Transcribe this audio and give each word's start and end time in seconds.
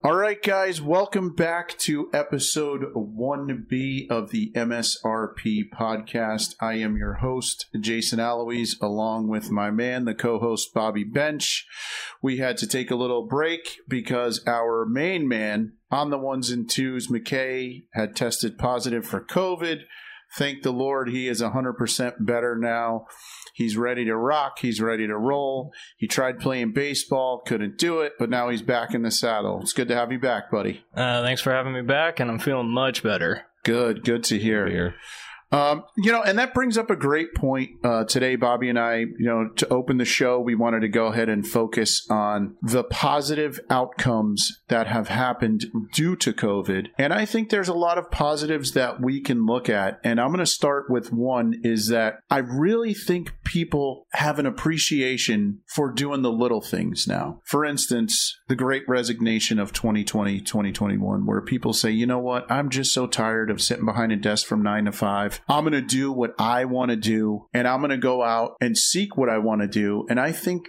All 0.00 0.14
right, 0.14 0.40
guys, 0.40 0.80
welcome 0.80 1.34
back 1.34 1.76
to 1.78 2.08
episode 2.14 2.94
1B 2.94 4.08
of 4.08 4.30
the 4.30 4.52
MSRP 4.54 5.70
podcast. 5.76 6.54
I 6.60 6.74
am 6.74 6.96
your 6.96 7.14
host, 7.14 7.66
Jason 7.80 8.20
Aloise, 8.20 8.76
along 8.80 9.26
with 9.26 9.50
my 9.50 9.72
man, 9.72 10.04
the 10.04 10.14
co 10.14 10.38
host, 10.38 10.72
Bobby 10.72 11.02
Bench. 11.02 11.66
We 12.22 12.36
had 12.36 12.58
to 12.58 12.66
take 12.68 12.92
a 12.92 12.96
little 12.96 13.26
break 13.26 13.78
because 13.88 14.40
our 14.46 14.86
main 14.86 15.26
man 15.26 15.72
on 15.90 16.10
the 16.10 16.18
ones 16.18 16.50
and 16.50 16.70
twos, 16.70 17.08
McKay, 17.08 17.86
had 17.94 18.14
tested 18.14 18.56
positive 18.56 19.04
for 19.04 19.20
COVID. 19.20 19.80
Thank 20.36 20.62
the 20.62 20.72
Lord, 20.72 21.08
he 21.08 21.28
is 21.28 21.40
100% 21.40 22.14
better 22.20 22.56
now. 22.56 23.06
He's 23.54 23.76
ready 23.76 24.04
to 24.04 24.16
rock. 24.16 24.58
He's 24.60 24.80
ready 24.80 25.06
to 25.06 25.16
roll. 25.16 25.72
He 25.96 26.06
tried 26.06 26.38
playing 26.38 26.72
baseball, 26.72 27.42
couldn't 27.44 27.78
do 27.78 28.00
it, 28.00 28.12
but 28.18 28.30
now 28.30 28.48
he's 28.50 28.62
back 28.62 28.94
in 28.94 29.02
the 29.02 29.10
saddle. 29.10 29.60
It's 29.62 29.72
good 29.72 29.88
to 29.88 29.96
have 29.96 30.12
you 30.12 30.18
back, 30.18 30.50
buddy. 30.50 30.84
Uh, 30.94 31.22
thanks 31.22 31.40
for 31.40 31.52
having 31.52 31.72
me 31.72 31.82
back, 31.82 32.20
and 32.20 32.30
I'm 32.30 32.38
feeling 32.38 32.70
much 32.70 33.02
better. 33.02 33.46
Good, 33.64 34.04
good 34.04 34.22
to 34.24 34.38
hear. 34.38 34.68
Here. 34.68 34.94
Um, 35.50 35.84
you 35.96 36.12
know, 36.12 36.22
and 36.22 36.38
that 36.38 36.52
brings 36.52 36.76
up 36.76 36.90
a 36.90 36.96
great 36.96 37.34
point 37.34 37.70
uh, 37.82 38.04
today, 38.04 38.36
Bobby 38.36 38.68
and 38.68 38.78
I. 38.78 38.98
You 38.98 39.14
know, 39.18 39.48
to 39.56 39.68
open 39.68 39.96
the 39.96 40.04
show, 40.04 40.38
we 40.40 40.54
wanted 40.54 40.80
to 40.80 40.88
go 40.88 41.06
ahead 41.06 41.28
and 41.28 41.46
focus 41.46 42.06
on 42.10 42.56
the 42.62 42.84
positive 42.84 43.58
outcomes 43.70 44.60
that 44.68 44.86
have 44.86 45.08
happened 45.08 45.66
due 45.92 46.16
to 46.16 46.32
COVID. 46.32 46.88
And 46.98 47.12
I 47.12 47.24
think 47.24 47.48
there's 47.48 47.68
a 47.68 47.74
lot 47.74 47.98
of 47.98 48.10
positives 48.10 48.72
that 48.72 49.00
we 49.00 49.20
can 49.20 49.46
look 49.46 49.68
at. 49.68 50.00
And 50.04 50.20
I'm 50.20 50.28
going 50.28 50.38
to 50.38 50.46
start 50.46 50.90
with 50.90 51.12
one 51.12 51.60
is 51.62 51.88
that 51.88 52.20
I 52.30 52.38
really 52.38 52.92
think 52.92 53.32
people 53.44 54.06
have 54.12 54.38
an 54.38 54.46
appreciation 54.46 55.60
for 55.74 55.90
doing 55.90 56.22
the 56.22 56.32
little 56.32 56.60
things 56.60 57.06
now. 57.06 57.40
For 57.44 57.64
instance, 57.64 58.38
the 58.48 58.56
great 58.56 58.84
resignation 58.86 59.58
of 59.58 59.72
2020, 59.72 60.40
2021, 60.40 61.24
where 61.24 61.40
people 61.40 61.72
say, 61.72 61.90
you 61.90 62.06
know 62.06 62.18
what, 62.18 62.50
I'm 62.50 62.68
just 62.68 62.92
so 62.92 63.06
tired 63.06 63.50
of 63.50 63.62
sitting 63.62 63.86
behind 63.86 64.12
a 64.12 64.16
desk 64.16 64.46
from 64.46 64.62
nine 64.62 64.84
to 64.84 64.92
five. 64.92 65.37
I'm 65.48 65.64
going 65.64 65.72
to 65.72 65.82
do 65.82 66.12
what 66.12 66.34
I 66.38 66.64
want 66.64 66.90
to 66.90 66.96
do 66.96 67.46
and 67.52 67.66
I'm 67.66 67.80
going 67.80 67.90
to 67.90 67.98
go 67.98 68.22
out 68.22 68.56
and 68.60 68.76
seek 68.76 69.16
what 69.16 69.28
I 69.28 69.38
want 69.38 69.60
to 69.60 69.68
do. 69.68 70.06
And 70.08 70.18
I 70.18 70.32
think 70.32 70.68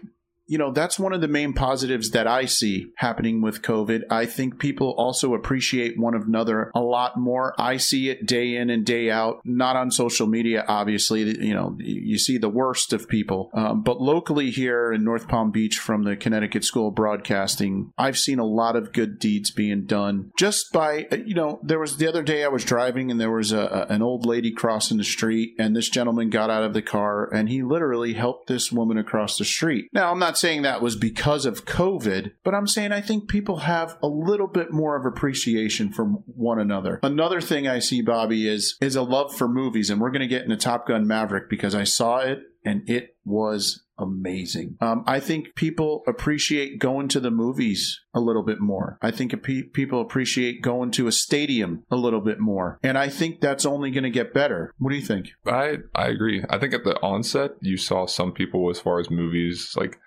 you 0.49 0.57
know, 0.57 0.71
that's 0.71 0.97
one 0.97 1.13
of 1.13 1.21
the 1.21 1.27
main 1.27 1.53
positives 1.53 2.09
that 2.09 2.25
I 2.25 2.45
see 2.45 2.91
happening 2.95 3.39
with 3.39 3.61
COVID. 3.61 4.01
I 4.09 4.25
think 4.25 4.57
people 4.57 4.95
also 4.97 5.35
appreciate 5.35 5.97
one 5.97 6.15
another 6.15 6.71
a 6.73 6.79
lot 6.79 7.17
more. 7.17 7.53
I 7.59 7.77
see 7.77 8.09
it 8.09 8.25
day 8.25 8.55
in 8.55 8.71
and 8.71 8.83
day 8.83 9.11
out, 9.11 9.41
not 9.45 9.75
on 9.75 9.91
social 9.91 10.25
media, 10.25 10.65
obviously. 10.67 11.21
You 11.21 11.53
know, 11.53 11.77
you 11.77 12.17
see 12.17 12.39
the 12.39 12.49
worst 12.49 12.93
of 12.93 13.07
people. 13.07 13.51
Um, 13.53 13.83
but 13.83 14.01
locally 14.01 14.49
here 14.49 14.91
in 14.91 15.03
North 15.03 15.27
Palm 15.27 15.51
Beach 15.51 15.77
from 15.77 16.03
the 16.03 16.15
Connecticut 16.15 16.63
School 16.63 16.87
of 16.87 16.95
Broadcasting, 16.95 17.93
I've 17.95 18.17
seen 18.17 18.39
a 18.39 18.45
lot 18.45 18.75
of 18.75 18.91
good 18.91 19.19
deeds 19.19 19.51
being 19.51 19.85
done 19.85 20.31
just 20.35 20.71
by, 20.73 21.07
you 21.25 21.35
know, 21.35 21.59
there 21.61 21.79
was 21.79 21.97
the 21.97 22.07
other 22.07 22.23
day 22.23 22.43
I 22.43 22.47
was 22.47 22.65
driving 22.65 23.11
and 23.11 23.21
there 23.21 23.29
was 23.29 23.51
a, 23.51 23.85
an 23.87 24.01
old 24.01 24.25
lady 24.25 24.51
crossing 24.51 24.97
the 24.97 25.03
street 25.03 25.53
and 25.59 25.75
this 25.75 25.89
gentleman 25.89 26.31
got 26.31 26.49
out 26.49 26.63
of 26.63 26.73
the 26.73 26.81
car 26.81 27.31
and 27.31 27.49
he 27.49 27.61
literally 27.61 28.13
helped 28.13 28.47
this 28.47 28.71
woman 28.71 28.97
across 28.97 29.37
the 29.37 29.45
street. 29.45 29.89
Now, 29.93 30.11
I'm 30.11 30.17
not 30.17 30.38
saying 30.39 30.61
that 30.63 30.81
was 30.81 30.95
because 30.95 31.45
of 31.45 31.65
COVID, 31.65 32.31
but 32.43 32.55
I'm 32.55 32.67
saying 32.67 32.91
I 32.91 33.01
think 33.01 33.29
people 33.29 33.57
have 33.57 33.97
a 34.01 34.07
little 34.07 34.47
bit 34.47 34.71
more 34.71 34.95
of 34.95 35.05
appreciation 35.05 35.91
for 35.91 36.05
one 36.05 36.59
another. 36.59 36.99
Another 37.03 37.41
thing 37.41 37.67
I 37.67 37.79
see, 37.79 38.01
Bobby, 38.01 38.47
is 38.47 38.77
is 38.81 38.95
a 38.95 39.03
love 39.03 39.35
for 39.35 39.47
movies, 39.47 39.89
and 39.89 39.99
we're 39.99 40.11
going 40.11 40.21
to 40.21 40.27
get 40.27 40.43
into 40.43 40.57
Top 40.57 40.87
Gun 40.87 41.07
Maverick 41.07 41.49
because 41.49 41.75
I 41.75 41.83
saw 41.83 42.19
it 42.19 42.39
and 42.65 42.87
it 42.89 43.15
was 43.23 43.83
amazing. 43.97 44.77
Um, 44.81 45.03
I 45.05 45.19
think 45.19 45.55
people 45.55 46.03
appreciate 46.07 46.79
going 46.79 47.07
to 47.09 47.19
the 47.19 47.31
movies 47.31 47.99
a 48.13 48.19
little 48.19 48.43
bit 48.43 48.59
more. 48.59 48.97
I 49.01 49.11
think 49.11 49.41
pe- 49.43 49.63
people 49.63 50.01
appreciate 50.01 50.61
going 50.61 50.91
to 50.91 51.07
a 51.07 51.11
stadium 51.11 51.83
a 51.91 51.95
little 51.95 52.21
bit 52.21 52.39
more, 52.39 52.79
and 52.81 52.97
I 52.97 53.09
think 53.09 53.41
that's 53.41 53.65
only 53.65 53.91
going 53.91 54.03
to 54.03 54.09
get 54.09 54.33
better. 54.33 54.73
What 54.77 54.91
do 54.91 54.95
you 54.95 55.05
think? 55.05 55.29
I 55.45 55.77
I 55.93 56.07
agree. 56.07 56.43
I 56.49 56.57
think 56.57 56.73
at 56.73 56.83
the 56.83 56.99
onset 57.01 57.51
you 57.61 57.77
saw 57.77 58.05
some 58.05 58.31
people 58.31 58.69
as 58.69 58.79
far 58.79 58.99
as 58.99 59.09
movies 59.09 59.73
like 59.77 59.99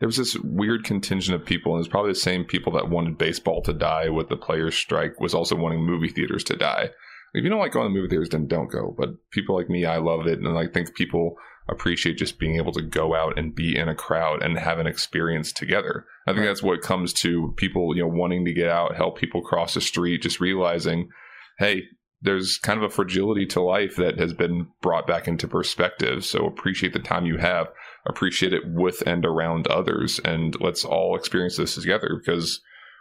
there 0.00 0.08
was 0.08 0.16
this 0.16 0.36
weird 0.36 0.84
contingent 0.84 1.40
of 1.40 1.46
people, 1.46 1.74
and 1.74 1.80
it's 1.80 1.90
probably 1.90 2.12
the 2.12 2.18
same 2.18 2.44
people 2.44 2.72
that 2.72 2.90
wanted 2.90 3.18
baseball 3.18 3.62
to 3.62 3.72
die 3.72 4.08
with 4.08 4.28
the 4.28 4.36
players' 4.36 4.76
strike 4.76 5.20
was 5.20 5.34
also 5.34 5.56
wanting 5.56 5.84
movie 5.84 6.08
theaters 6.08 6.44
to 6.44 6.56
die. 6.56 6.90
If 7.34 7.44
you 7.44 7.50
don't 7.50 7.58
like 7.58 7.72
going 7.72 7.86
to 7.86 7.94
movie 7.94 8.08
theaters, 8.08 8.30
then 8.30 8.46
don't 8.46 8.70
go. 8.70 8.94
But 8.96 9.10
people 9.30 9.56
like 9.56 9.68
me, 9.68 9.84
I 9.84 9.98
love 9.98 10.26
it, 10.26 10.38
and 10.38 10.56
I 10.56 10.66
think 10.66 10.94
people 10.94 11.36
appreciate 11.68 12.16
just 12.16 12.38
being 12.38 12.56
able 12.56 12.72
to 12.72 12.82
go 12.82 13.14
out 13.14 13.38
and 13.38 13.54
be 13.54 13.76
in 13.76 13.88
a 13.88 13.94
crowd 13.94 14.42
and 14.42 14.58
have 14.58 14.78
an 14.78 14.86
experience 14.86 15.52
together. 15.52 16.06
I 16.26 16.30
think 16.30 16.40
right. 16.40 16.46
that's 16.46 16.62
what 16.62 16.80
comes 16.80 17.12
to 17.14 17.52
people, 17.56 17.94
you 17.94 18.02
know, 18.02 18.08
wanting 18.08 18.44
to 18.46 18.54
get 18.54 18.70
out, 18.70 18.96
help 18.96 19.18
people 19.18 19.42
cross 19.42 19.74
the 19.74 19.80
street, 19.80 20.22
just 20.22 20.40
realizing, 20.40 21.10
hey, 21.58 21.82
there's 22.22 22.58
kind 22.58 22.78
of 22.78 22.84
a 22.84 22.94
fragility 22.94 23.46
to 23.46 23.60
life 23.60 23.96
that 23.96 24.18
has 24.18 24.32
been 24.32 24.68
brought 24.80 25.06
back 25.06 25.28
into 25.28 25.46
perspective. 25.46 26.24
So 26.24 26.46
appreciate 26.46 26.92
the 26.92 26.98
time 26.98 27.26
you 27.26 27.36
have 27.36 27.68
appreciate 28.08 28.52
it 28.52 28.62
with 28.66 29.02
and 29.06 29.24
around 29.24 29.66
others. 29.68 30.20
And 30.24 30.56
let's 30.60 30.84
all 30.84 31.16
experience 31.16 31.56
this 31.56 31.74
together 31.74 32.18
because 32.18 32.60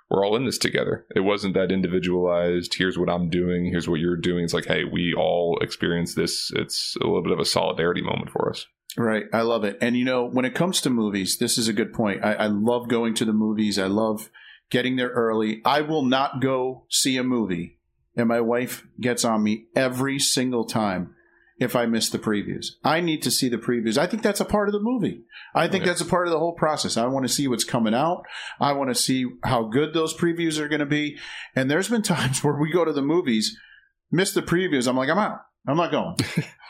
we're 0.10 0.26
all 0.26 0.36
in 0.36 0.46
this 0.46 0.58
together. 0.58 1.06
It 1.16 1.22
wasn't 1.22 1.54
that 1.56 1.72
individualized. 1.72 2.76
Here's 2.78 2.98
what 2.98 3.10
I'm 3.10 3.30
doing. 3.30 3.66
Here's 3.66 3.90
what 3.90 4.00
you're 4.00 4.16
doing. 4.16 4.44
It's 4.44 4.54
like, 4.54 4.66
hey, 4.66 4.84
we 4.84 5.14
all 5.18 5.58
experience 5.62 6.16
this. 6.16 6.52
It's 6.56 6.96
a 7.02 7.06
little 7.06 7.24
bit 7.24 7.34
of 7.34 7.40
a 7.40 7.46
solidarity 7.46 8.02
moment 8.02 8.30
for 8.30 8.50
us. 8.50 8.66
Right. 8.98 9.26
I 9.34 9.42
love 9.42 9.64
it. 9.64 9.78
And 9.82 9.98
you 9.98 10.06
know, 10.06 10.26
when 10.26 10.46
it 10.46 10.56
comes 10.56 10.82
to 10.82 10.90
movies, 10.90 11.38
this 11.40 11.58
is 11.58 11.68
a 11.68 11.74
good 11.74 11.94
point. 11.94 12.24
I, 12.24 12.34
I 12.34 12.48
love 12.48 12.88
going 12.88 13.14
to 13.16 13.26
the 13.26 13.34
movies. 13.34 13.78
I 13.78 13.88
love 13.88 14.32
getting 14.70 14.96
there 14.96 15.10
early. 15.10 15.62
I 15.66 15.82
will 15.82 16.04
not 16.04 16.42
go 16.42 16.86
see 16.90 17.18
a 17.18 17.24
movie. 17.24 17.80
And 18.16 18.28
my 18.28 18.42
wife 18.42 18.88
gets 19.00 19.24
on 19.24 19.44
me 19.44 19.66
every 19.76 20.18
single 20.18 20.66
time 20.66 21.14
if 21.60 21.76
I 21.76 21.86
miss 21.86 22.10
the 22.10 22.20
previews. 22.20 22.68
I 22.84 23.00
need 23.02 23.22
to 23.24 23.32
see 23.32 23.50
the 23.50 23.58
previews. 23.58 23.98
I 23.98 24.06
think 24.06 24.22
that's 24.22 24.40
a 24.40 24.46
part 24.46 24.70
of 24.70 24.74
the 24.74 24.80
movie. 24.80 25.24
I 25.56 25.68
think 25.68 25.86
that's 25.86 26.02
a 26.02 26.06
part 26.06 26.28
of 26.28 26.34
the 26.34 26.40
whole 26.40 26.54
process. 26.54 26.98
I 26.98 27.08
want 27.08 27.28
to 27.28 27.34
see 27.34 27.48
what's 27.48 27.64
coming 27.64 27.96
out. 27.96 28.24
I 28.60 28.74
want 28.74 28.90
to 28.90 28.96
see 28.96 29.26
how 29.44 29.64
good 29.64 29.94
those 29.94 30.16
previews 30.16 30.60
are 30.60 30.68
going 30.68 30.80
to 30.80 30.86
be. 30.86 31.18
And 31.56 31.70
there's 31.70 31.90
been 31.90 32.02
times 32.04 32.44
where 32.44 32.60
we 32.60 32.72
go 32.72 32.86
to 32.86 32.94
the 32.94 33.02
movies, 33.02 33.58
miss 34.12 34.34
the 34.34 34.44
previews. 34.44 34.88
I'm 34.88 34.98
like, 34.98 35.10
I'm 35.10 35.18
out. 35.18 35.40
I'm 35.68 35.78
not 35.78 35.92
going. 35.92 36.16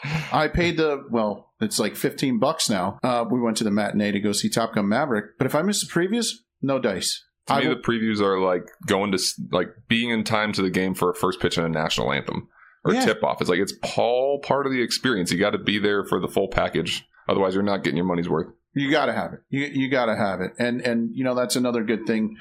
I 0.31 0.47
paid 0.47 0.78
the 0.78 1.03
well, 1.12 1.53
it's 1.59 1.80
like 1.80 1.96
15 1.96 2.40
bucks 2.40 2.70
now. 2.70 2.97
Uh, 3.03 3.26
we 3.30 3.40
went 3.40 3.58
to 3.58 3.64
the 3.64 3.72
matinee 3.72 4.12
to 4.12 4.20
go 4.20 4.31
see 4.31 4.50
Top 4.50 4.74
Gun 4.74 4.88
Maverick, 4.88 5.38
but 5.38 5.46
if 5.46 5.53
I 5.53 5.62
miss 5.62 5.86
the 5.86 5.92
previews, 5.92 6.30
no 6.62 6.80
dice. 6.80 7.24
To 7.47 7.53
I 7.53 7.62
me, 7.62 7.68
the 7.68 7.76
previews 7.76 8.22
are 8.22 8.40
like 8.40 8.64
going 8.88 9.12
to 9.12 9.20
like 9.52 9.70
being 9.88 10.09
in 10.09 10.24
time 10.24 10.52
to 10.53 10.62
the 10.62 10.70
game 10.70 10.96
for 10.96 11.12
a 11.12 11.16
first 11.16 11.40
pitch 11.40 11.58
and 11.58 11.66
a 11.66 11.70
national 11.70 12.12
anthem 12.12 12.50
or 12.88 12.94
yeah. 12.94 13.06
tip 13.06 13.24
off. 13.24 13.42
It's 13.42 13.50
like 13.50 13.59
it's 13.59 13.74
all 13.98 14.40
part 14.40 14.66
of 14.66 14.72
the 14.72 14.81
experience. 14.81 15.31
You 15.31 15.38
got 15.38 15.52
to 15.52 15.58
be 15.58 15.78
there 15.80 16.03
for 16.03 16.20
the 16.20 16.28
full 16.28 16.48
package. 16.48 17.06
Otherwise, 17.30 17.53
you're 17.53 17.64
not 17.64 17.84
getting 17.84 17.98
your 17.98 18.06
money's 18.06 18.30
worth. 18.30 18.48
You 18.74 18.90
got 18.92 19.08
to 19.08 19.14
have 19.14 19.34
it. 19.34 19.40
You 19.50 19.66
you 19.66 19.90
got 19.90 20.06
to 20.06 20.16
have 20.16 20.42
it. 20.42 20.53
And 20.58 20.81
and 20.81 21.09
you 21.14 21.24
know 21.24 21.36
that's 21.36 21.56
another 21.56 21.84
good 21.84 22.06
thing 22.06 22.38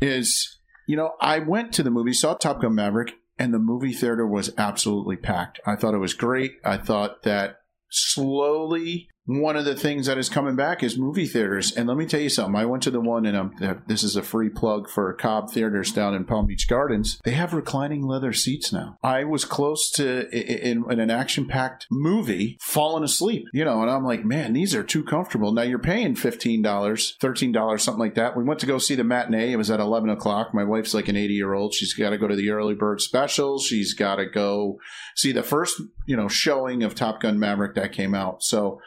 is 0.00 0.58
you 0.86 0.96
know 0.96 1.12
I 1.20 1.40
went 1.40 1.72
to 1.74 1.82
the 1.82 1.90
movie, 1.90 2.12
saw 2.12 2.34
Top 2.34 2.62
Gun 2.62 2.74
Maverick, 2.74 3.14
and 3.38 3.52
the 3.52 3.58
movie 3.58 3.92
theater 3.92 4.26
was 4.26 4.52
absolutely 4.56 5.16
packed. 5.16 5.60
I 5.66 5.76
thought 5.76 5.94
it 5.94 5.98
was 5.98 6.14
great. 6.14 6.52
I 6.64 6.76
thought 6.76 7.22
that 7.24 7.56
slowly 7.90 9.08
one 9.24 9.56
of 9.56 9.64
the 9.64 9.76
things 9.76 10.06
that 10.06 10.18
is 10.18 10.28
coming 10.28 10.56
back 10.56 10.82
is 10.82 10.98
movie 10.98 11.26
theaters. 11.26 11.72
And 11.76 11.86
let 11.86 11.96
me 11.96 12.06
tell 12.06 12.20
you 12.20 12.28
something. 12.28 12.56
I 12.56 12.64
went 12.64 12.82
to 12.82 12.90
the 12.90 13.00
one, 13.00 13.24
and 13.24 13.36
um, 13.36 13.82
this 13.86 14.02
is 14.02 14.16
a 14.16 14.22
free 14.22 14.48
plug 14.48 14.88
for 14.90 15.12
Cobb 15.14 15.50
Theaters 15.50 15.92
down 15.92 16.14
in 16.14 16.24
Palm 16.24 16.46
Beach 16.46 16.66
Gardens. 16.68 17.20
They 17.24 17.30
have 17.32 17.54
reclining 17.54 18.04
leather 18.04 18.32
seats 18.32 18.72
now. 18.72 18.98
I 19.02 19.24
was 19.24 19.44
close 19.44 19.90
to 19.92 20.28
in, 20.30 20.84
in 20.90 20.98
an 20.98 21.10
action-packed 21.10 21.86
movie, 21.90 22.58
falling 22.60 23.04
asleep. 23.04 23.46
You 23.52 23.64
know, 23.64 23.80
and 23.82 23.90
I'm 23.90 24.04
like, 24.04 24.24
man, 24.24 24.54
these 24.54 24.74
are 24.74 24.82
too 24.82 25.04
comfortable. 25.04 25.52
Now 25.52 25.62
you're 25.62 25.78
paying 25.78 26.16
fifteen 26.16 26.62
dollars, 26.62 27.16
thirteen 27.20 27.52
dollars, 27.52 27.82
something 27.84 28.00
like 28.00 28.16
that. 28.16 28.36
We 28.36 28.42
went 28.44 28.60
to 28.60 28.66
go 28.66 28.78
see 28.78 28.96
the 28.96 29.04
matinee. 29.04 29.52
It 29.52 29.56
was 29.56 29.70
at 29.70 29.78
eleven 29.80 30.10
o'clock. 30.10 30.52
My 30.52 30.64
wife's 30.64 30.94
like 30.94 31.08
an 31.08 31.16
eighty-year-old. 31.16 31.74
She's 31.74 31.94
got 31.94 32.10
to 32.10 32.18
go 32.18 32.26
to 32.26 32.36
the 32.36 32.50
early 32.50 32.74
bird 32.74 33.00
special. 33.00 33.60
She's 33.60 33.94
got 33.94 34.16
to 34.16 34.26
go 34.26 34.78
see 35.14 35.30
the 35.30 35.44
first, 35.44 35.80
you 36.06 36.16
know, 36.16 36.26
showing 36.28 36.82
of 36.82 36.94
Top 36.94 37.20
Gun 37.20 37.38
Maverick 37.38 37.76
that 37.76 37.92
came 37.92 38.14
out. 38.14 38.42
So 38.42 38.80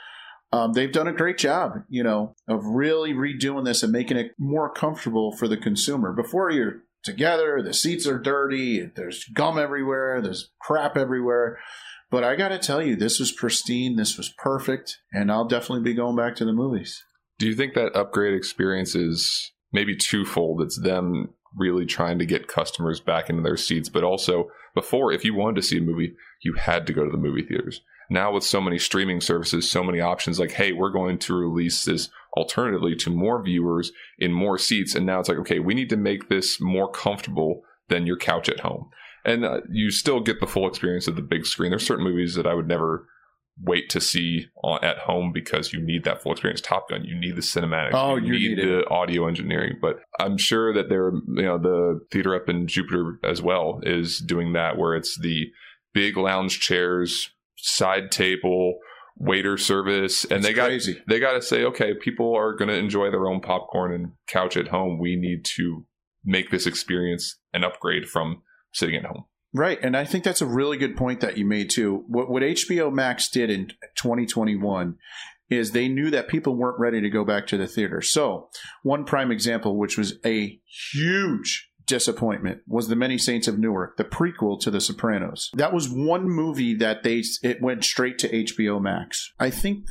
um, 0.55 0.71
they've 0.71 0.91
done 0.91 1.07
a 1.07 1.13
great 1.13 1.37
job, 1.37 1.83
you 1.89 2.01
know, 2.01 2.33
of 2.47 2.63
really 2.65 3.13
redoing 3.13 3.65
this 3.65 3.83
and 3.83 3.91
making 3.91 4.15
it 4.15 4.31
more 4.39 4.71
comfortable 4.71 5.35
for 5.35 5.49
the 5.49 5.57
consumer. 5.57 6.13
Before 6.13 6.49
you're 6.49 6.83
together, 7.03 7.61
the 7.61 7.73
seats 7.73 8.07
are 8.07 8.17
dirty, 8.17 8.89
there's 8.95 9.25
gum 9.33 9.59
everywhere, 9.59 10.21
there's 10.21 10.49
crap 10.61 10.95
everywhere. 10.95 11.59
But 12.09 12.23
I 12.23 12.37
got 12.37 12.49
to 12.49 12.57
tell 12.57 12.81
you, 12.81 12.95
this 12.95 13.19
was 13.19 13.33
pristine, 13.33 13.97
this 13.97 14.17
was 14.17 14.29
perfect, 14.37 14.99
and 15.11 15.29
I'll 15.29 15.47
definitely 15.47 15.83
be 15.83 15.93
going 15.93 16.15
back 16.15 16.35
to 16.37 16.45
the 16.45 16.53
movies. 16.53 17.03
Do 17.37 17.47
you 17.47 17.55
think 17.55 17.73
that 17.73 17.93
upgrade 17.93 18.33
experience 18.33 18.95
is 18.95 19.51
maybe 19.73 19.93
twofold? 19.93 20.61
It's 20.61 20.79
them 20.81 21.33
really 21.57 21.85
trying 21.85 22.17
to 22.19 22.25
get 22.25 22.47
customers 22.47 23.01
back 23.01 23.29
into 23.29 23.41
their 23.41 23.57
seats, 23.57 23.89
but 23.89 24.05
also 24.05 24.47
before, 24.73 25.11
if 25.11 25.25
you 25.25 25.33
wanted 25.33 25.57
to 25.57 25.67
see 25.67 25.79
a 25.79 25.81
movie, 25.81 26.13
you 26.43 26.53
had 26.53 26.87
to 26.87 26.93
go 26.93 27.03
to 27.03 27.11
the 27.11 27.17
movie 27.17 27.43
theaters 27.43 27.81
now 28.09 28.31
with 28.31 28.43
so 28.43 28.61
many 28.61 28.77
streaming 28.77 29.21
services, 29.21 29.69
so 29.69 29.83
many 29.83 29.99
options, 29.99 30.39
like, 30.39 30.51
hey, 30.51 30.71
we're 30.71 30.91
going 30.91 31.17
to 31.19 31.33
release 31.33 31.85
this 31.85 32.09
alternatively 32.37 32.95
to 32.95 33.09
more 33.09 33.41
viewers 33.41 33.91
in 34.19 34.31
more 34.31 34.57
seats. 34.57 34.95
And 34.95 35.05
now 35.05 35.19
it's 35.19 35.29
like, 35.29 35.37
okay, 35.39 35.59
we 35.59 35.73
need 35.73 35.89
to 35.89 35.97
make 35.97 36.29
this 36.29 36.59
more 36.59 36.91
comfortable 36.91 37.61
than 37.87 38.05
your 38.05 38.17
couch 38.17 38.49
at 38.49 38.59
home. 38.59 38.89
And 39.23 39.43
uh, 39.43 39.61
you 39.69 39.89
still 39.89 40.19
get 40.19 40.39
the 40.39 40.47
full 40.47 40.67
experience 40.67 41.07
of 41.07 41.15
the 41.15 41.21
big 41.21 41.45
screen. 41.45 41.71
There's 41.71 41.85
certain 41.85 42.03
movies 42.03 42.35
that 42.35 42.45
I 42.45 42.53
would 42.53 42.67
never 42.67 43.07
wait 43.61 43.89
to 43.89 44.01
see 44.01 44.47
on, 44.63 44.83
at 44.83 44.97
home 44.99 45.31
because 45.33 45.73
you 45.73 45.81
need 45.81 46.03
that 46.03 46.21
full 46.21 46.31
experience. 46.33 46.61
Top 46.61 46.89
Gun, 46.89 47.05
you 47.05 47.17
need 47.17 47.35
the 47.35 47.41
cinematics, 47.41 47.91
Oh, 47.93 48.17
you, 48.17 48.33
you 48.33 48.49
need 48.49 48.57
need 48.57 48.67
the 48.67 48.89
audio 48.89 49.27
engineering. 49.27 49.77
But 49.81 49.99
I'm 50.19 50.37
sure 50.37 50.73
that 50.73 50.89
there, 50.89 51.11
you 51.13 51.43
know, 51.43 51.57
the 51.57 52.01
theater 52.11 52.35
up 52.35 52.49
in 52.49 52.67
Jupiter 52.67 53.19
as 53.23 53.41
well 53.41 53.79
is 53.83 54.19
doing 54.19 54.53
that, 54.53 54.77
where 54.77 54.95
it's 54.95 55.17
the 55.19 55.47
big 55.93 56.17
lounge 56.17 56.59
chairs, 56.59 57.31
side 57.65 58.11
table, 58.11 58.77
waiter 59.17 59.57
service, 59.57 60.23
and 60.23 60.33
It's 60.39 60.47
they 60.47 60.53
got 60.53 60.67
crazy. 60.67 61.01
they 61.07 61.19
got 61.19 61.33
to 61.33 61.41
say, 61.41 61.63
okay, 61.65 61.93
people 61.93 62.35
are 62.35 62.53
going 62.55 62.69
to 62.69 62.75
enjoy 62.75 63.09
their 63.11 63.27
own 63.27 63.41
popcorn 63.41 63.93
and 63.93 64.11
couch 64.27 64.55
at 64.55 64.67
home. 64.67 64.99
We 64.99 65.15
need 65.15 65.45
to 65.55 65.85
make 66.23 66.51
this 66.51 66.65
experience 66.67 67.39
an 67.53 67.63
upgrade 67.63 68.07
from 68.07 68.41
sitting 68.73 68.95
at 68.95 69.05
home. 69.05 69.25
Right, 69.53 69.79
and 69.81 69.95
I 69.95 70.03
think 70.03 70.23
that's 70.25 70.41
a 70.41 70.45
really 70.45 70.77
good 70.77 70.97
point 70.97 71.21
that 71.21 71.37
you 71.37 71.45
made 71.45 71.69
too. 71.69 72.03
What 72.07 72.29
what 72.29 72.43
HBO 72.43 72.91
Max 72.93 73.29
did 73.29 73.49
in 73.49 73.69
2021 73.95 74.97
is 75.49 75.71
they 75.71 75.87
knew 75.87 76.09
that 76.11 76.27
people 76.27 76.55
weren't 76.55 76.79
ready 76.79 76.99
to 77.01 77.09
go 77.09 77.23
back 77.23 77.47
to 77.47 77.57
the 77.57 77.67
theater. 77.67 78.01
So, 78.01 78.49
one 78.83 79.05
prime 79.05 79.31
example 79.31 79.77
which 79.77 79.97
was 79.97 80.15
a 80.25 80.59
huge 80.91 81.69
disappointment 81.85 82.61
was 82.67 82.87
The 82.87 82.95
Many 82.95 83.17
Saints 83.17 83.47
of 83.47 83.59
Newark, 83.59 83.97
the 83.97 84.03
prequel 84.03 84.59
to 84.61 84.71
The 84.71 84.81
Sopranos. 84.81 85.49
That 85.53 85.73
was 85.73 85.89
one 85.89 86.29
movie 86.29 86.75
that 86.75 87.03
they 87.03 87.23
it 87.43 87.61
went 87.61 87.83
straight 87.83 88.17
to 88.19 88.29
HBO 88.29 88.81
Max. 88.81 89.31
I 89.39 89.49
think 89.49 89.85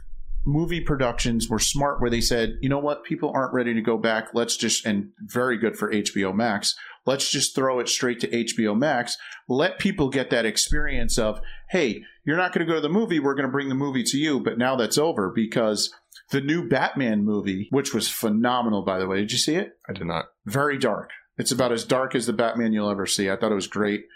movie 0.45 0.81
productions 0.81 1.49
were 1.49 1.59
smart 1.59 2.01
where 2.01 2.11
they 2.11 2.21
said, 2.21 2.59
"You 2.61 2.69
know 2.69 2.79
what? 2.79 3.05
People 3.05 3.33
aren't 3.35 3.55
ready 3.55 3.75
to 3.75 3.81
go 3.81 3.97
back. 3.97 4.29
Let's 4.35 4.57
just 4.57 4.85
and 4.85 5.11
very 5.21 5.57
good 5.57 5.77
for 5.77 5.93
HBO 5.93 6.35
Max. 6.35 6.75
Let's 7.07 7.31
just 7.31 7.55
throw 7.55 7.81
it 7.81 7.89
straight 7.89 8.21
to 8.21 8.29
HBO 8.29 8.77
Max. 8.77 9.17
Let 9.49 9.79
people 9.79 10.09
get 10.09 10.31
that 10.31 10.47
experience 10.47 11.19
of, 11.19 11.41
hey, 11.71 12.03
you're 12.25 12.37
not 12.37 12.53
going 12.53 12.67
to 12.67 12.71
go 12.71 12.77
to 12.77 12.81
the 12.81 12.89
movie. 12.89 13.21
We're 13.21 13.35
going 13.35 13.47
to 13.47 13.53
bring 13.53 13.69
the 13.69 13.75
movie 13.75 14.05
to 14.05 14.17
you. 14.17 14.41
But 14.41 14.57
now 14.57 14.77
that's 14.77 14.97
over 14.97 15.31
because 15.31 15.93
the 16.31 16.41
new 16.41 16.67
Batman 16.67 17.25
movie, 17.25 17.69
which 17.71 17.93
was 17.93 18.09
phenomenal, 18.09 18.83
by 18.83 18.99
the 18.99 19.07
way. 19.07 19.19
Did 19.19 19.33
you 19.33 19.39
see 19.39 19.57
it? 19.57 19.79
I 19.89 19.93
did 19.93 20.07
not. 20.07 20.27
Very 20.47 20.79
dark. 20.79 21.11
It's 21.37 21.53
about 21.53 21.73
as 21.73 21.85
dark 21.85 22.15
as 22.15 22.27
the 22.27 22.33
Batman 22.33 22.73
you'll 22.73 22.91
ever 22.91 23.07
see. 23.07 23.29
I 23.29 23.37
thought 23.37 23.53
it 23.53 23.57
was 23.57 23.67
great. 23.67 24.07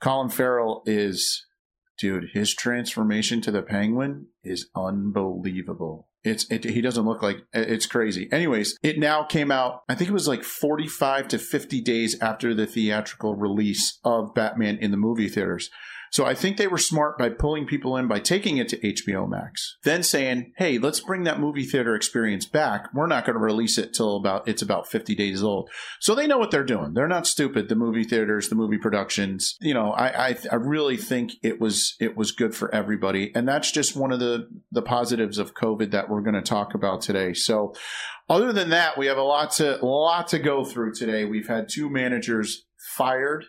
Colin 0.00 0.28
Farrell 0.28 0.82
is, 0.86 1.46
dude, 1.98 2.30
his 2.32 2.54
transformation 2.54 3.40
to 3.42 3.50
the 3.50 3.62
Penguin 3.62 4.26
is 4.42 4.68
unbelievable. 4.74 6.08
It's 6.24 6.48
it, 6.50 6.64
he 6.64 6.80
doesn't 6.80 7.04
look 7.04 7.22
like 7.22 7.38
it's 7.52 7.86
crazy. 7.86 8.28
Anyways, 8.30 8.78
it 8.82 8.98
now 8.98 9.24
came 9.24 9.50
out. 9.50 9.82
I 9.88 9.96
think 9.96 10.08
it 10.08 10.14
was 10.14 10.28
like 10.28 10.44
45 10.44 11.28
to 11.28 11.38
50 11.38 11.80
days 11.80 12.20
after 12.20 12.54
the 12.54 12.66
theatrical 12.66 13.34
release 13.34 13.98
of 14.04 14.34
Batman 14.34 14.78
in 14.78 14.92
the 14.92 14.96
movie 14.96 15.28
theaters. 15.28 15.68
So 16.12 16.26
I 16.26 16.34
think 16.34 16.58
they 16.58 16.66
were 16.66 16.76
smart 16.76 17.16
by 17.16 17.30
pulling 17.30 17.66
people 17.66 17.96
in 17.96 18.06
by 18.06 18.20
taking 18.20 18.58
it 18.58 18.68
to 18.68 18.86
HBO 18.86 19.26
Max, 19.26 19.78
then 19.82 20.02
saying, 20.02 20.52
"Hey, 20.58 20.76
let's 20.76 21.00
bring 21.00 21.24
that 21.24 21.40
movie 21.40 21.64
theater 21.64 21.94
experience 21.94 22.44
back. 22.44 22.92
We're 22.92 23.06
not 23.06 23.24
going 23.24 23.34
to 23.34 23.40
release 23.40 23.78
it 23.78 23.94
till 23.94 24.16
about 24.16 24.46
it's 24.46 24.60
about 24.60 24.86
50 24.86 25.14
days 25.14 25.42
old." 25.42 25.70
So 26.00 26.14
they 26.14 26.26
know 26.26 26.36
what 26.36 26.50
they're 26.50 26.64
doing. 26.64 26.92
They're 26.92 27.08
not 27.08 27.26
stupid. 27.26 27.70
The 27.70 27.76
movie 27.76 28.04
theaters, 28.04 28.50
the 28.50 28.54
movie 28.54 28.76
productions. 28.76 29.56
You 29.62 29.72
know, 29.72 29.92
I 29.92 30.28
I, 30.28 30.36
I 30.52 30.56
really 30.56 30.98
think 30.98 31.32
it 31.42 31.58
was 31.58 31.96
it 31.98 32.14
was 32.14 32.30
good 32.30 32.54
for 32.54 32.72
everybody, 32.74 33.32
and 33.34 33.48
that's 33.48 33.72
just 33.72 33.96
one 33.96 34.12
of 34.12 34.20
the 34.20 34.48
the 34.70 34.82
positives 34.82 35.38
of 35.38 35.54
COVID 35.54 35.92
that 35.92 36.10
we're 36.10 36.20
going 36.20 36.34
to 36.34 36.42
talk 36.42 36.74
about 36.74 37.00
today. 37.00 37.32
So. 37.32 37.74
Other 38.28 38.52
than 38.52 38.70
that, 38.70 38.96
we 38.96 39.06
have 39.08 39.18
a 39.18 39.22
lot 39.22 39.50
to 39.52 39.84
lot 39.84 40.28
to 40.28 40.38
go 40.38 40.64
through 40.64 40.94
today. 40.94 41.24
We've 41.26 41.48
had 41.48 41.68
two 41.68 41.90
managers 41.90 42.64
fired. 42.96 43.44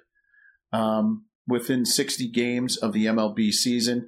Um, 0.74 1.26
within 1.48 1.86
60 1.86 2.30
games 2.32 2.78
of 2.78 2.94
the 2.94 3.06
MLB 3.06 3.52
season. 3.52 4.08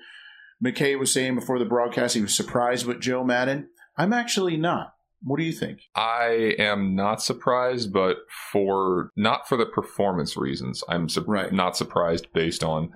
McKay 0.63 0.97
was 0.97 1.11
saying 1.11 1.35
before 1.35 1.59
the 1.59 1.65
broadcast 1.65 2.15
he 2.15 2.21
was 2.21 2.35
surprised 2.35 2.85
with 2.85 3.01
Joe 3.01 3.23
Maddon. 3.23 3.67
I'm 3.97 4.13
actually 4.13 4.57
not. 4.57 4.93
What 5.21 5.37
do 5.39 5.43
you 5.43 5.51
think? 5.53 5.79
I 5.95 6.53
am 6.59 6.95
not 6.95 7.21
surprised, 7.21 7.91
but 7.91 8.17
for 8.51 9.09
not 9.15 9.47
for 9.47 9.57
the 9.57 9.65
performance 9.65 10.37
reasons. 10.37 10.83
I'm 10.87 11.09
su- 11.09 11.23
Right. 11.27 11.51
not 11.51 11.75
surprised 11.75 12.27
based 12.33 12.63
on 12.63 12.91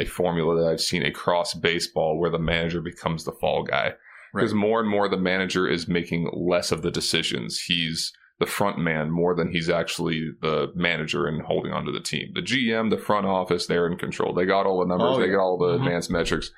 a 0.00 0.04
formula 0.06 0.60
that 0.62 0.70
I've 0.70 0.80
seen 0.80 1.04
across 1.04 1.54
baseball 1.54 2.18
where 2.18 2.30
the 2.30 2.38
manager 2.38 2.80
becomes 2.80 3.24
the 3.24 3.32
fall 3.32 3.62
guy. 3.64 3.94
Because 4.34 4.54
more 4.54 4.80
and 4.80 4.88
more 4.88 5.08
the 5.08 5.16
manager 5.16 5.68
is 5.68 5.86
making 5.86 6.28
less 6.32 6.72
of 6.72 6.82
the 6.82 6.90
decisions. 6.90 7.60
He's 7.66 8.12
the 8.40 8.46
front 8.46 8.78
man 8.78 9.10
more 9.10 9.34
than 9.36 9.52
he's 9.52 9.70
actually 9.70 10.30
the 10.42 10.72
manager 10.74 11.26
and 11.26 11.42
holding 11.42 11.72
onto 11.72 11.92
the 11.92 12.00
team. 12.00 12.30
The 12.34 12.42
GM, 12.42 12.90
the 12.90 12.98
front 12.98 13.26
office, 13.26 13.66
they're 13.66 13.86
in 13.86 13.96
control. 13.96 14.34
They 14.34 14.44
got 14.44 14.66
all 14.66 14.80
the 14.80 14.86
numbers, 14.86 15.16
Oh, 15.16 15.20
they 15.20 15.28
got 15.30 15.40
all 15.40 15.58
the 15.58 15.78
Mhm. 15.78 15.84
advanced 15.86 16.10
metrics. 16.10 16.50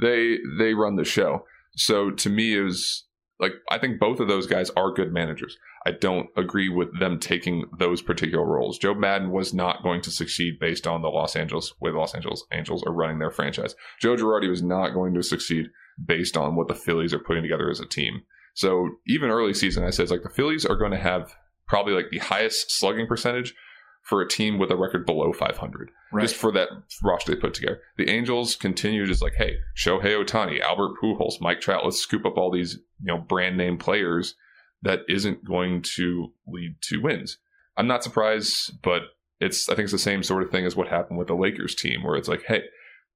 They 0.00 0.38
they 0.58 0.74
run 0.74 0.96
the 0.96 1.04
show. 1.04 1.44
So 1.76 2.10
to 2.10 2.30
me 2.30 2.56
it 2.56 2.62
was 2.62 3.06
like 3.40 3.52
I 3.70 3.78
think 3.78 3.98
both 3.98 4.20
of 4.20 4.28
those 4.28 4.46
guys 4.46 4.70
are 4.76 4.92
good 4.92 5.12
managers. 5.12 5.58
I 5.86 5.90
don't 5.90 6.28
agree 6.36 6.68
with 6.68 6.98
them 6.98 7.18
taking 7.18 7.64
those 7.78 8.00
particular 8.00 8.46
roles. 8.46 8.78
Joe 8.78 8.94
Maddon 8.94 9.30
was 9.32 9.52
not 9.52 9.82
going 9.82 10.00
to 10.02 10.10
succeed 10.10 10.58
based 10.58 10.86
on 10.86 11.02
the 11.02 11.08
Los 11.08 11.36
Angeles 11.36 11.74
way 11.80 11.90
the 11.90 11.98
Los 11.98 12.14
Angeles 12.14 12.44
Angels 12.52 12.82
are 12.86 12.92
running 12.92 13.18
their 13.18 13.30
franchise. 13.30 13.74
Joe 14.00 14.16
Girardi 14.16 14.48
was 14.48 14.62
not 14.62 14.94
going 14.94 15.14
to 15.14 15.22
succeed 15.22 15.66
based 16.02 16.36
on 16.36 16.56
what 16.56 16.68
the 16.68 16.74
Phillies 16.74 17.12
are 17.12 17.18
putting 17.18 17.42
together 17.42 17.68
as 17.70 17.80
a 17.80 17.86
team. 17.86 18.22
So 18.54 18.88
even 19.06 19.30
early 19.30 19.54
season, 19.54 19.84
I 19.84 19.90
said 19.90 20.10
like 20.10 20.22
the 20.22 20.30
Phillies 20.30 20.64
are 20.64 20.76
going 20.76 20.92
to 20.92 20.96
have 20.98 21.34
probably 21.68 21.92
like 21.92 22.10
the 22.10 22.18
highest 22.18 22.70
slugging 22.70 23.06
percentage 23.06 23.54
for 24.02 24.20
a 24.20 24.28
team 24.28 24.58
with 24.58 24.70
a 24.70 24.76
record 24.76 25.06
below 25.06 25.32
500 25.32 25.90
Right. 26.12 26.22
just 26.22 26.36
for 26.36 26.52
that 26.52 26.68
roster 27.02 27.34
they 27.34 27.40
put 27.40 27.54
together. 27.54 27.80
The 27.96 28.08
Angels 28.10 28.54
continued 28.54 29.10
as 29.10 29.22
like, 29.22 29.34
hey, 29.36 29.56
Shohei 29.76 30.22
Ohtani, 30.24 30.60
Albert 30.60 30.92
Pujols, 31.02 31.40
Mike 31.40 31.60
Trout, 31.60 31.84
let's 31.84 31.98
scoop 31.98 32.24
up 32.26 32.36
all 32.36 32.50
these 32.52 32.74
you 33.00 33.06
know 33.06 33.18
brand 33.18 33.56
name 33.56 33.78
players 33.78 34.34
that 34.82 35.00
isn't 35.08 35.44
going 35.44 35.82
to 35.96 36.32
lead 36.46 36.76
to 36.82 36.98
wins. 37.00 37.38
I'm 37.76 37.86
not 37.86 38.04
surprised, 38.04 38.80
but 38.82 39.02
it's 39.40 39.68
I 39.68 39.74
think 39.74 39.84
it's 39.84 39.92
the 39.92 39.98
same 39.98 40.22
sort 40.22 40.42
of 40.44 40.50
thing 40.50 40.66
as 40.66 40.76
what 40.76 40.86
happened 40.88 41.18
with 41.18 41.28
the 41.28 41.34
Lakers 41.34 41.74
team, 41.74 42.02
where 42.04 42.14
it's 42.16 42.28
like, 42.28 42.44
hey, 42.46 42.62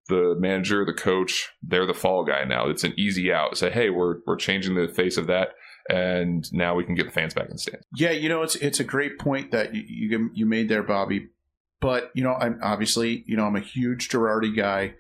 the 0.09 0.35
manager, 0.39 0.85
the 0.85 0.93
coach, 0.93 1.51
they're 1.63 1.87
the 1.87 1.95
fall 1.95 2.25
guy 2.25 2.45
now. 2.45 2.69
It's 2.69 2.85
an 2.85 2.95
easy 2.97 3.33
out. 3.33 3.57
Say, 3.57 3.71
hey, 3.71 3.91
we're 3.91 4.17
we're 4.27 4.37
changing 4.37 4.75
the 4.75 4.89
face 4.89 5.17
of 5.17 5.27
that, 5.29 5.51
and 5.89 6.51
now 6.53 6.75
we 6.75 6.85
can 6.85 6.95
get 6.95 7.07
the 7.07 7.13
fans 7.13 7.35
back 7.35 7.47
in 7.47 7.53
the 7.53 7.59
stands. 7.59 7.87
Yeah, 7.95 8.11
you 8.11 8.29
know, 8.29 8.43
it's 8.43 8.57
it's 8.57 8.81
a 8.81 8.85
great 8.85 9.19
point 9.19 9.53
that 9.53 9.75
you 9.75 9.83
you, 9.87 10.31
you 10.35 10.47
made 10.47 10.69
there, 10.69 10.83
Bobby. 10.83 11.29
But 11.81 12.11
you 12.15 12.25
know, 12.25 12.35
I'm 12.35 12.59
obviously, 12.63 13.25
you 13.27 13.37
know, 13.37 13.45
I'm 13.45 13.57
a 13.57 13.61
huge 13.61 14.09
Girardi 14.09 14.55
guy. 14.55 14.95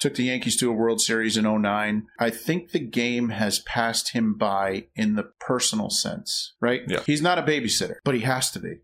Took 0.00 0.16
the 0.16 0.24
Yankees 0.24 0.56
to 0.56 0.68
a 0.68 0.72
World 0.72 1.00
Series 1.00 1.36
in 1.36 1.44
09. 1.44 2.06
I 2.18 2.28
think 2.28 2.70
the 2.70 2.80
game 2.80 3.28
has 3.28 3.60
passed 3.60 4.12
him 4.12 4.36
by 4.36 4.86
in 4.96 5.14
the 5.14 5.30
personal 5.40 5.88
sense, 5.88 6.54
right? 6.60 6.82
Yeah. 6.88 7.02
He's 7.06 7.22
not 7.22 7.38
a 7.38 7.42
babysitter, 7.42 7.96
but 8.04 8.14
he 8.14 8.22
has 8.22 8.50
to 8.50 8.58
be. 8.58 8.80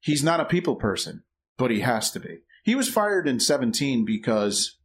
He's 0.00 0.22
not 0.22 0.40
a 0.40 0.44
people 0.44 0.76
person, 0.76 1.24
but 1.56 1.72
he 1.72 1.80
has 1.80 2.12
to 2.12 2.20
be. 2.20 2.38
He 2.62 2.76
was 2.76 2.88
fired 2.88 3.28
in 3.28 3.40
17 3.40 4.04
because 4.04 4.75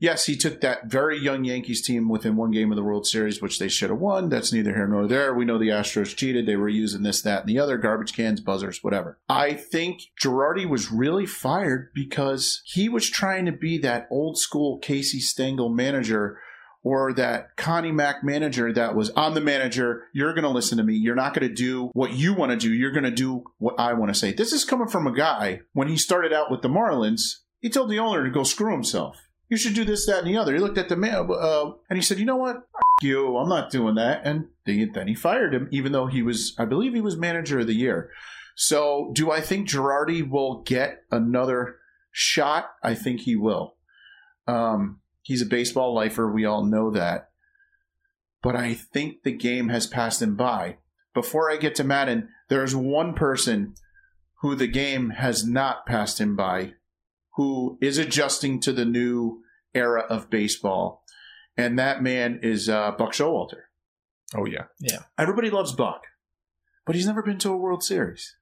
yes, 0.00 0.26
he 0.26 0.36
took 0.36 0.60
that 0.60 0.86
very 0.86 1.18
young 1.18 1.44
Yankees 1.44 1.82
team 1.82 2.08
within 2.08 2.34
one 2.34 2.50
game 2.50 2.72
of 2.72 2.76
the 2.76 2.82
World 2.82 3.06
Series, 3.06 3.40
which 3.40 3.58
they 3.58 3.68
should 3.68 3.90
have 3.90 4.00
won. 4.00 4.28
That's 4.28 4.52
neither 4.52 4.74
here 4.74 4.88
nor 4.88 5.06
there. 5.06 5.32
We 5.32 5.44
know 5.44 5.58
the 5.58 5.68
Astros 5.68 6.16
cheated. 6.16 6.46
They 6.46 6.56
were 6.56 6.68
using 6.68 7.02
this, 7.02 7.22
that, 7.22 7.42
and 7.42 7.48
the 7.48 7.60
other 7.60 7.78
garbage 7.78 8.14
cans, 8.14 8.40
buzzers, 8.40 8.82
whatever. 8.82 9.18
I 9.28 9.54
think 9.54 10.00
Girardi 10.20 10.68
was 10.68 10.90
really 10.90 11.26
fired 11.26 11.90
because 11.94 12.62
he 12.64 12.88
was 12.88 13.08
trying 13.08 13.46
to 13.46 13.52
be 13.52 13.78
that 13.78 14.08
old 14.10 14.38
school 14.38 14.78
Casey 14.78 15.20
Stengel 15.20 15.68
manager 15.68 16.38
or 16.82 17.12
that 17.12 17.56
Connie 17.56 17.92
Mack 17.92 18.24
manager 18.24 18.72
that 18.72 18.94
was 18.94 19.10
I'm 19.14 19.34
the 19.34 19.40
manager. 19.40 20.04
You're 20.14 20.32
going 20.32 20.44
to 20.44 20.50
listen 20.50 20.78
to 20.78 20.84
me. 20.84 20.94
You're 20.94 21.14
not 21.14 21.34
going 21.34 21.46
to 21.46 21.54
do 21.54 21.90
what 21.92 22.12
you 22.12 22.34
want 22.34 22.52
to 22.52 22.56
do. 22.56 22.72
You're 22.72 22.92
going 22.92 23.04
to 23.04 23.10
do 23.10 23.44
what 23.58 23.78
I 23.78 23.92
want 23.92 24.12
to 24.12 24.18
say. 24.18 24.32
This 24.32 24.52
is 24.52 24.64
coming 24.64 24.88
from 24.88 25.06
a 25.06 25.14
guy 25.14 25.60
when 25.72 25.88
he 25.88 25.96
started 25.96 26.32
out 26.32 26.50
with 26.50 26.62
the 26.62 26.68
Marlins. 26.68 27.40
He 27.60 27.68
told 27.68 27.90
the 27.90 27.98
owner 27.98 28.24
to 28.24 28.30
go 28.30 28.44
screw 28.44 28.72
himself. 28.72 29.16
You 29.50 29.56
should 29.56 29.74
do 29.74 29.84
this, 29.84 30.06
that, 30.06 30.20
and 30.20 30.28
the 30.28 30.38
other. 30.38 30.54
He 30.54 30.60
looked 30.60 30.78
at 30.78 30.88
the 30.88 30.96
man 30.96 31.28
uh, 31.28 31.72
and 31.90 31.98
he 31.98 32.02
said, 32.02 32.18
"You 32.18 32.24
know 32.24 32.36
what? 32.36 32.56
F- 32.56 32.82
you. 33.02 33.36
I'm 33.36 33.48
not 33.48 33.70
doing 33.70 33.96
that." 33.96 34.22
And 34.24 34.46
then 34.64 35.08
he 35.08 35.14
fired 35.14 35.52
him, 35.52 35.68
even 35.72 35.92
though 35.92 36.06
he 36.06 36.22
was, 36.22 36.54
I 36.56 36.64
believe, 36.64 36.94
he 36.94 37.00
was 37.00 37.16
manager 37.16 37.58
of 37.58 37.66
the 37.66 37.74
year. 37.74 38.10
So, 38.56 39.10
do 39.12 39.30
I 39.30 39.40
think 39.40 39.68
Girardi 39.68 40.28
will 40.28 40.62
get 40.62 41.02
another 41.10 41.76
shot? 42.12 42.70
I 42.82 42.94
think 42.94 43.20
he 43.20 43.34
will. 43.34 43.76
Um, 44.46 45.00
he's 45.22 45.42
a 45.42 45.46
baseball 45.46 45.94
lifer. 45.94 46.30
We 46.30 46.44
all 46.44 46.64
know 46.64 46.90
that. 46.90 47.30
But 48.42 48.56
I 48.56 48.74
think 48.74 49.22
the 49.22 49.32
game 49.32 49.68
has 49.68 49.86
passed 49.86 50.22
him 50.22 50.36
by. 50.36 50.76
Before 51.12 51.50
I 51.50 51.56
get 51.56 51.74
to 51.76 51.84
Maddon, 51.84 52.28
there's 52.48 52.74
one 52.74 53.14
person 53.14 53.74
who 54.40 54.54
the 54.54 54.66
game 54.66 55.10
has 55.10 55.46
not 55.46 55.86
passed 55.86 56.20
him 56.20 56.36
by, 56.36 56.74
who 57.40 57.78
is 57.80 57.96
adjusting 57.96 58.60
to 58.60 58.70
the 58.70 58.84
new 58.84 59.42
era 59.72 60.02
of 60.10 60.28
baseball. 60.28 61.02
And 61.56 61.78
that 61.78 62.02
man 62.02 62.38
is 62.42 62.68
uh, 62.68 62.90
Buck 62.90 63.12
Showalter. 63.14 63.62
Oh 64.36 64.44
yeah, 64.44 64.64
yeah. 64.78 65.04
Everybody 65.16 65.48
loves 65.48 65.72
Buck. 65.72 66.02
but 66.84 66.94
he's 66.94 67.06
never 67.06 67.22
been 67.22 67.38
to 67.38 67.50
a 67.50 67.56
World 67.56 67.82
Series. 67.82 68.36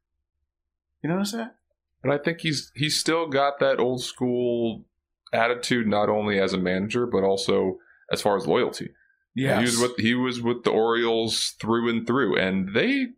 You 1.01 1.11
notice 1.11 1.31
that? 1.31 1.55
But 2.03 2.11
I 2.11 2.19
think 2.19 2.41
he's 2.41 2.73
he's 2.75 2.99
still 2.99 3.29
got 3.29 3.61
that 3.61 3.79
old 3.79 4.03
school 4.03 4.85
attitude, 5.33 5.87
not 5.87 6.09
only 6.09 6.41
as 6.41 6.53
a 6.53 6.59
manager 6.59 7.07
but 7.07 7.23
also 7.23 7.79
as 8.11 8.21
far 8.21 8.37
as 8.37 8.49
loyalty. 8.49 8.91
Yeah, 9.37 9.59
he 9.59 9.65
was 9.65 9.79
with 9.79 9.97
he 9.99 10.15
was 10.15 10.43
with 10.43 10.65
the 10.65 10.71
Orioles 10.71 11.55
through 11.61 11.89
and 11.89 12.05
through, 12.05 12.37
and 12.37 12.75
they 12.75 13.11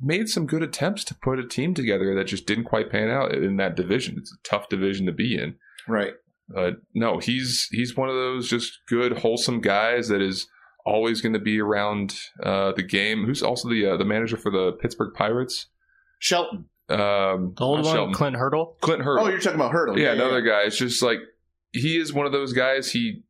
made 0.00 0.28
some 0.28 0.46
good 0.46 0.62
attempts 0.62 1.04
to 1.04 1.14
put 1.14 1.38
a 1.38 1.46
team 1.46 1.74
together 1.74 2.14
that 2.14 2.24
just 2.26 2.46
didn't 2.46 2.64
quite 2.64 2.90
pan 2.90 3.10
out 3.10 3.34
in 3.34 3.56
that 3.56 3.74
division. 3.76 4.16
It's 4.18 4.32
a 4.32 4.48
tough 4.48 4.68
division 4.68 5.06
to 5.06 5.12
be 5.12 5.36
in. 5.36 5.56
right. 5.86 6.14
But 6.50 6.76
no, 6.94 7.18
he's 7.18 7.68
he's 7.72 7.94
one 7.94 8.08
of 8.08 8.14
those 8.14 8.48
just 8.48 8.78
good, 8.88 9.18
wholesome 9.18 9.60
guys 9.60 10.08
that 10.08 10.22
is 10.22 10.46
always 10.86 11.20
going 11.20 11.34
to 11.34 11.38
be 11.38 11.60
around 11.60 12.18
uh, 12.42 12.72
the 12.72 12.82
game. 12.82 13.26
Who's 13.26 13.42
also 13.42 13.68
the 13.68 13.84
uh, 13.84 13.96
the 13.98 14.06
manager 14.06 14.38
for 14.38 14.50
the 14.50 14.72
Pittsburgh 14.80 15.12
Pirates? 15.14 15.66
Shelton. 16.20 16.64
Um, 16.88 17.52
The 17.54 17.64
old 17.64 17.84
one, 17.84 17.94
Shelton. 17.94 18.14
Clint 18.14 18.36
Hurdle. 18.36 18.78
Clint 18.80 19.02
Hurdle. 19.02 19.26
Oh, 19.26 19.28
you're 19.28 19.40
talking 19.40 19.60
about 19.60 19.72
Hurdle. 19.72 19.98
yeah, 19.98 20.12
another 20.12 20.40
guy. 20.40 20.62
It's 20.62 20.78
just 20.78 21.02
like 21.02 21.18
he 21.72 21.98
is 21.98 22.14
one 22.14 22.24
of 22.24 22.32
those 22.32 22.54
guys. 22.54 22.92
He 22.92 23.24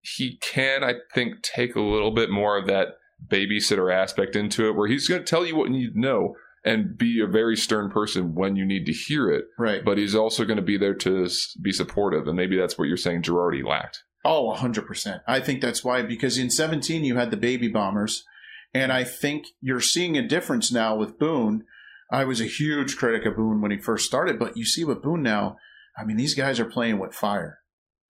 he 0.00 0.38
can, 0.42 0.82
I 0.82 0.94
think, 1.14 1.42
take 1.42 1.76
a 1.76 1.80
little 1.80 2.10
bit 2.10 2.28
more 2.28 2.58
of 2.58 2.66
that 2.66 2.88
babysitter 3.26 3.94
aspect 3.94 4.36
into 4.36 4.68
it, 4.68 4.76
where 4.76 4.88
he's 4.88 5.08
going 5.08 5.22
to 5.22 5.26
tell 5.26 5.46
you 5.46 5.56
what 5.56 5.70
you 5.70 5.78
need 5.78 5.92
to 5.94 6.00
know 6.00 6.34
and 6.64 6.96
be 6.96 7.20
a 7.20 7.26
very 7.26 7.56
stern 7.56 7.90
person 7.90 8.34
when 8.34 8.56
you 8.56 8.64
need 8.64 8.86
to 8.86 8.92
hear 8.92 9.30
it. 9.30 9.44
Right. 9.58 9.84
But 9.84 9.98
he's 9.98 10.14
also 10.14 10.44
going 10.44 10.56
to 10.56 10.62
be 10.62 10.78
there 10.78 10.94
to 10.94 11.28
be 11.60 11.72
supportive, 11.72 12.26
and 12.26 12.36
maybe 12.36 12.56
that's 12.56 12.78
what 12.78 12.88
you're 12.88 12.96
saying. 12.96 13.22
Girardi 13.22 13.64
lacked. 13.64 14.02
Oh, 14.24 14.54
100%. 14.56 15.20
I 15.26 15.40
think 15.40 15.60
that's 15.60 15.84
why, 15.84 16.02
because 16.02 16.38
in 16.38 16.50
17, 16.50 17.04
you 17.04 17.16
had 17.16 17.30
the 17.30 17.36
baby 17.36 17.68
bombers. 17.68 18.24
And 18.72 18.90
I 18.90 19.04
think 19.04 19.46
you're 19.60 19.80
seeing 19.80 20.16
a 20.16 20.26
difference 20.26 20.72
now 20.72 20.96
with 20.96 21.18
Boone. 21.18 21.64
I 22.10 22.24
was 22.24 22.40
a 22.40 22.46
huge 22.46 22.96
critic 22.96 23.26
of 23.26 23.36
Boone 23.36 23.60
when 23.60 23.70
he 23.70 23.78
first 23.78 24.06
started, 24.06 24.38
but 24.38 24.56
you 24.56 24.64
see 24.64 24.84
with 24.84 25.02
Boone 25.02 25.22
now, 25.22 25.56
I 25.96 26.04
mean, 26.04 26.16
these 26.16 26.34
guys 26.34 26.58
are 26.58 26.64
playing 26.64 26.98
with 26.98 27.14
fire. 27.14 27.58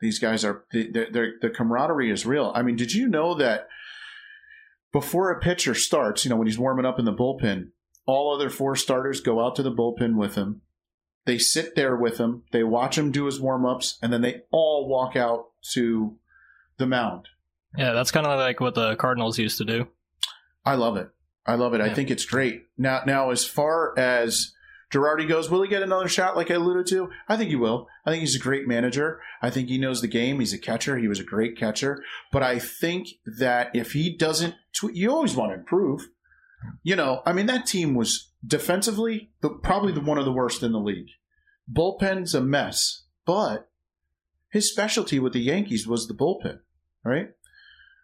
These 0.01 0.19
guys 0.19 0.45
are, 0.45 0.65
they're, 0.73 1.09
they're, 1.13 1.33
the 1.43 1.51
camaraderie 1.51 2.11
is 2.11 2.25
real. 2.25 2.53
I 2.55 2.63
mean, 2.63 2.77
did 2.77 2.93
you 2.93 3.09
know 3.09 3.35
that 3.35 3.67
before 4.95 5.33
a 5.33 5.41
pitcher 5.41 5.75
starts, 5.75 6.25
you 6.25 6.29
know, 6.29 6.37
when 6.37 6.47
he's 6.47 6.59
warming 6.59 6.87
up 6.87 7.01
in 7.01 7.05
the 7.05 7.13
bullpen, 7.13 7.71
all 8.07 8.33
other 8.33 8.49
four 8.49 8.77
starters 8.77 9.21
go 9.21 9.45
out 9.45 9.57
to 9.57 9.63
the 9.63 9.73
bullpen 9.73 10.15
with 10.15 10.37
him. 10.37 10.61
They 11.25 11.37
sit 11.37 11.75
there 11.75 11.97
with 11.97 12.19
him. 12.19 12.45
They 12.53 12.63
watch 12.63 12.97
him 12.97 13.11
do 13.11 13.27
his 13.27 13.41
warm 13.41 13.67
ups, 13.67 13.99
and 14.01 14.13
then 14.13 14.21
they 14.23 14.43
all 14.53 14.87
walk 14.89 15.17
out 15.17 15.47
to 15.73 16.17
the 16.77 16.87
mound. 16.87 17.27
Yeah, 17.77 17.93
that's 17.93 18.13
kind 18.13 18.25
of 18.25 18.39
like 18.39 18.61
what 18.61 18.77
the 18.77 18.95
Cardinals 18.95 19.37
used 19.37 19.59
to 19.59 19.65
do. 19.65 19.89
I 20.65 20.77
love 20.77 20.97
it. 20.97 21.09
I 21.45 21.57
love 21.57 21.75
it. 21.75 21.81
I 21.81 21.93
think 21.93 22.13
it's 22.13 22.25
great. 22.25 22.67
Now, 22.79 23.03
now 23.05 23.31
as 23.31 23.45
far 23.45 23.99
as 23.99 24.54
Girardi 24.95 25.29
goes, 25.29 25.51
will 25.51 25.63
he 25.63 25.69
get 25.69 25.83
another 25.83 26.07
shot 26.07 26.37
like 26.37 26.53
I 26.53 26.55
alluded 26.55 26.87
to? 26.91 27.11
I 27.29 27.37
think 27.37 27.51
he 27.51 27.57
will. 27.57 27.89
I 28.07 28.11
think 28.11 28.21
he's 28.21 28.37
a 28.37 28.41
great 28.41 28.69
manager. 28.69 29.21
I 29.43 29.51
think 29.51 29.69
he 29.69 29.77
knows 29.77 30.01
the 30.01 30.07
game. 30.07 30.39
He's 30.39 30.53
a 30.53 30.59
catcher. 30.59 30.97
He 30.97 31.09
was 31.09 31.19
a 31.19 31.25
great 31.25 31.59
catcher. 31.59 32.03
But 32.31 32.45
I 32.45 32.61
think 32.61 33.09
that 33.39 33.75
if 33.75 33.93
he 33.93 34.17
doesn't, 34.17 34.55
tw- 34.73 34.95
you 34.95 35.11
always 35.11 35.35
want 35.35 35.51
to 35.51 35.59
improve. 35.59 36.09
You 36.85 36.95
know, 36.95 37.23
I 37.27 37.33
mean, 37.33 37.47
that 37.47 37.67
team 37.67 37.95
was 37.95 38.31
defensively 38.47 39.33
the, 39.41 39.51
probably 39.51 39.93
the 39.93 40.01
one 40.01 40.19
of 40.19 40.25
the 40.25 40.33
worst 40.33 40.63
in 40.63 40.73
the 40.73 40.79
league. 40.79 41.09
Bullpen's 41.71 42.35
a 42.35 42.41
mess, 42.41 43.05
but 43.27 43.69
his 44.51 44.71
specialty 44.71 45.19
with 45.19 45.33
the 45.33 45.41
Yankees 45.41 45.89
was 45.89 46.07
the 46.07 46.15
bullpen, 46.15 46.61
right? 47.05 47.31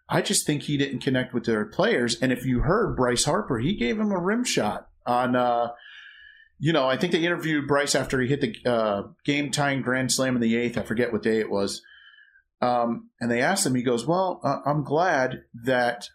I 0.09 0.21
just 0.21 0.45
think 0.45 0.63
he 0.63 0.77
didn't 0.77 0.99
connect 0.99 1.33
with 1.33 1.45
their 1.45 1.63
players. 1.63 2.21
And 2.21 2.33
if 2.33 2.45
you 2.45 2.59
heard 2.59 2.97
Bryce 2.97 3.23
Harper, 3.23 3.59
he 3.59 3.77
gave 3.77 3.97
him 3.97 4.11
a 4.11 4.19
rim 4.19 4.43
shot 4.43 4.89
on, 5.05 5.37
uh, 5.37 5.69
you 6.63 6.71
know, 6.71 6.87
I 6.87 6.95
think 6.95 7.11
they 7.11 7.25
interviewed 7.25 7.67
Bryce 7.67 7.95
after 7.95 8.21
he 8.21 8.27
hit 8.27 8.41
the 8.41 8.71
uh, 8.71 9.03
game 9.25 9.49
tying 9.49 9.81
grand 9.81 10.11
slam 10.11 10.35
in 10.35 10.41
the 10.41 10.55
eighth. 10.55 10.77
I 10.77 10.83
forget 10.83 11.11
what 11.11 11.23
day 11.23 11.39
it 11.39 11.49
was. 11.49 11.81
Um, 12.61 13.09
and 13.19 13.31
they 13.31 13.41
asked 13.41 13.65
him, 13.65 13.73
he 13.73 13.81
goes, 13.81 14.05
Well, 14.05 14.39
uh, 14.43 14.59
I'm 14.63 14.83
glad 14.83 15.43
that 15.65 16.07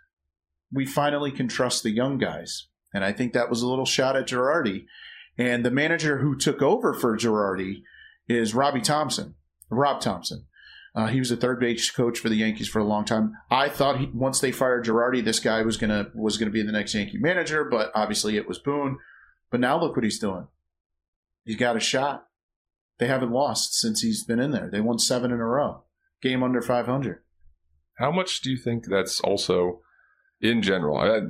we 0.73 0.87
finally 0.87 1.33
can 1.33 1.49
trust 1.49 1.83
the 1.83 1.91
young 1.91 2.17
guys. 2.17 2.69
And 2.95 3.05
I 3.05 3.11
think 3.11 3.33
that 3.33 3.51
was 3.51 3.61
a 3.61 3.67
little 3.67 3.85
shot 3.85 4.15
at 4.15 4.29
Girardi. 4.29 4.87
And 5.37 5.65
the 5.65 5.71
manager 5.73 6.19
who 6.19 6.37
took 6.37 6.63
over 6.63 6.95
for 6.95 7.19
Girardi 7.19 7.83
is 8.29 8.55
Robbie 8.55 8.81
Thomson, 8.81 9.35
Rob 9.69 10.01
Thomson. 10.01 10.47
Uh, 10.95 11.09
he 11.09 11.19
was 11.19 11.33
a 11.33 11.37
third 11.37 11.59
base 11.59 11.91
coach 11.91 12.21
for 12.21 12.29
the 12.29 12.37
Yankees 12.37 12.69
for 12.69 12.79
a 12.79 12.85
long 12.85 13.05
time. 13.05 13.35
I 13.51 13.69
thought 13.69 13.99
he, 13.99 14.07
once 14.15 14.39
they 14.41 14.53
fired 14.53 14.85
Girardi, 14.85 15.25
this 15.25 15.41
guy 15.41 15.63
was 15.63 15.77
gonna 15.77 16.07
was 16.15 16.39
gonna 16.39 16.53
be 16.53 16.63
the 16.63 16.73
next 16.73 16.95
Yankee 16.95 17.19
manager, 17.19 17.65
but 17.65 17.91
obviously 17.97 18.37
it 18.37 18.47
was 18.47 18.61
Boone. 18.61 18.99
But 19.57 19.63
now 19.63 19.81
look 19.81 19.97
what 19.97 20.05
he's 20.05 20.19
doing. 20.19 20.49
He's 21.47 21.57
got 21.57 21.77
a 21.79 21.81
shot. 21.81 22.27
They 22.99 23.07
haven't 23.07 23.31
lost 23.33 23.73
since 23.73 24.03
he's 24.03 24.23
been 24.23 24.39
in 24.39 24.51
there. 24.51 24.69
They 24.71 24.83
won 24.83 24.99
seven 24.99 25.31
in 25.31 25.41
a 25.41 25.47
row. 25.47 25.85
Game 26.21 26.43
under 26.43 26.61
five 26.61 26.85
hundred. 26.85 27.21
How 27.97 28.13
much 28.13 28.43
do 28.43 28.51
you 28.51 28.59
think 28.59 28.85
that's 28.87 29.19
also 29.21 29.81
in 30.43 30.61
general? 30.61 30.99
I 30.99 31.21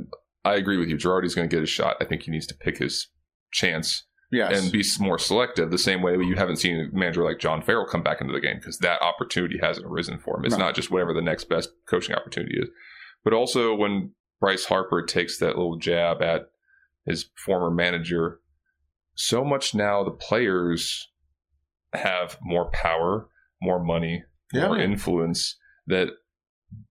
I 0.45 0.57
agree 0.57 0.77
with 0.77 0.89
you. 0.89 0.97
Girardi's 0.97 1.37
going 1.37 1.49
to 1.49 1.55
get 1.57 1.63
a 1.63 1.67
shot. 1.67 1.99
I 2.01 2.05
think 2.05 2.23
he 2.23 2.33
needs 2.33 2.49
to 2.49 2.55
pick 2.57 2.79
his 2.79 3.07
chance 3.53 4.05
Yes. 4.33 4.61
and 4.61 4.73
be 4.73 4.83
more 4.99 5.21
selective. 5.21 5.71
The 5.71 5.79
same 5.79 6.03
way 6.03 6.15
you 6.15 6.35
haven't 6.35 6.57
seen 6.57 6.91
a 6.93 6.97
manager 6.99 7.23
like 7.23 7.39
John 7.39 7.63
Farrell 7.63 7.87
come 7.87 8.03
back 8.03 8.21
into 8.21 8.33
the 8.33 8.41
game 8.41 8.57
because 8.59 8.79
that 8.79 9.01
opportunity 9.03 9.59
hasn't 9.63 9.87
arisen 9.87 10.19
for 10.19 10.37
him. 10.37 10.45
It's 10.47 10.59
No. 10.59 10.65
not 10.65 10.75
just 10.75 10.91
whatever 10.91 11.15
the 11.15 11.23
next 11.23 11.49
best 11.49 11.69
coaching 11.89 12.17
opportunity 12.17 12.59
is, 12.59 12.69
but 13.23 13.33
also 13.33 13.73
when 13.77 14.15
Bryce 14.41 14.65
Harper 14.65 15.05
takes 15.05 15.39
that 15.39 15.57
little 15.57 15.79
jab 15.79 16.21
at 16.23 16.51
his 17.07 17.31
former 17.45 17.71
manager. 17.71 18.41
So 19.15 19.45
much 19.45 19.75
now 19.75 20.05
the 20.05 20.11
players 20.11 21.09
have 21.93 22.37
more 22.43 22.71
power, 22.71 23.29
more 23.63 23.83
money, 23.83 24.25
Yeah. 24.53 24.67
more 24.67 24.79
influence 24.79 25.57
that 25.87 26.09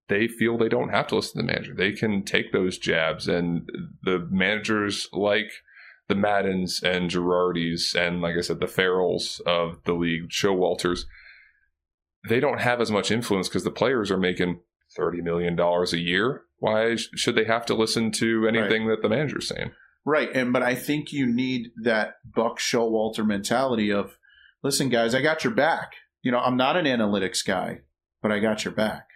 they 0.08 0.28
feel 0.28 0.58
they 0.58 0.70
don't 0.70 0.90
have 0.90 1.08
to 1.08 1.16
listen 1.16 1.40
to 1.42 1.46
the 1.46 1.52
manager. 1.54 1.74
They 1.76 1.92
can 1.92 2.24
take 2.24 2.52
those 2.52 2.78
jabs, 2.78 3.28
and 3.28 3.70
the 4.04 4.28
managers 4.32 5.08
like 5.12 5.52
the 6.08 6.16
Maddons 6.16 6.82
and 6.84 7.10
Girardis 7.10 7.96
and, 7.96 8.22
like 8.22 8.36
I 8.38 8.42
said, 8.42 8.60
the 8.60 8.68
Farrells 8.68 9.42
of 9.42 9.84
the 9.86 9.94
league, 9.94 10.30
Showalters, 10.30 11.06
they 12.30 12.40
don't 12.40 12.62
have 12.62 12.80
as 12.80 12.92
much 12.92 13.12
influence 13.12 13.50
because 13.50 13.64
the 13.64 13.72
players 13.72 14.12
are 14.12 14.18
making 14.18 14.62
thirty 14.96 15.22
million 15.22 15.56
dollars 15.56 15.94
a 15.94 16.00
year. 16.00 16.44
Why 16.58 16.96
should 16.96 17.36
they 17.36 17.46
have 17.46 17.66
to 17.68 17.76
listen 17.76 18.12
to 18.14 18.48
anything 18.48 18.88
that 18.88 19.02
the 19.02 19.10
manager's 19.10 19.48
saying? 19.48 19.72
Right, 20.06 20.30
and 20.36 20.54
but 20.54 20.62
I 20.62 20.76
think 20.76 21.12
you 21.12 21.26
need 21.26 21.72
that 21.84 22.18
Buck 22.24 22.60
Showalter 22.60 23.26
mentality 23.26 23.92
of, 23.92 24.18
listen, 24.64 24.90
guys, 24.90 25.16
I 25.16 25.22
got 25.22 25.44
your 25.44 25.54
back. 25.54 25.94
You 26.22 26.32
know, 26.32 26.40
I'm 26.40 26.58
not 26.58 26.78
an 26.78 26.86
analytics 26.86 27.46
guy, 27.46 27.82
but 28.22 28.32
I 28.32 28.40
got 28.40 28.64
your 28.64 28.74
back. 28.74 29.08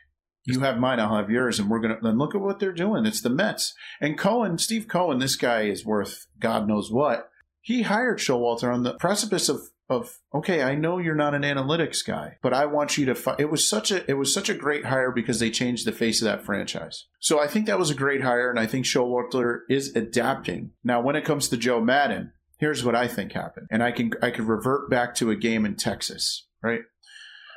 You 0.45 0.61
have 0.61 0.79
mine, 0.79 0.99
I'll 0.99 1.15
have 1.15 1.29
yours, 1.29 1.59
and 1.59 1.69
we're 1.69 1.79
gonna 1.79 1.99
then 2.01 2.17
look 2.17 2.33
at 2.33 2.41
what 2.41 2.59
they're 2.59 2.71
doing. 2.71 3.05
It's 3.05 3.21
the 3.21 3.29
Mets 3.29 3.75
and 4.01 4.17
Cohen, 4.17 4.57
Steve 4.57 4.87
Cohen. 4.87 5.19
This 5.19 5.35
guy 5.35 5.63
is 5.63 5.85
worth 5.85 6.25
God 6.39 6.67
knows 6.67 6.91
what. 6.91 7.29
He 7.61 7.83
hired 7.83 8.17
Showalter 8.17 8.73
on 8.73 8.81
the 8.81 8.95
precipice 8.95 9.47
of 9.47 9.61
of 9.89 10.19
okay, 10.33 10.61
I 10.61 10.75
know 10.75 10.99
you're 10.99 11.15
not 11.15 11.33
an 11.33 11.41
analytics 11.41 12.05
guy, 12.05 12.37
but 12.41 12.53
I 12.53 12.65
want 12.65 12.97
you 12.97 13.05
to. 13.07 13.15
Fi-. 13.15 13.35
It 13.39 13.49
was 13.49 13.67
such 13.67 13.91
a 13.91 14.09
it 14.09 14.15
was 14.15 14.33
such 14.33 14.47
a 14.47 14.53
great 14.53 14.85
hire 14.85 15.11
because 15.11 15.39
they 15.39 15.49
changed 15.49 15.85
the 15.85 15.91
face 15.91 16.21
of 16.21 16.25
that 16.25 16.45
franchise. 16.45 17.05
So 17.19 17.39
I 17.39 17.47
think 17.47 17.65
that 17.65 17.79
was 17.79 17.89
a 17.89 17.95
great 17.95 18.21
hire, 18.21 18.49
and 18.49 18.59
I 18.59 18.67
think 18.67 18.85
Showalter 18.85 19.61
is 19.69 19.95
adapting. 19.95 20.71
Now, 20.83 21.01
when 21.01 21.15
it 21.15 21.25
comes 21.25 21.49
to 21.49 21.57
Joe 21.57 21.81
Madden, 21.81 22.33
here's 22.59 22.83
what 22.83 22.95
I 22.95 23.07
think 23.07 23.31
happened, 23.31 23.67
and 23.71 23.81
I 23.81 23.91
can 23.91 24.11
I 24.21 24.29
can 24.29 24.45
revert 24.45 24.89
back 24.89 25.15
to 25.15 25.31
a 25.31 25.35
game 25.35 25.65
in 25.65 25.75
Texas, 25.75 26.47
right? 26.61 26.81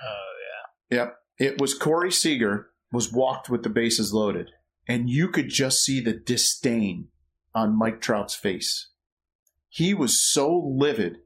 Oh 0.03 0.33
yeah. 0.91 0.97
Yep. 0.99 1.17
It 1.39 1.61
was 1.61 1.75
Corey 1.75 2.12
Seager 2.12 2.69
was 2.91 3.12
walked 3.12 3.51
with 3.51 3.62
the 3.62 3.71
bases 3.71 4.15
loaded, 4.15 4.51
and 4.89 5.11
you 5.11 5.29
could 5.29 5.49
just 5.49 5.85
see 5.85 6.01
the 6.01 6.12
disdain 6.15 7.09
on 7.55 7.79
Mike 7.79 8.01
Trout's 8.01 8.35
face. 8.35 8.89
He 9.69 9.93
was 9.93 10.23
so 10.23 10.55
livid. 10.55 11.19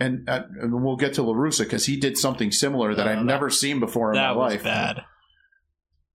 And, 0.00 0.28
uh, 0.28 0.42
and 0.60 0.82
we'll 0.84 0.96
get 0.96 1.14
to 1.14 1.22
LaRussa 1.22 1.60
because 1.64 1.86
he 1.86 1.96
did 1.96 2.18
something 2.18 2.50
similar 2.50 2.94
that 2.94 3.06
I've 3.06 3.18
that- 3.18 3.24
never 3.24 3.48
seen 3.50 3.78
before 3.80 4.10
in 4.10 4.16
that 4.16 4.34
my 4.34 4.36
was 4.36 4.52
life. 4.54 4.64
bad. 4.64 5.02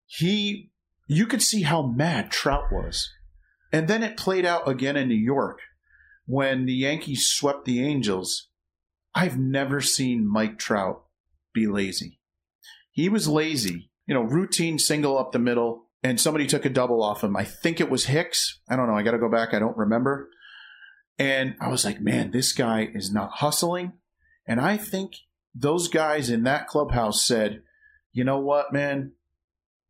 He, 0.06 0.72
you 1.08 1.26
could 1.26 1.42
see 1.42 1.62
how 1.62 1.84
mad 1.84 2.32
Trout 2.32 2.66
was. 2.72 3.10
And 3.72 3.88
then 3.88 4.04
it 4.04 4.18
played 4.18 4.46
out 4.46 4.68
again 4.68 4.98
in 4.98 5.08
New 5.08 5.16
York 5.16 5.60
when 6.26 6.66
the 6.66 6.74
Yankees 6.74 7.28
swept 7.28 7.66
the 7.66 7.84
Angels. 7.86 8.48
I've 9.16 9.38
never 9.38 9.82
seen 9.82 10.28
Mike 10.28 10.58
Trout 10.60 11.04
be 11.54 11.68
lazy. 11.68 12.20
He 12.92 13.10
was 13.10 13.28
lazy, 13.28 13.92
you 14.08 14.14
know, 14.14 14.22
routine 14.24 14.78
single 14.80 15.18
up 15.18 15.32
the 15.32 15.40
middle, 15.40 15.86
and 16.04 16.20
somebody 16.20 16.48
took 16.48 16.66
a 16.66 16.70
double 16.70 17.02
off 17.04 17.24
him. 17.24 17.36
I 17.38 17.44
think 17.44 17.80
it 17.80 17.90
was 17.90 18.06
Hicks. 18.06 18.60
I 18.70 18.76
don't 18.76 18.88
know. 18.88 18.96
I 18.96 19.04
got 19.04 19.12
to 19.12 19.20
go 19.20 19.30
back. 19.30 19.54
I 19.54 19.60
don't 19.60 19.78
remember. 19.78 20.30
And 21.20 21.56
I 21.60 21.68
was 21.68 21.84
like, 21.84 22.00
man, 22.00 22.32
this 22.32 22.54
guy 22.54 22.90
is 22.94 23.12
not 23.12 23.32
hustling. 23.36 23.94
And 24.48 24.62
I 24.62 24.78
think 24.78 25.16
those 25.54 25.90
guys 25.90 26.30
in 26.30 26.44
that 26.44 26.68
clubhouse 26.68 27.28
said, 27.28 27.62
you 28.14 28.24
know 28.24 28.40
what, 28.40 28.72
man? 28.72 29.12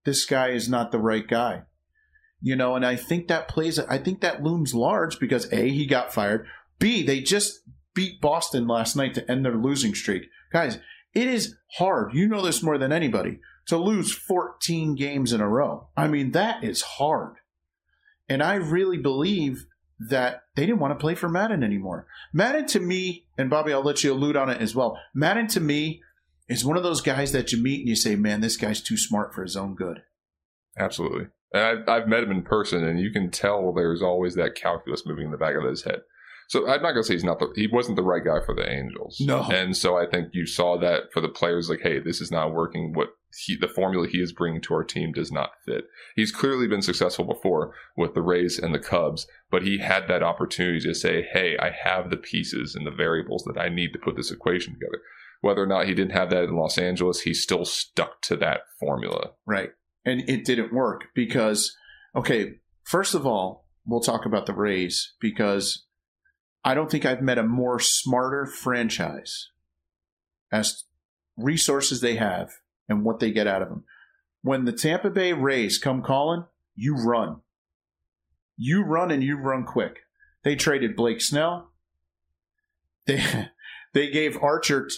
This 0.05 0.25
guy 0.25 0.49
is 0.49 0.67
not 0.67 0.91
the 0.91 0.99
right 0.99 1.27
guy. 1.27 1.63
You 2.41 2.55
know, 2.55 2.75
and 2.75 2.85
I 2.85 2.95
think 2.95 3.27
that 3.27 3.47
plays. 3.47 3.77
I 3.77 3.97
think 3.97 4.21
that 4.21 4.41
looms 4.41 4.73
large 4.73 5.19
because 5.19 5.51
a 5.51 5.69
he 5.69 5.85
got 5.85 6.13
fired. 6.13 6.47
B 6.79 7.03
they 7.03 7.19
just 7.19 7.59
beat 7.93 8.21
Boston 8.21 8.65
last 8.65 8.95
night 8.95 9.13
to 9.15 9.29
end 9.29 9.45
their 9.45 9.55
losing 9.55 9.93
streak. 9.93 10.23
Guys, 10.51 10.79
it 11.13 11.27
is 11.27 11.57
hard. 11.77 12.13
You 12.13 12.27
know 12.27 12.41
this 12.41 12.63
more 12.63 12.77
than 12.77 12.93
anybody 12.93 13.39
to 13.67 13.77
lose 13.77 14.13
14 14.13 14.95
games 14.95 15.33
in 15.33 15.41
a 15.41 15.49
row. 15.49 15.89
I 15.95 16.07
mean, 16.07 16.31
that 16.31 16.63
is 16.63 16.81
hard. 16.81 17.35
And 18.29 18.41
I 18.41 18.55
really 18.55 18.97
believe 18.97 19.65
that 19.99 20.43
they 20.55 20.65
didn't 20.65 20.79
want 20.79 20.97
to 20.97 21.01
play 21.01 21.15
for 21.15 21.27
Maddon 21.27 21.63
anymore. 21.63 22.07
Maddon 22.33 22.65
to 22.67 22.79
me, 22.79 23.25
and 23.37 23.49
Bobby, 23.49 23.73
I'll 23.73 23.83
let 23.83 24.03
you 24.03 24.13
allude 24.13 24.37
on 24.37 24.49
it 24.49 24.61
as 24.61 24.75
well. 24.75 24.97
Maddon 25.13 25.47
to 25.47 25.59
me 25.59 26.01
is 26.47 26.65
one 26.65 26.77
of 26.77 26.83
those 26.83 27.01
guys 27.01 27.31
that 27.33 27.51
you 27.51 27.61
meet 27.61 27.81
and 27.81 27.89
you 27.89 27.95
say, 27.95 28.15
man, 28.15 28.41
this 28.41 28.57
guy's 28.57 28.81
too 28.81 28.97
smart 28.97 29.33
for 29.33 29.43
his 29.43 29.57
own 29.57 29.75
good. 29.75 30.03
Absolutely. 30.77 31.27
And 31.53 31.63
I've, 31.63 31.89
I've 31.89 32.07
met 32.07 32.23
him 32.23 32.31
in 32.31 32.43
person, 32.43 32.83
and 32.83 32.99
you 32.99 33.11
can 33.11 33.29
tell 33.29 33.73
there's 33.73 34.01
always 34.01 34.35
that 34.35 34.55
calculus 34.55 35.05
moving 35.05 35.25
in 35.25 35.31
the 35.31 35.37
back 35.37 35.55
of 35.55 35.63
his 35.63 35.83
head. 35.83 36.01
So 36.47 36.67
I'm 36.67 36.81
not 36.81 36.91
gonna 36.91 37.03
say 37.03 37.13
he's 37.13 37.23
not 37.23 37.37
the 37.37 37.51
he 37.55 37.67
wasn't 37.67 37.95
the 37.95 38.03
right 38.03 38.25
guy 38.25 38.39
for 38.43 38.55
the 38.55 38.67
Angels. 38.67 39.17
No. 39.19 39.43
And 39.51 39.77
so 39.77 39.97
I 39.97 40.07
think 40.07 40.29
you 40.33 40.47
saw 40.47 40.79
that 40.79 41.13
for 41.13 41.21
the 41.21 41.29
players, 41.29 41.69
like, 41.69 41.81
hey, 41.81 41.99
this 41.99 42.21
is 42.21 42.31
not 42.31 42.55
working. 42.55 42.93
What 42.93 43.09
he 43.37 43.55
the 43.55 43.67
formula 43.67 44.07
he 44.07 44.19
is 44.19 44.33
bringing 44.33 44.61
to 44.61 44.73
our 44.73 44.83
team 44.83 45.11
does 45.11 45.31
not 45.31 45.51
fit. 45.65 45.85
He's 46.15 46.31
clearly 46.31 46.67
been 46.67 46.81
successful 46.81 47.25
before 47.25 47.73
with 47.95 48.13
the 48.13 48.21
Rays 48.21 48.57
and 48.57 48.73
the 48.73 48.79
Cubs, 48.79 49.27
but 49.51 49.63
he 49.63 49.79
had 49.79 50.07
that 50.07 50.23
opportunity 50.23 50.79
to 50.81 50.95
say, 50.95 51.27
hey, 51.31 51.57
I 51.59 51.69
have 51.69 52.09
the 52.09 52.17
pieces 52.17 52.75
and 52.75 52.85
the 52.85 52.91
variables 52.91 53.43
that 53.43 53.59
I 53.59 53.69
need 53.69 53.93
to 53.93 53.99
put 53.99 54.15
this 54.15 54.31
equation 54.31 54.73
together. 54.73 55.01
Whether 55.41 55.63
or 55.63 55.67
not 55.67 55.85
he 55.87 55.93
didn't 55.93 56.13
have 56.13 56.29
that 56.31 56.45
in 56.45 56.55
Los 56.55 56.77
Angeles, 56.77 57.21
he 57.21 57.33
still 57.33 57.65
stuck 57.65 58.21
to 58.23 58.35
that 58.37 58.61
formula. 58.79 59.31
Right. 59.45 59.69
And 60.05 60.27
it 60.27 60.43
didn't 60.43 60.73
work 60.73 61.05
because, 61.13 61.75
okay, 62.15 62.55
first 62.83 63.13
of 63.13 63.25
all, 63.25 63.67
we'll 63.85 64.01
talk 64.01 64.25
about 64.25 64.47
the 64.47 64.53
Rays 64.53 65.13
because 65.21 65.85
I 66.63 66.73
don't 66.73 66.91
think 66.91 67.05
I've 67.05 67.21
met 67.21 67.37
a 67.37 67.43
more 67.43 67.79
smarter 67.79 68.45
franchise 68.45 69.49
as 70.51 70.83
resources 71.37 72.01
they 72.01 72.15
have 72.15 72.49
and 72.89 73.05
what 73.05 73.19
they 73.19 73.31
get 73.31 73.47
out 73.47 73.61
of 73.61 73.69
them. 73.69 73.85
When 74.41 74.65
the 74.65 74.73
Tampa 74.73 75.09
Bay 75.09 75.33
Rays 75.33 75.77
come 75.77 76.01
calling, 76.01 76.45
you 76.75 76.95
run. 76.95 77.41
You 78.57 78.83
run 78.83 79.11
and 79.11 79.23
you 79.23 79.37
run 79.37 79.63
quick. 79.63 79.99
They 80.43 80.55
traded 80.55 80.95
Blake 80.95 81.21
Snell. 81.21 81.71
They 83.05 83.49
they 83.93 84.09
gave 84.09 84.41
Archer 84.41 84.89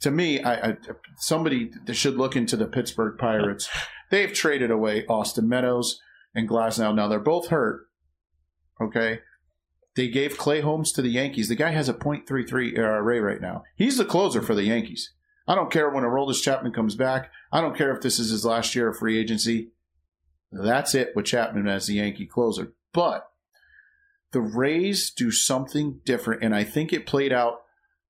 to 0.00 0.10
me. 0.10 0.42
I, 0.42 0.70
I 0.70 0.76
somebody 1.16 1.70
should 1.92 2.16
look 2.16 2.36
into 2.36 2.56
the 2.56 2.66
Pittsburgh 2.66 3.18
Pirates. 3.18 3.68
They've 4.10 4.32
traded 4.32 4.70
away 4.70 5.04
Austin 5.06 5.48
Meadows 5.48 6.00
and 6.34 6.48
Glasnow. 6.48 6.94
Now 6.94 7.08
they're 7.08 7.18
both 7.18 7.48
hurt. 7.48 7.88
Okay, 8.80 9.20
they 9.96 10.08
gave 10.08 10.38
Clay 10.38 10.60
Holmes 10.60 10.92
to 10.92 11.02
the 11.02 11.08
Yankees. 11.08 11.48
The 11.48 11.56
guy 11.56 11.70
has 11.70 11.88
a 11.88 11.94
.33 11.94 12.78
ERA 12.78 12.98
uh, 12.98 13.20
right 13.20 13.40
now. 13.40 13.64
He's 13.74 13.96
the 13.96 14.04
closer 14.04 14.42
for 14.42 14.54
the 14.54 14.64
Yankees. 14.64 15.12
I 15.48 15.54
don't 15.54 15.70
care 15.70 15.90
when 15.90 16.04
Aroldis 16.04 16.42
Chapman 16.42 16.72
comes 16.72 16.94
back. 16.94 17.30
I 17.52 17.60
don't 17.60 17.76
care 17.76 17.94
if 17.94 18.02
this 18.02 18.18
is 18.18 18.30
his 18.30 18.44
last 18.44 18.74
year 18.74 18.88
of 18.88 18.98
free 18.98 19.18
agency. 19.18 19.70
That's 20.50 20.94
it 20.94 21.12
with 21.14 21.26
Chapman 21.26 21.68
as 21.68 21.86
the 21.86 21.94
Yankee 21.94 22.26
closer. 22.26 22.72
But 22.92 23.28
the 24.32 24.40
Rays 24.40 25.10
do 25.10 25.30
something 25.30 26.00
different, 26.04 26.42
and 26.42 26.54
I 26.54 26.64
think 26.64 26.92
it 26.92 27.06
played 27.06 27.32
out 27.32 27.62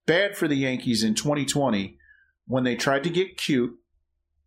bad 0.07 0.37
for 0.37 0.49
the 0.49 0.57
Yankees 0.57 1.03
in 1.03 1.15
2020 1.15 1.99
when 2.47 2.65
they 2.65 2.77
tried 2.77 3.05
to 3.05 3.11
get 3.11 3.37
cute 3.37 3.77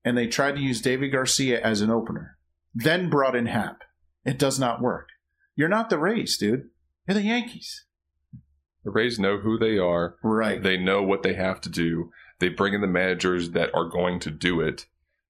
and 0.04 0.18
they 0.18 0.28
tried 0.28 0.56
to 0.56 0.62
use 0.62 0.82
Deivi 0.82 1.12
Garcia 1.12 1.62
as 1.62 1.82
an 1.82 1.90
opener, 1.90 2.38
then 2.74 3.10
brought 3.10 3.36
in 3.36 3.48
Happ. 3.48 3.84
It 4.26 4.40
does 4.40 4.60
not 4.60 4.82
work. 4.82 5.10
You're 5.56 5.70
not 5.70 5.90
the 5.90 6.00
Rays, 6.00 6.38
dude. 6.38 6.70
You're 7.08 7.16
the 7.16 7.22
Yankees. 7.22 7.86
The 8.86 8.92
Rays 8.92 9.20
know 9.20 9.40
who 9.40 9.58
they 9.58 9.78
are. 9.78 10.16
Right. 10.24 10.64
They 10.64 10.78
know 10.78 11.04
what 11.04 11.22
they 11.22 11.34
have 11.34 11.60
to 11.62 11.70
do. 11.70 12.12
They 12.40 12.50
bring 12.50 12.74
in 12.74 12.82
the 12.82 12.88
managers 12.88 13.52
that 13.52 13.74
are 13.74 13.86
going 13.86 14.20
to 14.22 14.32
do 14.32 14.62
it. 14.62 14.86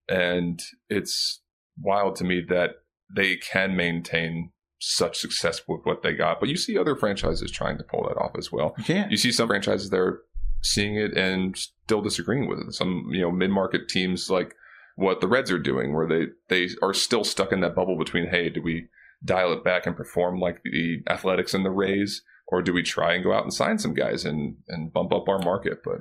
And 0.07 0.61
it's 0.89 1.41
wild 1.79 2.15
to 2.17 2.23
me 2.23 2.41
that 2.49 2.71
they 3.13 3.37
can 3.37 3.75
maintain 3.75 4.51
such 4.79 5.17
success 5.17 5.61
with 5.67 5.81
what 5.83 6.03
they 6.03 6.13
got. 6.13 6.39
But 6.39 6.49
you 6.49 6.55
see 6.55 6.77
other 6.77 6.95
franchises 6.95 7.51
trying 7.51 7.77
to 7.77 7.83
pull 7.83 8.03
that 8.03 8.17
off 8.17 8.31
as 8.37 8.51
well. 8.51 8.73
You 8.77 8.83
can't. 8.83 9.11
You 9.11 9.17
see 9.17 9.31
some 9.31 9.47
franchises 9.47 9.89
that 9.89 9.99
are 9.99 10.21
seeing 10.61 10.95
it 10.95 11.15
and 11.17 11.57
still 11.57 12.01
disagreeing 12.01 12.47
with 12.47 12.59
it. 12.59 12.73
Some, 12.73 13.09
you 13.11 13.21
know, 13.21 13.31
mid 13.31 13.49
market 13.49 13.89
teams 13.89 14.29
like 14.29 14.55
what 14.95 15.21
the 15.21 15.27
Reds 15.27 15.51
are 15.51 15.59
doing, 15.59 15.93
where 15.93 16.07
they, 16.07 16.25
they 16.49 16.69
are 16.81 16.93
still 16.93 17.23
stuck 17.23 17.51
in 17.51 17.61
that 17.61 17.75
bubble 17.75 17.97
between, 17.97 18.27
hey, 18.27 18.49
do 18.49 18.61
we 18.61 18.87
dial 19.23 19.53
it 19.53 19.63
back 19.63 19.85
and 19.85 19.95
perform 19.95 20.39
like 20.39 20.61
the 20.63 21.01
Athletics 21.09 21.53
and 21.53 21.65
the 21.65 21.71
Rays? 21.71 22.21
Or 22.47 22.61
do 22.61 22.73
we 22.73 22.81
try 22.81 23.13
and 23.13 23.23
go 23.23 23.33
out 23.33 23.43
and 23.43 23.53
sign 23.53 23.77
some 23.77 23.93
guys 23.93 24.25
and, 24.25 24.57
and 24.67 24.91
bump 24.91 25.13
up 25.13 25.29
our 25.29 25.39
market? 25.39 25.83
But 25.83 25.97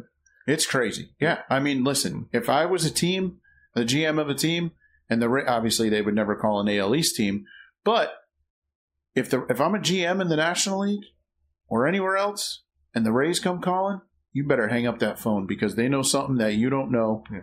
It's 0.49 0.67
crazy. 0.67 1.11
Yeah. 1.21 1.43
I 1.51 1.61
mean, 1.61 1.85
listen, 1.85 2.29
if 2.33 2.49
I 2.49 2.65
was 2.67 2.85
a 2.85 2.91
team, 2.91 3.39
the 3.75 3.85
GM 3.85 4.19
of 4.21 4.29
a 4.29 4.35
team, 4.35 4.73
and 5.11 5.21
the 5.23 5.29
obviously 5.47 5.89
they 5.91 6.03
would 6.03 6.15
never 6.15 6.35
call 6.35 6.59
an 6.61 6.69
AL 6.69 6.95
East 6.97 7.17
team, 7.17 7.45
but 7.85 8.15
if 9.15 9.29
the 9.31 9.45
if 9.51 9.61
I'm 9.61 9.75
a 9.75 9.79
GM 9.79 10.21
in 10.23 10.29
the 10.29 10.37
National 10.37 10.81
League 10.81 11.05
or 11.69 11.87
anywhere 11.87 12.17
else, 12.17 12.63
and 12.95 13.05
the 13.05 13.13
Rays 13.13 13.41
come 13.41 13.61
calling, 13.61 14.01
you 14.33 14.47
better 14.47 14.69
hang 14.69 14.87
up 14.87 14.99
that 15.01 15.19
phone 15.19 15.47
because 15.47 15.75
they 15.75 15.89
know 15.89 16.03
something 16.03 16.37
that 16.39 16.55
you 16.55 16.71
don't 16.71 16.91
know, 16.91 17.25
Yeah. 17.31 17.41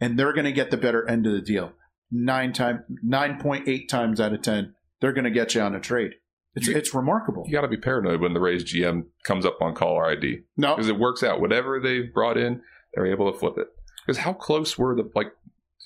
and 0.00 0.18
they're 0.18 0.32
going 0.32 0.44
to 0.46 0.52
get 0.52 0.70
the 0.70 0.76
better 0.76 1.06
end 1.08 1.26
of 1.26 1.32
the 1.32 1.40
deal. 1.42 1.72
Nine 2.10 2.52
time, 2.52 2.84
nine 3.02 3.38
point 3.38 3.68
eight 3.68 3.88
times 3.90 4.20
out 4.20 4.32
of 4.32 4.40
ten, 4.42 4.74
they're 5.00 5.12
going 5.12 5.24
to 5.24 5.30
get 5.30 5.54
you 5.54 5.60
on 5.60 5.74
a 5.74 5.80
trade. 5.80 6.12
It's 6.56 6.66
You- 6.66 6.74
it's 6.76 6.92
remarkable. 6.94 7.44
you 7.46 7.52
got 7.52 7.60
to 7.60 7.68
be 7.68 7.76
paranoid 7.76 8.20
when 8.20 8.32
the 8.34 8.40
Rays 8.40 8.64
GM 8.64 9.04
comes 9.24 9.44
up 9.46 9.58
on 9.60 9.74
caller 9.74 10.06
ID 10.06 10.40
No, 10.56 10.74
because 10.74 10.88
it 10.88 10.98
works 10.98 11.22
out. 11.22 11.40
Whatever 11.40 11.78
they've 11.78 12.12
brought 12.12 12.36
in, 12.36 12.62
they're 12.94 13.06
able 13.06 13.30
to 13.30 13.38
flip 13.38 13.58
it. 13.58 13.68
Because 14.04 14.18
how 14.18 14.32
close 14.32 14.76
were 14.78 14.94
the 14.96 15.08
like 15.14 15.32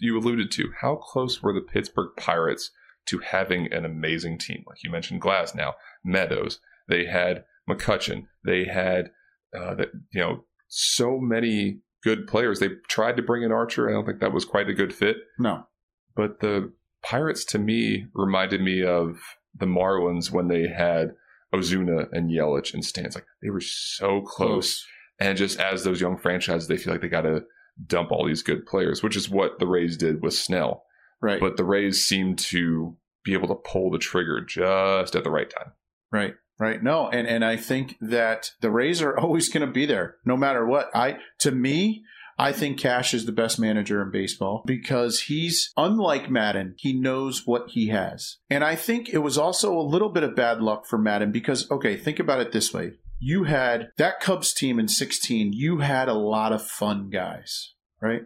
you 0.01 0.17
alluded 0.19 0.51
to? 0.53 0.71
How 0.81 0.97
close 0.97 1.43
were 1.43 1.53
the 1.53 1.61
Pittsburgh 1.61 2.11
Pirates 2.17 2.71
to 3.07 3.19
having 3.19 3.73
an 3.73 3.85
amazing 3.85 4.39
team? 4.39 4.65
Like 4.67 4.83
you 4.85 4.91
mentioned, 4.91 5.21
Glasnow 5.21 5.75
Meadows. 6.05 6.61
They 6.89 7.05
had 7.07 7.45
McCutchen. 7.69 8.27
They 8.45 8.65
had 8.65 9.11
uh, 9.57 9.75
the, 9.75 9.91
you 10.13 10.21
know 10.21 10.45
so 10.69 11.19
many 11.19 11.81
good 12.05 12.27
players. 12.29 12.61
They 12.61 12.69
tried 12.89 13.17
to 13.17 13.23
bring 13.23 13.43
in 13.43 13.51
Archer. 13.53 13.89
I 13.89 13.93
don't 13.93 14.07
think 14.07 14.21
that 14.21 14.33
was 14.33 14.45
quite 14.45 14.69
a 14.69 14.75
good 14.75 14.95
fit. 14.95 15.17
no. 15.39 15.67
But 16.17 16.41
the 16.41 16.73
Pirates 17.03 17.45
to 17.47 17.59
me 17.59 18.07
reminded 18.15 18.61
me 18.61 18.85
of 18.85 19.19
the 19.55 19.67
Marlins 19.67 20.31
when 20.31 20.49
they 20.49 20.69
had 20.69 21.13
Ozuna 21.55 22.09
and 22.13 22.31
Yelich 22.31 22.75
and 22.75 22.85
Stans. 22.85 23.15
Like 23.15 23.27
they 23.43 23.51
were 23.51 23.61
so 23.61 24.21
close. 24.23 24.87
And 25.19 25.37
just 25.37 25.61
as 25.61 25.85
those 25.85 26.01
young 26.01 26.17
franchises, 26.17 26.69
they 26.69 26.77
feel 26.77 26.93
like 26.93 27.03
they 27.03 27.09
got 27.09 27.23
to 27.23 27.45
dump 27.87 28.11
all 28.11 28.27
these 28.27 28.43
good 28.43 28.67
players, 28.67 29.03
which 29.03 29.17
is 29.17 29.29
what 29.29 29.59
the 29.59 29.67
Rays 29.67 29.97
did 29.97 30.23
with 30.23 30.35
Snell. 30.35 30.85
Right. 31.21 31.41
But 31.41 31.57
the 31.57 31.65
Rays 31.65 32.05
seem 32.05 32.37
to 32.37 32.97
be 33.25 33.35
able 33.35 33.49
to 33.49 33.55
pull 33.55 33.91
the 33.91 33.99
trigger 33.99 34.41
just 34.41 35.15
at 35.15 35.25
the 35.25 35.31
right 35.31 35.51
time. 35.51 35.73
Right. 36.11 36.35
Right. 36.59 36.83
No, 36.83 37.09
and 37.09 37.27
and 37.27 37.43
I 37.43 37.57
think 37.57 37.97
that 38.03 38.53
the 38.61 38.71
Rays 38.71 39.01
are 39.01 39.17
always 39.19 39.49
going 39.49 39.67
to 39.67 39.73
be 39.73 39.87
there, 39.87 40.17
no 40.27 40.37
matter 40.37 40.67
what. 40.67 40.91
I 40.95 41.17
to 41.39 41.51
me, 41.51 42.03
I 42.41 42.53
think 42.53 42.79
Cash 42.79 43.13
is 43.13 43.27
the 43.27 43.33
best 43.33 43.59
manager 43.59 44.01
in 44.01 44.11
baseball 44.11 44.63
because 44.65 45.21
he's 45.25 45.75
unlike 45.77 46.31
Maddon. 46.31 46.75
He 46.79 46.99
knows 46.99 47.47
what 47.47 47.69
he 47.69 47.89
has, 47.89 48.39
and 48.49 48.65
I 48.65 48.77
think 48.77 49.11
it 49.11 49.19
was 49.19 49.37
also 49.37 49.79
a 49.79 49.83
little 49.83 50.09
bit 50.09 50.23
of 50.23 50.35
bad 50.35 50.63
luck 50.63 50.87
for 50.87 50.97
Maddon 50.97 51.33
because 51.33 51.71
okay, 51.71 51.99
think 51.99 52.19
about 52.19 52.41
it 52.41 52.53
this 52.53 52.73
way: 52.73 52.93
you 53.19 53.45
had 53.45 53.91
that 53.99 54.21
Cubs 54.21 54.55
team 54.55 54.79
in 54.79 54.89
'16. 54.89 55.53
You 55.53 55.81
had 55.81 56.09
a 56.09 56.15
lot 56.15 56.51
of 56.51 56.67
fun 56.67 57.11
guys, 57.11 57.75
right? 58.01 58.23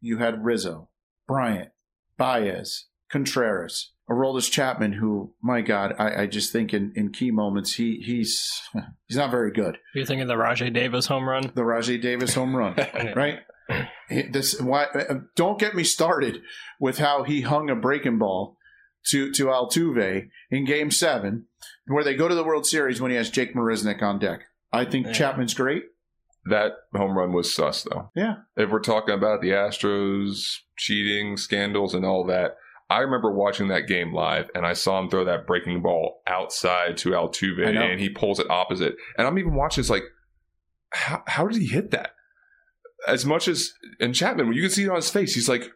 You 0.00 0.18
had 0.18 0.44
Rizzo, 0.44 0.88
Bryant, 1.26 1.70
Baez, 2.16 2.86
Contreras, 3.10 3.90
Aroldis 4.08 4.50
Chapman, 4.50 4.92
who, 4.92 5.34
my 5.42 5.60
God, 5.60 5.94
I, 5.98 6.22
I 6.22 6.26
just 6.26 6.52
think 6.52 6.72
in, 6.72 6.92
in 6.94 7.12
key 7.12 7.30
moments 7.30 7.74
he 7.74 7.96
he's 7.96 8.62
he's 9.06 9.16
not 9.16 9.30
very 9.30 9.50
good. 9.50 9.78
You're 9.94 10.06
thinking 10.06 10.28
the 10.28 10.34
Rajai 10.34 10.72
Davis 10.72 11.06
home 11.06 11.28
run? 11.28 11.50
The 11.54 11.62
Rajai 11.62 12.00
Davis 12.00 12.34
home 12.34 12.56
run, 12.56 12.74
right? 13.16 13.40
This 14.10 14.60
why 14.60 14.84
uh, 14.84 15.20
don't 15.36 15.58
get 15.58 15.74
me 15.74 15.84
started 15.84 16.42
with 16.80 16.98
how 16.98 17.24
he 17.24 17.42
hung 17.42 17.68
a 17.70 17.76
breaking 17.76 18.18
ball 18.18 18.56
to 19.06 19.30
to 19.32 19.46
Altuve 19.46 20.28
in 20.50 20.64
Game 20.64 20.90
Seven, 20.90 21.46
where 21.86 22.04
they 22.04 22.14
go 22.14 22.28
to 22.28 22.34
the 22.34 22.44
World 22.44 22.66
Series 22.66 23.00
when 23.00 23.10
he 23.10 23.16
has 23.16 23.30
Jake 23.30 23.54
Marisnick 23.54 24.02
on 24.02 24.18
deck. 24.18 24.40
I 24.72 24.84
think 24.84 25.06
Yeah. 25.06 25.12
Chapman's 25.12 25.54
great. 25.54 25.84
That 26.44 26.72
home 26.94 27.16
run 27.16 27.32
was 27.32 27.54
sus, 27.54 27.82
though. 27.82 28.10
Yeah. 28.14 28.36
If 28.56 28.70
we're 28.70 28.80
talking 28.80 29.14
about 29.14 29.42
the 29.42 29.50
Astros 29.50 30.60
cheating 30.76 31.36
scandals 31.36 31.92
and 31.94 32.06
all 32.06 32.24
that, 32.26 32.56
I 32.88 33.00
remember 33.00 33.30
watching 33.30 33.68
that 33.68 33.86
game 33.86 34.14
live 34.14 34.50
and 34.54 34.64
I 34.64 34.72
saw 34.72 34.98
him 34.98 35.10
throw 35.10 35.24
that 35.26 35.46
breaking 35.46 35.82
ball 35.82 36.22
outside 36.26 36.96
to 36.98 37.10
Altuve 37.10 37.66
and 37.66 38.00
he 38.00 38.08
pulls 38.08 38.40
it 38.40 38.48
opposite. 38.48 38.96
And 39.18 39.26
I'm 39.26 39.38
even 39.38 39.54
watching 39.54 39.82
this 39.82 39.90
like, 39.90 40.04
how, 40.90 41.22
how 41.26 41.46
did 41.46 41.60
he 41.60 41.66
hit 41.66 41.90
that? 41.90 42.12
As 43.06 43.24
much 43.24 43.48
as, 43.48 43.72
and 44.00 44.14
Chapman, 44.14 44.48
when 44.48 44.56
you 44.56 44.62
can 44.62 44.70
see 44.70 44.84
it 44.84 44.90
on 44.90 44.96
his 44.96 45.10
face, 45.10 45.34
he's 45.34 45.48
like, 45.48 45.70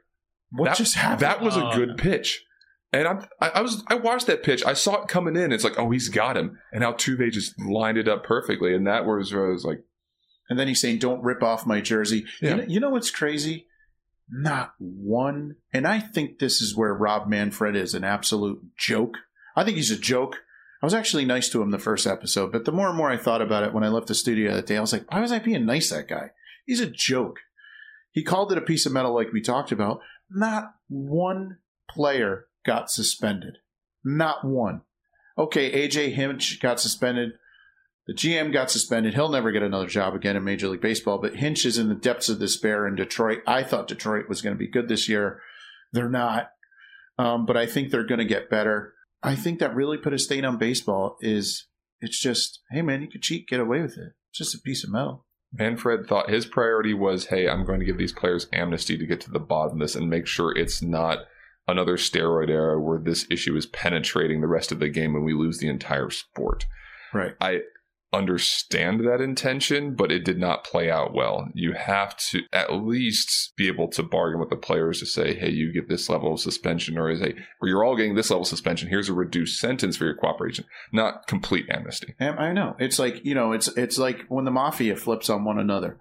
What 0.51 0.67
that, 0.67 0.77
just 0.77 0.95
happened? 0.95 1.21
That 1.21 1.41
was 1.41 1.57
a 1.57 1.71
good 1.75 1.91
uh. 1.93 1.95
pitch. 1.97 2.45
And 2.93 3.09
I'm, 3.09 3.25
I, 3.41 3.49
I 3.49 3.61
was 3.63 3.83
I 3.87 3.95
watched 3.95 4.27
that 4.27 4.43
pitch. 4.43 4.65
I 4.67 4.75
saw 4.75 5.03
it 5.03 5.09
coming 5.09 5.37
in. 5.37 5.51
It's 5.51 5.65
like, 5.65 5.79
oh, 5.79 5.91
he's 5.91 6.11
got 6.11 6.37
him. 6.37 6.59
And 6.73 6.85
Altuve 6.85 7.31
just 7.33 7.59
lined 7.59 7.97
it 7.97 8.07
up 8.07 8.23
perfectly. 8.23 8.75
And 8.75 8.87
that 8.87 9.07
was 9.07 9.33
where 9.33 9.49
I 9.49 9.53
was 9.53 9.65
like, 9.65 9.83
And 10.51 10.59
then 10.59 10.69
he's 10.69 10.81
saying, 10.81 10.99
"Don't 10.99 11.23
rip 11.23 11.43
off 11.43 11.67
my 11.67 11.81
jersey." 11.81 12.27
Yeah. 12.43 12.51
You, 12.51 12.57
know, 12.57 12.65
you 12.65 12.81
know 12.81 12.91
what's 12.91 13.11
crazy? 13.11 13.67
Not 14.29 14.75
one. 14.79 15.57
And 15.73 15.87
I 15.87 16.01
think 16.01 16.39
this 16.39 16.61
is 16.61 16.77
where 16.77 16.93
Rob 16.93 17.29
Manfred 17.29 17.77
is 17.77 17.95
an 17.95 18.05
absolute 18.05 18.61
joke. 18.77 19.17
I 19.57 19.65
think 19.65 19.77
he's 19.77 19.91
a 19.91 19.97
joke. 19.99 20.37
I 20.83 20.87
was 20.87 20.95
actually 20.95 21.25
nice 21.25 21.49
to 21.51 21.63
him 21.63 21.71
the 21.71 21.79
first 21.79 22.07
episode, 22.07 22.51
but 22.51 22.65
the 22.65 22.73
more 22.73 22.89
and 22.89 22.97
more 22.97 23.11
I 23.11 23.17
thought 23.17 23.41
about 23.41 23.63
it 23.63 23.73
when 23.73 23.85
I 23.85 23.89
left 23.89 24.09
the 24.09 24.15
studio 24.15 24.55
that 24.55 24.67
day, 24.67 24.77
I 24.77 24.81
was 24.81 24.93
like, 24.93 25.11
why 25.11 25.21
was 25.21 25.31
I 25.31 25.39
being 25.39 25.65
nice 25.65 25.91
to 25.91 25.97
that 25.97 26.09
guy? 26.09 26.31
He's 26.65 26.81
a 26.81 26.91
joke. 26.91 27.39
He 28.11 28.23
called 28.23 28.53
it 28.53 28.59
a 28.59 28.63
piece 28.63 28.87
of 28.87 28.93
metal 28.93 29.15
like 29.15 29.33
we 29.33 29.41
talked 29.41 29.73
about. 29.73 30.01
Not 30.31 30.75
one 30.89 31.59
player 31.91 32.47
got 32.65 32.91
suspended. 32.91 33.59
Not 34.05 34.45
one. 34.45 34.83
Okay, 35.39 35.89
AJ 35.89 36.13
Hinch 36.13 36.61
got 36.61 36.81
suspended. 36.81 37.33
The 38.07 38.15
GM 38.15 38.53
got 38.53 38.71
suspended. 38.71 39.15
He'll 39.15 39.31
never 39.31 39.53
get 39.53 39.63
another 39.63 39.87
job 39.87 40.15
again 40.15 40.37
in 40.37 40.45
Major 40.45 40.69
League 40.69 40.81
Baseball. 40.81 41.19
But 41.19 41.37
Hinch 41.37 41.65
is 41.65 41.79
in 41.79 41.89
the 41.89 41.95
depths 41.95 42.29
of 42.29 42.41
despair 42.41 42.87
in 42.87 42.97
Detroit. 42.97 43.43
I 43.47 43.63
thought 43.63 43.89
Detroit 43.89 44.29
was 44.29 44.43
going 44.43 44.55
to 44.55 44.59
be 44.59 44.69
good 44.69 44.89
this 44.89 45.09
year. 45.09 45.41
They're 45.93 46.11
not. 46.11 46.51
Um, 47.19 47.47
but 47.47 47.57
I 47.57 47.67
think 47.67 47.91
they're 47.91 48.07
going 48.07 48.19
to 48.19 48.25
get 48.25 48.51
better. 48.51 48.95
I 49.23 49.37
think 49.37 49.61
that 49.61 49.75
really 49.75 49.99
put 49.99 50.13
a 50.13 50.19
stain 50.19 50.45
on 50.45 50.59
baseball 50.59 51.17
is 51.21 51.69
it's 52.01 52.21
just, 52.21 52.61
hey 52.71 52.83
man, 52.83 53.03
you 53.03 53.09
can 53.09 53.21
cheat, 53.21 53.47
get 53.47 53.61
away 53.61 53.81
with 53.81 53.97
it. 53.97 54.15
It's 54.31 54.39
just 54.39 54.55
a 54.55 54.59
piece 54.59 54.83
of 54.83 54.91
metal. 54.91 55.25
Manfred 55.53 56.07
thought 56.07 56.31
his 56.31 56.47
priority 56.47 56.95
was, 56.95 57.27
hey, 57.27 57.49
I'm 57.49 57.65
going 57.65 57.81
to 57.81 57.87
give 57.87 57.99
these 57.99 58.13
players 58.13 58.47
amnesty 58.53 58.97
to 58.97 59.07
get 59.07 59.21
to 59.23 59.31
the 59.31 59.39
bottom 59.39 59.75
of 59.75 59.79
this 59.81 59.95
and 59.95 60.09
make 60.09 60.27
sure 60.27 60.57
it's 60.57 60.81
not 60.81 61.27
another 61.69 61.97
steroid 61.97 62.49
era 62.49 62.81
where 62.81 62.99
this 62.99 63.27
issue 63.31 63.55
is 63.57 63.67
penetrating 63.67 64.41
the 64.41 64.47
rest 64.47 64.73
of 64.73 64.81
the 64.81 64.89
game 64.89 65.15
and 65.15 65.25
we 65.25 65.35
lose 65.35 65.59
the 65.59 65.69
entire 65.69 66.11
sport. 66.11 66.67
Right. 67.13 67.35
I 67.41 67.61
understand 68.13 69.01
that 69.01 69.21
intention, 69.21 69.95
but 69.95 70.13
it 70.13 70.25
did 70.25 70.39
not 70.39 70.65
play 70.65 70.91
out 70.91 71.15
well. 71.15 71.49
You 71.55 71.73
have 71.73 72.17
to 72.31 72.43
at 72.53 72.73
least 72.73 73.53
be 73.57 73.69
able 73.69 73.89
to 73.89 74.03
bargain 74.03 74.39
with 74.39 74.51
the 74.51 74.57
players 74.57 75.01
to 75.01 75.07
say, 75.07 75.35
hey, 75.35 75.51
you 75.51 75.73
get 75.73 75.89
this 75.89 76.09
level 76.09 76.35
of 76.35 76.41
suspension, 76.41 76.99
or 76.99 77.17
say, 77.17 77.35
or 77.61 77.69
you're 77.69 77.85
all 77.85 77.97
getting 77.97 78.15
this 78.15 78.31
level 78.31 78.43
of 78.43 78.49
suspension. 78.49 78.89
Here's 78.89 79.09
a 79.09 79.15
reduced 79.15 79.59
sentence 79.59 79.97
for 79.97 80.05
your 80.05 80.17
cooperation, 80.17 80.67
not 80.93 81.27
complete 81.27 81.67
amnesty. 81.71 82.15
I 82.21 82.53
know. 82.53 82.77
It's 82.79 82.99
like, 82.99 83.25
you 83.25 83.35
know, 83.35 83.53
it's 83.53 83.69
it's 83.69 83.99
like 83.99 84.25
when 84.29 84.45
the 84.45 84.51
mafia 84.51 84.97
flips 84.97 85.31
on 85.31 85.45
one 85.45 85.59
another. 85.59 85.99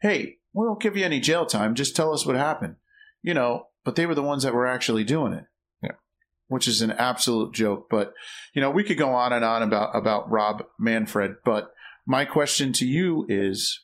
Hey, 0.00 0.38
we 0.52 0.66
won't 0.66 0.82
give 0.82 0.96
you 0.96 1.04
any 1.04 1.20
jail 1.20 1.46
time. 1.46 1.74
Just 1.74 1.96
tell 1.96 2.12
us 2.12 2.26
what 2.26 2.36
happened. 2.36 2.76
You 3.22 3.34
know, 3.34 3.68
but 3.84 3.96
they 3.96 4.06
were 4.06 4.14
the 4.14 4.22
ones 4.22 4.42
that 4.42 4.54
were 4.54 4.66
actually 4.66 5.04
doing 5.04 5.32
it. 5.32 5.44
Which 6.54 6.68
is 6.68 6.80
an 6.82 6.92
absolute 6.92 7.52
joke. 7.52 7.88
But, 7.90 8.14
you 8.54 8.62
know, 8.62 8.70
we 8.70 8.84
could 8.84 8.96
go 8.96 9.10
on 9.10 9.32
and 9.32 9.44
on 9.44 9.62
about, 9.62 9.96
about 9.96 10.30
Rob 10.30 10.64
Manfred. 10.78 11.36
But 11.44 11.72
my 12.06 12.24
question 12.24 12.72
to 12.74 12.86
you 12.86 13.26
is 13.28 13.80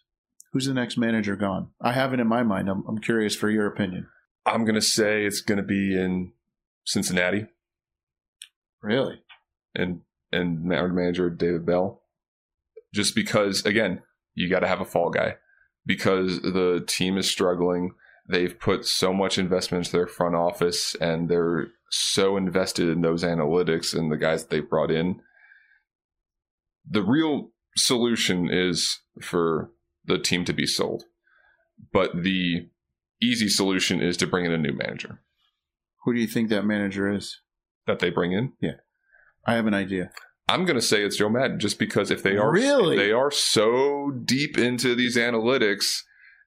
who's 0.53 0.67
the 0.67 0.75
next 0.75 0.97
manager 0.97 1.35
gone? 1.37 1.71
I 1.83 1.93
have 1.93 2.15
it 2.15 2.21
in 2.21 2.29
my 2.29 2.43
mind. 2.43 2.69
I'm, 2.69 2.85
I'm 2.89 2.99
curious 2.99 3.35
for 3.35 3.51
your 3.51 3.67
opinion. 3.67 4.07
I'm 4.47 4.65
going 4.65 4.75
to 4.77 4.81
say 4.81 5.25
it's 5.25 5.41
going 5.41 5.59
to 5.59 5.65
be 5.65 5.99
in 5.99 6.33
Cincinnati 6.85 7.47
Really? 8.83 9.23
and 9.75 10.01
and 10.33 10.65
manager 10.65 11.29
David 11.29 11.67
Bell, 11.67 12.03
just 12.95 13.15
because 13.15 13.65
again 13.67 14.03
you 14.35 14.49
got 14.49 14.61
to 14.61 14.69
have 14.69 14.81
a 14.81 14.85
fall 14.85 15.11
guy 15.11 15.37
because 15.85 16.41
the 16.41 16.85
team 16.87 17.19
is 17.19 17.29
struggling. 17.29 17.93
They've 18.29 18.59
put 18.59 18.87
so 18.87 19.13
much 19.13 19.39
investment 19.39 19.87
into 19.87 19.97
their 19.97 20.07
front 20.07 20.37
office 20.37 20.95
and 21.01 21.29
they're 21.29 21.69
so 21.91 22.37
invested 22.37 22.89
in 22.89 23.03
those 23.03 23.23
analytics 23.25 23.95
and 23.95 24.11
the 24.11 24.17
guys 24.17 24.43
that 24.43 24.51
they 24.51 24.61
brought 24.61 24.91
in. 24.91 25.21
The 26.89 27.03
real 27.03 27.51
solution 27.77 28.49
is 28.51 29.01
for 29.23 29.71
the 30.05 30.19
team 30.19 30.45
to 30.47 30.53
be 30.53 30.67
sold, 30.67 31.05
but 31.93 32.23
the 32.23 32.69
easy 33.23 33.49
solution 33.49 34.01
is 34.01 34.17
to 34.17 34.27
bring 34.27 34.47
in 34.47 34.53
a 34.53 34.59
new 34.59 34.73
manager 34.73 35.21
Who 36.05 36.15
do 36.15 36.21
you 36.21 36.27
think 36.27 36.49
that 36.49 36.65
manager 36.65 37.13
is? 37.13 37.41
that 37.87 37.99
they 37.99 38.11
bring 38.11 38.33
in. 38.33 38.53
Yeah. 38.61 38.77
I 39.45 39.55
have 39.55 39.67
an 39.67 39.75
idea. 39.75 40.11
I'm 40.49 40.65
going 40.65 40.77
to 40.79 40.83
say 40.85 41.03
it's 41.03 41.17
Joe 41.17 41.29
Maddon 41.29 41.59
just 41.59 41.79
because 41.79 42.11
if 42.11 42.23
they 42.23 42.37
are 42.37 42.51
Really? 42.53 42.97
if 42.97 43.01
they 43.01 43.13
are 43.13 43.31
so 43.31 44.11
deep 44.25 44.57
into 44.59 44.95
these 44.95 45.17
analytics 45.17 46.03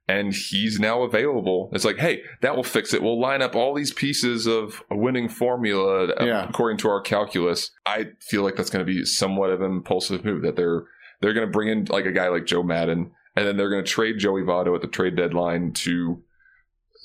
and 0.07 0.33
he's 0.33 0.79
now 0.79 1.03
available, 1.03 1.69
it's 1.73 1.85
like, 1.85 1.97
hey, 1.97 2.21
that 2.41 2.55
will 2.55 2.63
fix 2.63 2.93
it. 2.93 3.01
We'll 3.01 3.19
line 3.19 3.41
up 3.41 3.55
all 3.55 3.73
these 3.73 3.93
pieces 3.93 4.45
of 4.47 4.83
a 4.91 4.95
winning 4.97 5.29
formula 5.29 6.07
uh, 6.09 6.25
Yeah. 6.25 6.49
according 6.49 6.77
to 6.79 6.89
our 6.89 7.01
calculus. 7.01 7.71
I 7.85 8.07
feel 8.19 8.43
like 8.43 8.55
that's 8.55 8.69
going 8.69 8.85
to 8.85 8.91
be 8.91 9.05
somewhat 9.05 9.49
of 9.49 9.61
an 9.61 9.71
impulsive 9.71 10.25
move 10.25 10.41
that 10.43 10.55
they're 10.55 10.83
they're 11.21 11.33
going 11.33 11.47
to 11.47 11.51
bring 11.51 11.69
in 11.69 11.85
like 11.85 12.05
a 12.05 12.11
guy 12.11 12.27
like 12.27 12.45
Joe 12.45 12.63
Maddon 12.63 13.11
and 13.35 13.47
then 13.47 13.55
they're 13.55 13.69
going 13.69 13.83
to 13.83 13.89
trade 13.89 14.19
Joey 14.19 14.41
Votto 14.41 14.75
at 14.75 14.81
the 14.81 14.87
trade 14.87 15.15
deadline 15.15 15.71
to 15.71 16.21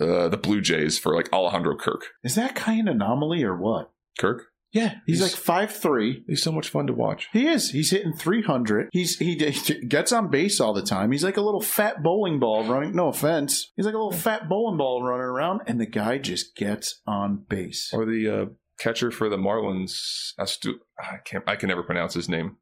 uh, 0.00 0.28
the 0.28 0.36
Blue 0.36 0.60
Jays 0.60 0.98
for 0.98 1.14
like 1.14 1.32
Alejandro 1.32 1.76
Kirk. 1.76 2.02
Is 2.24 2.34
that 2.34 2.54
kind 2.56 2.88
of 2.88 2.96
anomaly 2.96 3.44
or 3.44 3.56
what? 3.56 3.90
Kirk, 4.18 4.47
Yeah, 4.72 4.96
he's, 5.06 5.18
He's- 5.20 5.32
like 5.32 5.40
five 5.40 5.72
three. 5.72 6.24
he's 6.26 6.42
so 6.42 6.52
much 6.52 6.68
fun 6.68 6.86
to 6.88 6.92
watch. 6.92 7.28
He 7.32 7.46
is. 7.48 7.70
He's 7.70 7.90
hitting 7.90 8.12
300. 8.12 8.88
He's 8.92 9.16
he, 9.16 9.34
he 9.36 9.86
gets 9.86 10.12
on 10.12 10.28
base 10.30 10.60
all 10.60 10.74
the 10.74 10.82
time. 10.82 11.10
He's 11.10 11.24
like 11.24 11.38
a 11.38 11.40
little 11.40 11.62
fat 11.62 12.02
bowling 12.02 12.38
ball 12.38 12.64
running. 12.64 12.94
No 12.94 13.08
offense. 13.08 13.72
He's 13.76 13.86
like 13.86 13.94
a 13.94 13.98
little 13.98 14.12
fat 14.12 14.48
bowling 14.48 14.76
ball 14.76 15.02
running 15.02 15.22
around, 15.24 15.62
and 15.66 15.80
the 15.80 15.86
guy 15.86 16.18
just 16.18 16.54
gets 16.54 17.00
on 17.06 17.44
base. 17.48 17.90
or 17.94 18.04
the 18.04 18.28
uh, 18.28 18.44
catcher 18.78 19.10
for 19.10 19.30
the 19.30 19.38
Marlins. 19.38 19.92
Astu- 20.38 20.80
I 20.98 21.16
can't. 21.24 21.44
I 21.46 21.56
can 21.56 21.68
never 21.70 21.82
pronounce 21.82 22.12
his 22.12 22.28
name. 22.28 22.56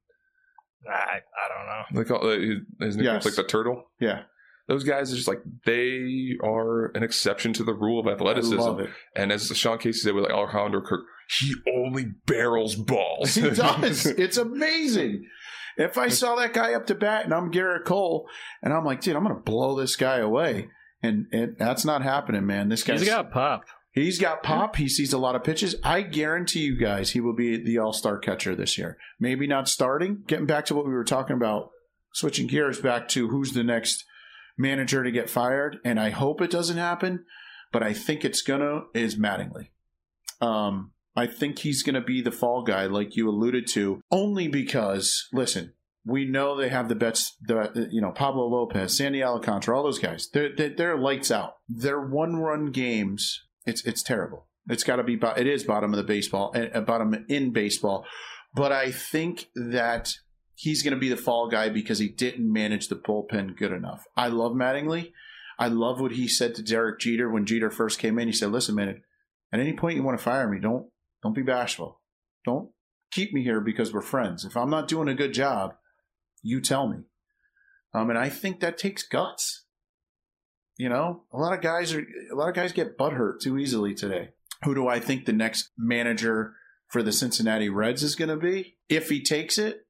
I, 0.88 0.92
I 0.92 1.48
don't 1.48 1.66
know. 1.66 2.00
They 2.02 2.08
call 2.08 2.24
uh, 2.30 2.38
his, 2.38 2.58
his 2.80 2.96
nickname's 2.96 3.24
Yes. 3.24 3.24
like 3.24 3.34
the 3.34 3.42
turtle. 3.44 3.82
Yeah, 4.00 4.22
Those 4.68 4.82
guys 4.82 5.12
are 5.12 5.16
just 5.16 5.28
like 5.28 5.42
they 5.64 6.36
are 6.42 6.86
an 6.96 7.02
exception 7.02 7.52
to 7.54 7.64
the 7.64 7.74
rule 7.74 8.00
of 8.00 8.08
athleticism. 8.12 8.82
And 9.14 9.30
as 9.30 9.46
Sean 9.56 9.78
Casey 9.78 10.00
said 10.00 10.14
with 10.14 10.24
like 10.24 10.32
Alejandro 10.32 10.80
Kirk, 10.82 11.04
he 11.38 11.54
only 11.76 12.06
barrels 12.26 12.74
balls. 12.74 13.34
He 13.34 13.48
does. 13.50 14.06
it's 14.06 14.36
amazing. 14.36 15.26
If 15.76 15.98
I 15.98 16.08
saw 16.08 16.36
that 16.36 16.52
guy 16.52 16.74
up 16.74 16.86
to 16.86 16.94
bat 16.94 17.24
and 17.24 17.34
I'm 17.34 17.52
Gerrit 17.52 17.84
Cole, 17.84 18.28
and 18.62 18.72
I'm 18.72 18.84
like, 18.84 19.02
dude, 19.02 19.14
I'm 19.14 19.22
going 19.22 19.36
to 19.36 19.42
blow 19.42 19.76
this 19.78 19.94
guy 19.94 20.18
away. 20.18 20.68
And 21.02 21.26
it, 21.30 21.58
that's 21.58 21.84
not 21.84 22.02
happening, 22.02 22.46
man. 22.46 22.68
This 22.68 22.82
guy's 22.82 23.00
He's 23.00 23.08
got 23.10 23.30
pop. 23.30 23.64
He's 23.92 24.18
got 24.18 24.42
pop. 24.42 24.76
He 24.76 24.88
sees 24.88 25.12
a 25.12 25.18
lot 25.18 25.36
of 25.36 25.44
pitches. 25.44 25.76
I 25.82 26.02
guarantee 26.02 26.60
you 26.60 26.78
guys 26.78 27.10
he 27.10 27.20
will 27.20 27.34
be 27.34 27.62
the 27.62 27.78
all 27.78 27.92
star 27.92 28.18
catcher 28.18 28.54
this 28.54 28.76
year. 28.76 28.98
Maybe 29.20 29.46
not 29.46 29.68
starting. 29.68 30.22
Getting 30.26 30.46
back 30.46 30.66
to 30.66 30.74
what 30.74 30.86
we 30.86 30.92
were 30.92 31.04
talking 31.04 31.36
about, 31.36 31.70
switching 32.12 32.46
gears 32.46 32.80
back 32.80 33.08
to 33.08 33.28
who's 33.28 33.52
the 33.52 33.64
next 33.64 34.04
manager 34.56 35.04
to 35.04 35.10
get 35.10 35.30
fired. 35.30 35.78
And 35.84 35.98
I 36.00 36.10
hope 36.10 36.40
it 36.40 36.50
doesn't 36.50 36.76
happen, 36.76 37.24
but 37.72 37.82
I 37.82 37.92
think 37.92 38.24
it's 38.24 38.42
to, 38.60 38.86
is 38.94 39.16
Mattingly. 39.16 39.68
Um, 40.40 40.92
I 41.14 41.26
think 41.26 41.58
he's 41.58 41.82
to 41.94 42.00
be 42.00 42.20
the 42.20 42.30
fall 42.30 42.62
guy, 42.62 42.86
like 42.86 43.16
you 43.16 43.28
alluded 43.28 43.66
to, 43.68 44.00
only 44.10 44.48
because, 44.48 45.28
listen, 45.32 45.72
we 46.04 46.24
know 46.24 46.56
they 46.56 46.68
have 46.68 46.88
the 46.88 46.94
best, 46.94 47.36
the, 47.42 47.88
you 47.90 48.00
know, 48.00 48.12
Pablo 48.12 48.46
Lopez, 48.46 48.96
Sandy 48.96 49.24
Alcantara, 49.24 49.76
all 49.76 49.84
those 49.84 49.98
guys. 49.98 50.28
They're, 50.32 50.54
they're, 50.54 50.74
they're 50.76 50.98
lights 50.98 51.30
out. 51.30 51.54
Their 51.68 52.00
one 52.00 52.36
run 52.36 52.66
games, 52.66 53.46
it's, 53.66 53.84
it's 53.84 54.02
terrible. 54.02 54.46
It's 54.68 54.84
got 54.84 54.96
to 54.96 55.04
be, 55.04 55.18
it 55.36 55.46
is 55.46 55.64
bottom 55.64 55.92
of 55.92 55.96
the 55.96 56.04
baseball, 56.04 56.54
uh, 56.54 56.80
bottom 56.80 57.24
in 57.28 57.52
baseball. 57.52 58.04
But 58.54 58.72
I 58.72 58.90
think 58.90 59.48
that 59.54 60.12
he's 60.56 60.82
going 60.82 60.94
to 60.94 61.00
be 61.00 61.08
the 61.08 61.16
fall 61.16 61.48
guy 61.48 61.68
because 61.68 61.98
he 61.98 62.08
didn't 62.08 62.50
manage 62.50 62.88
the 62.88 62.96
bullpen 62.96 63.56
good 63.56 63.72
enough. 63.72 64.04
I 64.16 64.28
love 64.28 64.52
Mattingly. 64.52 65.12
I 65.58 65.68
love 65.68 66.00
what 66.00 66.12
he 66.12 66.26
said 66.26 66.54
to 66.56 66.62
Derek 66.62 66.98
Jeter 66.98 67.30
when 67.30 67.46
Jeter 67.46 67.70
first 67.70 67.98
came 67.98 68.18
in. 68.18 68.26
He 68.26 68.32
said, 68.32 68.50
"Listen, 68.50 68.74
man, 68.74 69.02
at 69.52 69.60
any 69.60 69.74
point 69.74 69.96
you 69.96 70.02
want 70.02 70.18
to 70.18 70.24
fire 70.24 70.48
me, 70.48 70.58
don't 70.58 70.86
don't 71.22 71.34
be 71.34 71.42
bashful. 71.42 72.00
Don't 72.44 72.70
keep 73.10 73.32
me 73.32 73.42
here 73.42 73.60
because 73.60 73.92
we're 73.92 74.02
friends. 74.02 74.44
If 74.44 74.56
I'm 74.56 74.70
not 74.70 74.88
doing 74.88 75.08
a 75.08 75.14
good 75.14 75.32
job, 75.32 75.74
you 76.42 76.60
tell 76.60 76.88
me." 76.88 77.04
Um, 77.94 78.10
and 78.10 78.18
I 78.18 78.28
think 78.28 78.60
that 78.60 78.76
takes 78.76 79.02
guts. 79.02 79.64
You 80.78 80.90
know, 80.90 81.22
a 81.32 81.38
lot 81.38 81.54
of 81.54 81.62
guys 81.62 81.94
are 81.94 82.00
a 82.00 82.34
lot 82.34 82.48
of 82.48 82.54
guys 82.54 82.72
get 82.72 82.98
butthurt 82.98 83.40
too 83.40 83.56
easily 83.56 83.94
today. 83.94 84.30
Who 84.64 84.74
do 84.74 84.88
I 84.88 85.00
think 85.00 85.24
the 85.24 85.32
next 85.32 85.70
manager 85.78 86.54
for 86.88 87.02
the 87.02 87.12
Cincinnati 87.12 87.68
Reds 87.68 88.02
is 88.02 88.14
going 88.14 88.28
to 88.28 88.36
be? 88.36 88.76
If 88.88 89.08
he 89.08 89.22
takes 89.22 89.56
it, 89.58 89.85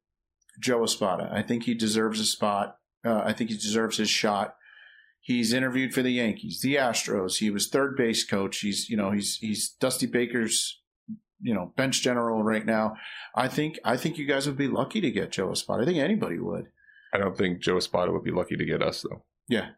Joe 0.61 0.85
Espada. 0.85 1.31
I 1.33 1.43
think 1.43 1.65
he 1.65 1.75
deserves 1.75 2.21
a 2.21 2.25
spot. 2.25 2.79
Uh, 3.05 3.23
I 3.25 3.33
think 3.33 3.51
he 3.51 3.57
deserves 3.57 3.99
his 3.99 4.11
shot. 4.11 4.57
He's 5.21 5.53
interviewed 5.53 5.93
for 5.93 6.03
the 6.03 6.13
Yankees, 6.13 6.61
the 6.61 6.77
Astros. 6.77 7.39
He 7.39 7.51
was 7.51 7.67
third 7.67 7.97
base 7.97 8.25
coach. 8.25 8.59
He's 8.59 8.89
you 8.89 8.97
know 8.97 9.11
he's 9.11 9.37
he's 9.39 9.71
Dusty 9.71 10.07
Baker's 10.07 10.81
you 11.41 11.55
know 11.55 11.73
bench 11.77 12.03
general 12.03 12.43
right 12.43 12.65
now. 12.65 12.97
I 13.35 13.49
think 13.49 13.79
I 13.85 13.97
think 13.97 14.19
you 14.19 14.27
guys 14.27 14.47
would 14.47 14.57
be 14.57 14.69
lucky 14.69 15.01
to 15.01 15.11
get 15.11 15.33
Joe 15.33 15.51
Espada. 15.51 15.83
I 15.83 15.87
think 15.87 15.99
anybody 15.99 16.39
would. 16.39 16.67
I 17.13 17.19
don't 17.19 17.37
think 17.37 17.61
Joe 17.61 17.77
Espada 17.77 18.13
would 18.13 18.25
be 18.25 18.31
lucky 18.31 18.57
to 18.57 18.65
get 18.65 18.83
us 18.83 19.03
though. 19.03 19.25
Yeah. 19.49 19.71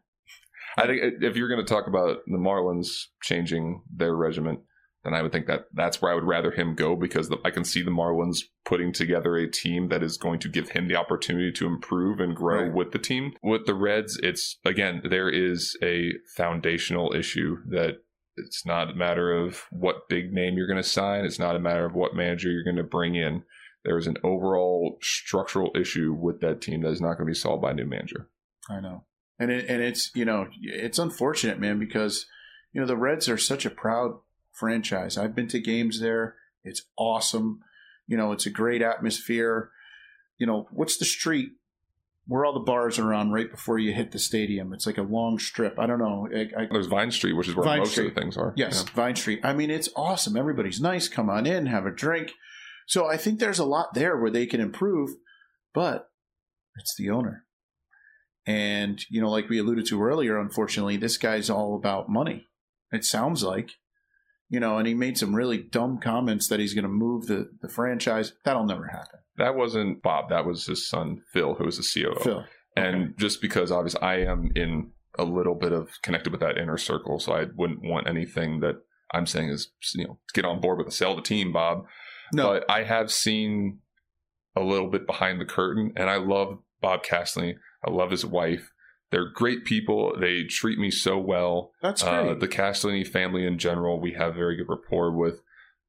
I 0.77 0.85
think 0.85 1.23
if 1.23 1.35
you're 1.35 1.49
going 1.49 1.65
to 1.65 1.73
talk 1.73 1.87
about 1.87 2.17
the 2.27 2.37
Marlins 2.37 3.05
changing 3.23 3.81
their 3.93 4.15
regiment, 4.15 4.59
then 5.03 5.13
I 5.13 5.21
would 5.21 5.31
think 5.31 5.47
that 5.47 5.65
that's 5.73 6.01
where 6.01 6.11
I 6.11 6.15
would 6.15 6.25
rather 6.25 6.51
him 6.51 6.75
go 6.75 6.95
because 6.95 7.29
the, 7.29 7.37
I 7.45 7.51
can 7.51 7.63
see 7.63 7.81
the 7.81 7.91
Marlins 7.91 8.43
putting 8.65 8.91
together 8.91 9.35
a 9.37 9.49
team 9.49 9.87
that 9.89 10.03
is 10.03 10.17
going 10.17 10.39
to 10.39 10.49
give 10.49 10.69
him 10.69 10.87
the 10.87 10.95
opportunity 10.97 11.51
to 11.53 11.67
improve 11.67 12.19
and 12.19 12.35
grow 12.35 12.63
Right. 12.63 12.73
with 12.73 12.91
the 12.91 12.99
team. 12.99 13.33
With 13.41 13.65
the 13.65 13.73
Reds, 13.73 14.19
it's 14.21 14.57
again, 14.65 15.01
there 15.09 15.29
is 15.29 15.77
a 15.81 16.13
foundational 16.35 17.13
issue 17.13 17.57
that 17.69 17.97
it's 18.35 18.65
not 18.65 18.91
a 18.91 18.95
matter 18.95 19.31
of 19.33 19.63
what 19.69 20.07
big 20.09 20.33
name 20.33 20.55
you're 20.57 20.67
going 20.67 20.77
to 20.81 20.83
sign, 20.83 21.25
it's 21.25 21.39
not 21.39 21.55
a 21.55 21.59
matter 21.59 21.85
of 21.85 21.93
what 21.93 22.15
manager 22.15 22.49
you're 22.49 22.63
going 22.63 22.75
to 22.75 22.83
bring 22.83 23.15
in. 23.15 23.43
There 23.85 23.97
is 23.97 24.07
an 24.07 24.17
overall 24.23 24.97
structural 25.01 25.71
issue 25.75 26.13
with 26.13 26.41
that 26.41 26.59
team 26.61 26.81
that 26.81 26.91
is 26.91 27.01
not 27.01 27.17
going 27.17 27.25
to 27.27 27.31
be 27.31 27.33
solved 27.33 27.61
by 27.61 27.71
a 27.71 27.73
new 27.73 27.85
manager. 27.85 28.27
I 28.69 28.81
know, 28.81 29.05
and 29.39 29.49
it, 29.51 29.69
and 29.69 29.81
it's 29.81 30.11
you 30.13 30.25
know 30.25 30.47
it's 30.61 30.99
unfortunate, 30.99 31.59
man, 31.59 31.79
because 31.79 32.25
you 32.73 32.81
know 32.81 32.87
the 32.87 32.97
Reds 32.97 33.29
are 33.29 33.37
such 33.37 33.65
a 33.65 33.69
proud 33.69 34.19
franchise. 34.59 35.17
I've 35.17 35.35
been 35.35 35.47
to 35.49 35.59
games 35.59 35.99
there. 35.99 36.35
It's 36.63 36.83
awesome. 36.97 37.61
You 38.07 38.17
know, 38.17 38.31
it's 38.31 38.45
a 38.45 38.51
great 38.51 38.81
atmosphere. 38.81 39.71
You 40.37 40.47
know, 40.47 40.67
what's 40.71 40.97
the 40.97 41.05
street 41.05 41.49
where 42.27 42.45
all 42.45 42.53
the 42.53 42.59
bars 42.59 42.99
are 42.99 43.13
on 43.13 43.31
right 43.31 43.49
before 43.49 43.79
you 43.79 43.93
hit 43.93 44.11
the 44.11 44.19
stadium? 44.19 44.73
It's 44.73 44.85
like 44.85 44.97
a 44.97 45.03
long 45.03 45.39
strip. 45.39 45.79
I 45.79 45.87
don't 45.87 45.99
know. 45.99 46.27
I, 46.33 46.63
I, 46.63 46.67
There's 46.71 46.87
Vine 46.87 47.11
Street, 47.11 47.33
which 47.33 47.47
is 47.47 47.55
where 47.55 47.65
Vine 47.65 47.79
most 47.79 47.91
Street. 47.91 48.07
of 48.09 48.15
the 48.15 48.21
things 48.21 48.37
are. 48.37 48.53
Yes, 48.55 48.83
Vine 48.89 49.15
Street. 49.15 49.39
I 49.43 49.53
mean, 49.53 49.69
it's 49.69 49.89
awesome. 49.95 50.37
Everybody's 50.37 50.81
nice. 50.81 51.07
Come 51.07 51.29
on 51.29 51.45
in, 51.45 51.65
have 51.67 51.85
a 51.85 51.91
drink. 51.91 52.31
So 52.87 53.07
I 53.07 53.17
think 53.17 53.39
there's 53.39 53.59
a 53.59 53.65
lot 53.65 53.93
there 53.93 54.17
where 54.17 54.31
they 54.31 54.45
can 54.45 54.61
improve, 54.61 55.11
but 55.73 56.09
it's 56.75 56.95
the 56.97 57.09
owner. 57.09 57.45
And, 58.47 58.99
you 59.09 59.21
know, 59.21 59.29
like 59.29 59.47
we 59.47 59.59
alluded 59.59 59.85
to 59.87 60.01
earlier, 60.01 60.39
unfortunately, 60.39 60.97
this 60.97 61.17
guy's 61.17 61.51
all 61.51 61.75
about 61.75 62.09
money. 62.09 62.47
It 62.91 63.05
sounds 63.05 63.43
like, 63.43 63.73
you 64.49 64.59
know, 64.59 64.77
and 64.77 64.87
he 64.87 64.93
made 64.93 65.17
some 65.17 65.35
really 65.35 65.57
dumb 65.57 65.99
comments 65.99 66.47
that 66.47 66.59
he's 66.59 66.73
going 66.73 66.83
to 66.83 66.89
move 66.89 67.27
the, 67.27 67.49
the 67.61 67.69
franchise. 67.69 68.33
That'll 68.43 68.65
never 68.65 68.87
happen. 68.87 69.19
That 69.37 69.55
wasn't 69.55 70.01
Bob. 70.01 70.29
That 70.29 70.45
was 70.45 70.65
his 70.65 70.87
son, 70.87 71.21
Phil, 71.31 71.53
who 71.55 71.65
was 71.65 71.77
the 71.77 72.01
COO. 72.03 72.19
Phil. 72.19 72.45
And 72.75 73.17
just 73.17 73.41
because 73.41 73.71
obviously 73.71 74.01
I 74.01 74.21
am 74.21 74.51
in 74.55 74.91
a 75.17 75.23
little 75.23 75.55
bit 75.55 75.71
of 75.71 75.89
connected 76.01 76.31
with 76.31 76.41
that 76.41 76.57
inner 76.57 76.77
circle, 76.77 77.19
so 77.19 77.33
I 77.33 77.45
wouldn't 77.55 77.83
want 77.83 78.07
anything 78.07 78.61
that 78.61 78.75
I'm 79.13 79.25
saying 79.25 79.49
is 79.49 79.69
you 79.95 80.05
know 80.05 80.19
get 80.33 80.45
on 80.45 80.61
board 80.61 80.77
with 80.77 80.87
a 80.87 80.91
sell 80.91 81.15
the 81.15 81.21
team, 81.21 81.51
Bob. 81.51 81.85
No, 82.31 82.49
But 82.49 82.69
I 82.69 82.83
have 82.83 83.11
seen 83.11 83.79
a 84.55 84.61
little 84.61 84.89
bit 84.89 85.05
behind 85.07 85.41
the 85.41 85.45
curtain, 85.45 85.93
and 85.95 86.09
I 86.09 86.17
love 86.17 86.59
Bob 86.81 87.03
Castley. 87.03 87.57
I 87.85 87.89
love 87.89 88.11
his 88.11 88.25
wife. 88.25 88.69
They're 89.11 89.29
great 89.33 89.65
people. 89.65 90.13
They 90.19 90.43
treat 90.43 90.77
me 90.77 90.91
so 90.91 91.17
well. 91.17 91.71
that's 91.81 92.03
great. 92.03 92.13
Uh, 92.29 92.33
the 92.35 92.47
Castellini 92.47 93.05
family 93.07 93.45
in 93.45 93.57
general, 93.57 93.99
we 93.99 94.13
have 94.13 94.35
very 94.35 94.55
good 94.55 94.67
rapport 94.69 95.11
with, 95.11 95.41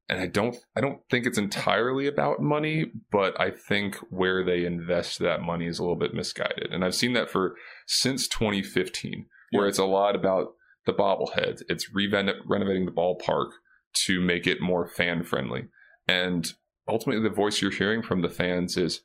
and 0.09 0.19
I 0.19 0.25
don't, 0.25 0.55
I 0.75 0.81
don't 0.81 1.01
think 1.09 1.25
it's 1.27 1.37
entirely 1.37 2.07
about 2.07 2.41
money, 2.41 2.85
but 3.11 3.39
I 3.39 3.51
think 3.51 3.95
where 4.09 4.43
they 4.43 4.65
invest 4.65 5.19
that 5.19 5.41
money 5.41 5.67
is 5.67 5.77
a 5.77 5.83
little 5.83 5.95
bit 5.99 6.13
misguided, 6.15 6.71
and 6.71 6.83
I've 6.83 6.95
seen 6.95 7.13
that 7.13 7.29
for 7.29 7.55
since 7.85 8.27
2015, 8.27 9.27
where 9.51 9.65
Yeah. 9.65 9.69
it's 9.69 9.77
a 9.79 9.85
lot 9.85 10.15
about 10.15 10.53
the 10.87 10.93
bobbleheads. 10.93 11.61
It's 11.69 11.91
reven- 11.95 12.39
renovating 12.47 12.85
the 12.87 12.91
ballpark 12.91 13.51
to 14.05 14.19
make 14.19 14.47
it 14.47 14.61
more 14.61 14.87
fan 14.87 15.23
friendly, 15.23 15.67
and 16.07 16.51
ultimately, 16.87 17.21
the 17.21 17.33
voice 17.33 17.61
you're 17.61 17.69
hearing 17.71 18.01
from 18.01 18.21
the 18.23 18.29
fans 18.29 18.77
is, 18.77 19.01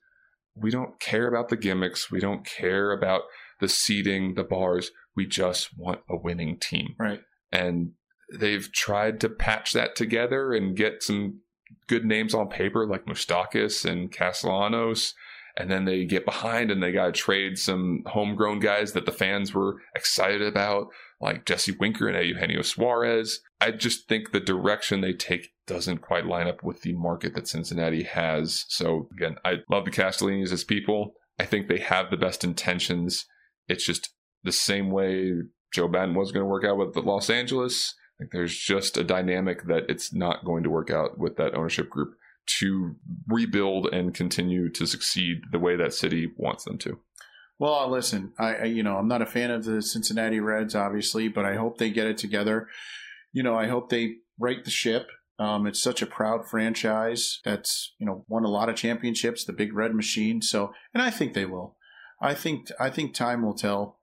we 0.55 0.71
don't 0.71 0.99
care 1.01 1.29
about 1.29 1.51
the 1.51 1.57
gimmicks, 1.57 2.11
we 2.11 2.19
don't 2.19 2.47
care 2.47 2.91
about 2.93 3.23
the 3.61 3.69
seating, 3.69 4.35
the 4.35 4.45
bars. 4.45 4.91
We 5.15 5.27
just 5.27 5.77
want 5.77 6.01
a 6.09 6.17
winning 6.17 6.59
team. 6.59 6.95
right. 6.99 7.21
And 7.53 7.93
they've 8.33 8.71
tried 8.73 9.21
to 9.21 9.29
patch 9.29 9.73
that 9.73 9.95
together 9.95 10.53
and 10.53 10.77
get 10.77 11.03
some 11.03 11.41
good 11.87 12.05
names 12.05 12.35
on 12.35 12.49
paper 12.49 12.87
like 12.87 13.07
Moustakas 13.07 13.85
and 13.85 14.11
Castellanos. 14.13 15.15
And 15.57 15.71
then 15.71 15.87
they 15.87 16.05
get 16.05 16.27
behind 16.27 16.71
and 16.71 16.83
they 16.83 16.93
got 16.93 17.07
to 17.07 17.13
trade 17.13 17.59
some 17.59 18.03
homegrown 18.07 18.61
guys 18.61 18.93
that 18.93 19.07
the 19.07 19.13
fans 19.13 19.55
were 19.55 19.77
excited 19.95 20.43
about, 20.43 20.89
like 21.19 21.47
Jesse 21.47 21.73
Winker 21.73 22.09
and 22.09 22.27
Eugenio 22.27 22.61
Suarez. 22.61 23.41
I 23.59 23.71
just 23.71 24.07
think 24.07 24.33
the 24.33 24.41
direction 24.41 25.01
they 25.01 25.15
take 25.15 25.55
doesn't 25.67 25.99
quite 25.99 26.27
line 26.27 26.47
up 26.47 26.63
with 26.63 26.83
the 26.83 26.93
market 26.93 27.35
that 27.35 27.49
Cincinnati 27.49 28.03
has. 28.03 28.67
So 28.69 29.09
again, 29.17 29.37
I 29.47 29.61
love 29.71 29.87
the 29.87 29.91
Castellinis 29.91 30.53
as 30.53 30.63
people. 30.63 31.15
I 31.39 31.47
think 31.47 31.69
they 31.69 31.79
have 31.79 32.11
the 32.11 32.19
best 32.19 32.45
intentions. 32.45 33.27
It's 33.69 33.85
just 33.85 34.11
the 34.43 34.53
same 34.53 34.91
way 34.91 35.33
Joe 35.73 35.89
Maddon 35.89 36.15
was 36.15 36.33
going 36.33 36.45
to 36.45 36.51
work 36.51 36.65
out 36.65 36.79
with 36.79 36.95
the 36.95 37.01
Los 37.01 37.29
Angeles. 37.31 37.95
Like 38.21 38.31
there's 38.33 38.57
just 38.57 38.97
a 38.97 39.05
dynamic 39.05 39.67
that 39.67 39.85
it's 39.89 40.15
not 40.15 40.45
going 40.45 40.63
to 40.63 40.71
work 40.71 40.91
out 40.91 41.19
with 41.19 41.37
that 41.37 41.55
ownership 41.55 41.91
group 41.91 42.15
to 42.59 42.95
rebuild 43.27 43.89
and 43.93 44.15
continue 44.15 44.71
to 44.71 44.87
succeed 44.87 45.39
the 45.51 45.59
way 45.59 45.77
that 45.77 45.93
city 45.93 46.33
wants 46.37 46.65
them 46.65 46.79
to. 46.79 46.99
Well, 47.59 47.91
listen, 47.91 48.33
I, 48.39 48.55
I 48.55 48.65
you 48.65 48.83
know 48.83 48.97
I'm 48.97 49.09
not 49.09 49.23
a 49.23 49.27
fan 49.27 49.51
of 49.51 49.65
the 49.65 49.83
Cincinnati 49.83 50.41
Reds, 50.41 50.75
obviously, 50.75 51.29
but 51.29 51.45
I 51.45 51.57
hope 51.57 51.79
they 51.79 51.91
get 51.91 52.07
it 52.07 52.19
together. 52.19 52.69
You 53.33 53.43
know, 53.43 53.57
I 53.57 53.67
hope 53.67 53.89
they 53.89 54.17
right 54.39 54.63
the 54.65 54.71
ship. 54.71 55.09
Um, 55.39 55.67
it's 55.67 55.83
such 55.83 56.01
a 56.01 56.07
proud 56.07 56.49
franchise 56.49 57.41
that's 57.45 57.95
you 57.99 58.07
know 58.07 58.25
won 58.29 58.45
a 58.45 58.51
lot 58.51 58.69
of 58.69 58.77
championships, 58.77 59.45
the 59.45 59.53
Big 59.53 59.75
Red 59.75 59.95
Machine. 59.95 60.43
So, 60.43 60.73
and 60.95 61.03
I 61.03 61.11
think 61.11 61.33
they 61.33 61.47
will. 61.47 61.77
I 62.21 62.35
think 62.35 62.69
I 62.79 62.91
think 62.91 63.15
time 63.15 63.43
will 63.43 63.55
tell, 63.55 63.99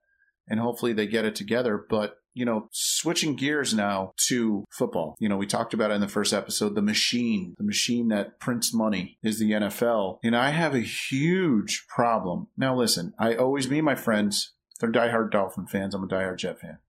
and 0.47 0.59
hopefully 0.59 0.93
they 0.93 1.07
get 1.07 1.25
it 1.25 1.35
together. 1.35 1.83
But 1.89 2.17
you 2.33 2.45
know, 2.45 2.67
switching 2.71 3.35
gears 3.35 3.73
now 3.73 4.13
to 4.27 4.65
football. 4.71 5.15
You 5.19 5.29
know, 5.29 5.37
we 5.37 5.45
talked 5.45 5.73
about 5.73 5.91
it 5.91 5.95
in 5.95 6.01
the 6.01 6.07
first 6.07 6.33
episode. 6.33 6.73
The 6.75 6.81
machine, 6.81 7.53
the 7.57 7.63
machine 7.63 8.07
that 8.07 8.39
prints 8.39 8.73
money, 8.73 9.17
is 9.23 9.39
the 9.39 9.51
NFL, 9.51 10.19
and 10.23 10.35
I 10.35 10.49
have 10.49 10.73
a 10.73 10.79
huge 10.79 11.85
problem. 11.87 12.47
Now, 12.57 12.75
listen, 12.75 13.13
I 13.19 13.35
always 13.35 13.69
me 13.69 13.79
and 13.79 13.85
my 13.85 13.95
friends. 13.95 14.53
They're 14.79 14.91
diehard 14.91 15.31
Dolphin 15.31 15.67
fans. 15.67 15.93
I'm 15.93 16.03
a 16.03 16.07
diehard 16.07 16.37
Jet 16.37 16.59
fan. 16.59 16.79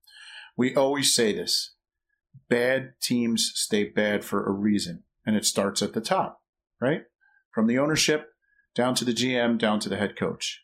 We 0.56 0.74
always 0.74 1.14
say 1.14 1.32
this: 1.32 1.74
bad 2.48 2.94
teams 3.00 3.52
stay 3.54 3.84
bad 3.84 4.24
for 4.24 4.44
a 4.44 4.50
reason, 4.50 5.04
and 5.26 5.36
it 5.36 5.44
starts 5.44 5.82
at 5.82 5.92
the 5.92 6.00
top, 6.00 6.42
right? 6.80 7.02
From 7.52 7.66
the 7.66 7.78
ownership 7.78 8.30
down 8.74 8.94
to 8.96 9.04
the 9.04 9.12
GM, 9.12 9.58
down 9.58 9.78
to 9.80 9.88
the 9.88 9.96
head 9.96 10.16
coach. 10.16 10.63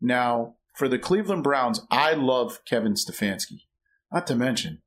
Now, 0.00 0.56
for 0.74 0.88
the 0.88 0.98
Cleveland 0.98 1.42
Browns, 1.42 1.80
I 1.90 2.14
love 2.14 2.60
Kevin 2.64 2.94
Stefanski. 2.94 3.62
Not 4.12 4.26
to 4.28 4.36
mention, 4.36 4.82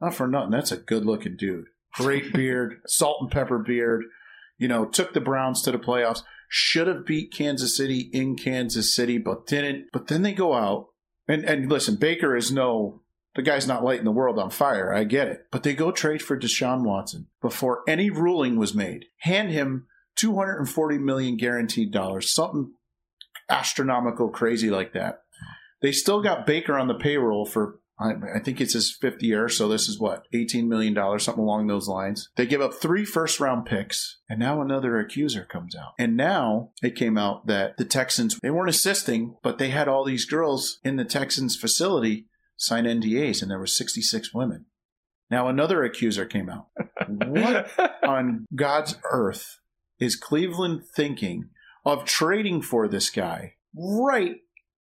not 0.00 0.14
for 0.14 0.26
nothing, 0.26 0.52
that's 0.52 0.72
a 0.72 0.76
good 0.76 1.04
looking 1.04 1.36
dude. 1.36 1.66
Great 1.94 2.32
beard, 2.34 2.76
salt 2.86 3.18
and 3.20 3.30
pepper 3.30 3.58
beard. 3.58 4.04
You 4.56 4.68
know, 4.68 4.84
took 4.84 5.12
the 5.12 5.20
Browns 5.20 5.62
to 5.62 5.72
the 5.72 5.78
playoffs. 5.78 6.22
Should 6.48 6.86
have 6.86 7.04
beat 7.04 7.32
Kansas 7.32 7.76
City 7.76 8.10
in 8.12 8.36
Kansas 8.36 8.94
City, 8.94 9.18
but 9.18 9.46
didn't. 9.46 9.86
But 9.92 10.06
then 10.06 10.22
they 10.22 10.32
go 10.32 10.54
out 10.54 10.86
and 11.26 11.44
and 11.44 11.70
listen, 11.70 11.96
Baker 11.96 12.36
is 12.36 12.52
no 12.52 13.02
the 13.34 13.42
guy's 13.42 13.66
not 13.66 13.82
lighting 13.82 14.04
the 14.04 14.12
world 14.12 14.38
on 14.38 14.50
fire. 14.50 14.94
I 14.94 15.04
get 15.04 15.28
it. 15.28 15.46
But 15.50 15.64
they 15.64 15.74
go 15.74 15.90
trade 15.90 16.22
for 16.22 16.38
Deshaun 16.38 16.84
Watson 16.84 17.26
before 17.40 17.82
any 17.88 18.10
ruling 18.10 18.56
was 18.56 18.74
made. 18.74 19.06
Hand 19.18 19.50
him 19.50 19.86
240 20.16 20.98
million 20.98 21.36
guaranteed 21.36 21.90
dollars, 21.90 22.32
something 22.32 22.72
astronomical 23.48 24.28
crazy 24.28 24.70
like 24.70 24.92
that. 24.92 25.22
They 25.82 25.92
still 25.92 26.22
got 26.22 26.46
Baker 26.46 26.78
on 26.78 26.88
the 26.88 26.94
payroll 26.94 27.44
for 27.44 27.80
I, 27.98 28.12
I 28.36 28.38
think 28.40 28.60
it's 28.60 28.72
his 28.72 28.90
fifth 28.90 29.22
year, 29.22 29.48
so 29.48 29.68
this 29.68 29.88
is 29.88 30.00
what 30.00 30.26
eighteen 30.32 30.68
million 30.68 30.94
dollars, 30.94 31.22
something 31.22 31.42
along 31.42 31.66
those 31.66 31.88
lines. 31.88 32.28
They 32.36 32.46
give 32.46 32.60
up 32.60 32.74
three 32.74 33.04
first 33.04 33.38
round 33.38 33.66
picks, 33.66 34.18
and 34.28 34.40
now 34.40 34.60
another 34.60 34.98
accuser 34.98 35.44
comes 35.44 35.76
out. 35.76 35.92
And 35.98 36.16
now 36.16 36.70
it 36.82 36.96
came 36.96 37.16
out 37.16 37.46
that 37.46 37.76
the 37.76 37.84
Texans 37.84 38.38
they 38.42 38.50
weren't 38.50 38.70
assisting, 38.70 39.36
but 39.42 39.58
they 39.58 39.70
had 39.70 39.86
all 39.86 40.04
these 40.04 40.24
girls 40.24 40.80
in 40.82 40.96
the 40.96 41.04
Texans 41.04 41.56
facility 41.56 42.26
sign 42.56 42.84
NDAs, 42.84 43.42
and 43.42 43.50
there 43.50 43.58
were 43.58 43.66
sixty 43.66 44.02
six 44.02 44.34
women. 44.34 44.66
Now 45.30 45.48
another 45.48 45.84
accuser 45.84 46.26
came 46.26 46.48
out. 46.48 46.68
What 47.06 47.70
on 48.02 48.46
God's 48.54 48.96
earth 49.10 49.58
is 50.00 50.16
Cleveland 50.16 50.84
thinking 50.96 51.50
of 51.84 52.04
trading 52.04 52.62
for 52.62 52.88
this 52.88 53.10
guy 53.10 53.54
right 53.76 54.36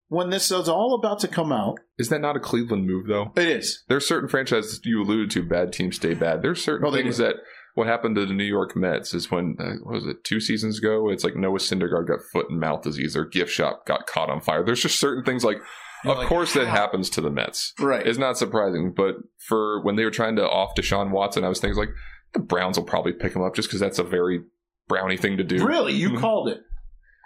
when 0.08 0.30
this 0.30 0.52
is 0.52 0.70
all 0.70 0.96
about 0.96 1.20
to 1.20 1.28
come 1.28 1.52
out? 1.52 1.80
Is 1.98 2.10
that 2.10 2.22
not 2.22 2.36
a 2.36 2.40
Cleveland 2.40 2.86
move 2.88 3.08
though? 3.08 3.32
It 3.36 3.48
is. 3.50 3.84
There's 3.90 4.08
certain 4.08 4.30
franchises 4.30 4.80
you 4.84 5.02
alluded 5.02 5.32
to, 5.32 5.44
bad 5.44 5.74
teams 5.74 5.96
stay 5.96 6.14
bad. 6.14 6.42
There's 6.42 6.64
certain 6.64 6.88
Oh, 6.88 6.92
they 6.92 7.02
things 7.04 7.18
do. 7.18 7.24
that 7.24 7.36
what 7.76 7.88
happened 7.88 8.16
to 8.16 8.26
the 8.28 8.34
New 8.34 8.44
York 8.44 8.76
Mets 8.76 9.14
is 9.16 9.32
when 9.32 9.56
uh, 9.60 9.74
what 9.84 9.96
was 9.96 10.06
it 10.06 10.24
two 10.24 10.40
seasons 10.40 10.78
ago? 10.78 11.10
It's 11.10 11.24
like 11.24 11.36
Noah 11.36 11.58
Syndergaard 11.58 12.08
got 12.08 12.20
foot 12.32 12.50
and 12.50 12.60
mouth 12.60 12.84
disease. 12.84 13.14
Their 13.16 13.26
gift 13.26 13.52
shop 13.52 13.86
got 13.88 14.06
caught 14.06 14.30
on 14.30 14.42
fire. 14.42 14.64
There's 14.64 14.82
just 14.84 15.00
certain 15.00 15.24
things 15.24 15.44
like, 15.44 15.58
You're 16.04 16.14
of 16.14 16.20
like, 16.20 16.28
course, 16.28 16.54
that 16.54 16.68
happens 16.68 17.10
to 17.12 17.22
the 17.22 17.32
Mets. 17.32 17.74
Right. 17.80 18.06
It's 18.06 18.20
not 18.20 18.38
surprising, 18.38 18.94
but 18.96 19.16
for 19.48 19.82
when 19.84 19.96
they 19.96 20.04
were 20.06 20.12
trying 20.12 20.36
to 20.36 20.48
off 20.48 20.76
Deshaun 20.78 21.10
Watson, 21.10 21.44
I 21.44 21.50
was 21.50 21.60
thinking 21.60 21.80
like 21.80 21.90
the 22.34 22.40
Browns 22.40 22.78
will 22.78 22.86
probably 22.86 23.14
pick 23.14 23.36
him 23.36 23.42
up 23.42 23.56
just 23.56 23.70
because 23.70 23.80
that's 23.80 23.98
a 24.00 24.04
very 24.04 24.42
Brownie 24.88 25.18
thing 25.18 25.38
to 25.38 25.44
do. 25.44 25.66
really? 25.66 25.94
You 25.94 26.12
Mhm. 26.12 26.20
called 26.22 26.50
it. 26.50 26.62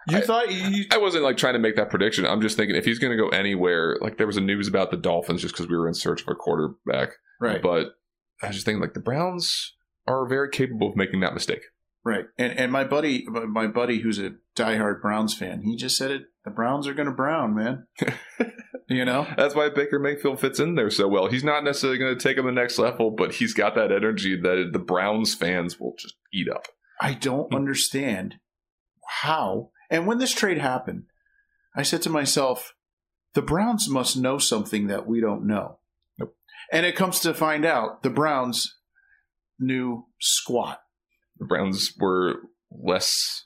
You 0.10 0.17
I- 0.17 0.22
thought 0.22 0.52
you. 0.52 0.86
I 0.91 0.98
wasn't 0.98 1.24
like 1.24 1.38
trying 1.38 1.54
to 1.54 1.60
make 1.60 1.76
that 1.76 1.89
prediction. 1.89 2.26
I'm 2.26 2.41
just 2.41 2.58
thinking 2.58 2.76
if 2.76 2.86
he's 2.86 3.00
going 3.00 3.15
to 3.15 3.22
go 3.22 3.30
anywhere, 3.30 3.98
like 4.02 4.17
there 4.17 4.28
was 4.28 4.38
a 4.38 4.41
news 4.41 4.67
about 4.67 4.91
the 4.91 4.98
Dolphins 4.98 5.41
just 5.41 5.54
because 5.54 5.67
we 5.67 5.78
were 5.78 5.88
in 5.88 5.93
search 5.93 6.22
of 6.22 6.28
a 6.28 6.36
quarterback. 6.36 7.10
Right. 7.39 7.62
But 7.62 7.96
I 8.41 8.48
was 8.48 8.56
just 8.56 8.65
thinking 8.65 8.82
like 8.82 8.93
the 8.93 9.00
Browns 9.00 9.74
are 10.08 10.28
very 10.28 10.50
capable 10.50 10.89
of 10.89 10.96
making 10.96 11.20
that 11.22 11.34
mistake. 11.34 11.62
Right. 12.06 12.26
And 12.38 12.58
and 12.58 12.72
my 12.72 12.84
buddy 12.84 13.26
my 13.28 13.67
buddy 13.67 14.00
who's 14.00 14.20
a 14.20 14.36
diehard 14.56 15.02
Browns 15.02 15.34
fan, 15.34 15.62
he 15.63 15.76
just 15.76 15.98
said 15.98 16.12
it 16.12 16.24
the 16.46 16.52
Browns 16.52 16.88
are 16.88 16.93
gonna 16.93 17.12
brown, 17.12 17.54
man. 17.54 17.88
you 18.89 19.06
know? 19.06 19.28
That's 19.36 19.56
why 19.56 19.70
Baker 19.70 20.00
Mayfield 20.00 20.39
fits 20.39 20.60
in 20.60 20.76
there 20.76 20.89
so 20.89 21.08
well. 21.08 21.28
He's 21.28 21.43
not 21.43 21.63
necessarily 21.63 22.00
going 22.00 22.17
to 22.17 22.24
take 22.24 22.38
him 22.38 22.46
the 22.46 22.52
next 22.52 22.80
level, 22.80 23.12
but 23.12 23.34
he's 23.34 23.54
got 23.54 23.76
that 23.76 23.91
energy 23.91 24.39
that 24.39 24.70
the 24.72 24.80
Browns 24.80 25.36
fans 25.36 25.80
will 25.80 25.93
just 26.00 26.15
eat 26.34 26.48
up. 26.50 26.67
I 27.02 27.13
don't 27.13 27.50
hmm. 27.50 27.56
understand 27.56 28.36
how. 29.22 29.72
And 29.89 30.06
when 30.06 30.17
this 30.17 30.34
trade 30.34 30.58
happened, 30.58 31.04
I 31.76 31.84
said 31.84 32.02
to 32.04 32.10
myself, 32.10 32.73
the 33.34 33.41
Browns 33.41 33.89
must 33.89 34.17
know 34.17 34.38
something 34.38 34.88
that 34.88 35.08
we 35.08 35.21
don't 35.21 35.45
know. 35.45 35.80
Nope. 36.17 36.36
And 36.71 36.86
it 36.86 36.95
comes 36.95 37.19
to 37.21 37.34
find 37.34 37.65
out 37.65 38.04
the 38.04 38.10
Browns 38.10 38.76
knew 39.60 40.06
squat. 40.19 40.80
The 41.38 41.45
Browns 41.45 41.93
were 42.00 42.41
less 42.71 43.45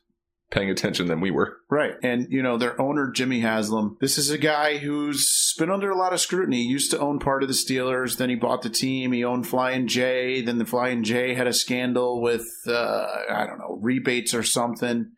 paying 0.50 0.70
attention 0.70 1.08
than 1.08 1.22
we 1.22 1.32
were. 1.32 1.58
Right. 1.70 1.94
And, 2.04 2.28
you 2.30 2.44
know, 2.44 2.58
their 2.58 2.80
owner, 2.80 3.10
Jimmy 3.10 3.40
Haslam, 3.40 3.98
this 4.02 4.18
is 4.18 4.30
a 4.30 4.38
guy 4.38 4.78
who's 4.78 5.54
been 5.58 5.72
under 5.72 5.90
a 5.90 5.98
lot 5.98 6.14
of 6.14 6.20
scrutiny. 6.20 6.64
He 6.64 6.70
used 6.70 6.92
to 6.92 7.00
own 7.00 7.20
part 7.20 7.42
of 7.42 7.50
the 7.50 7.56
Steelers. 7.56 8.18
Then 8.18 8.30
he 8.30 8.36
bought 8.36 8.62
the 8.62 8.70
team. 8.70 9.14
He 9.14 9.24
owned 9.24 9.48
Flying 9.48 9.88
J. 9.88 10.42
Then 10.42 10.58
the 10.58 10.66
Flying 10.66 11.04
J 11.04 11.34
had 11.34 11.48
a 11.48 11.54
scandal 11.54 12.22
with, 12.22 12.48
uh, 12.68 13.06
I 13.30 13.46
don't 13.48 13.60
know, 13.60 13.78
rebates 13.82 14.34
or 14.34 14.44
something. 14.44 15.12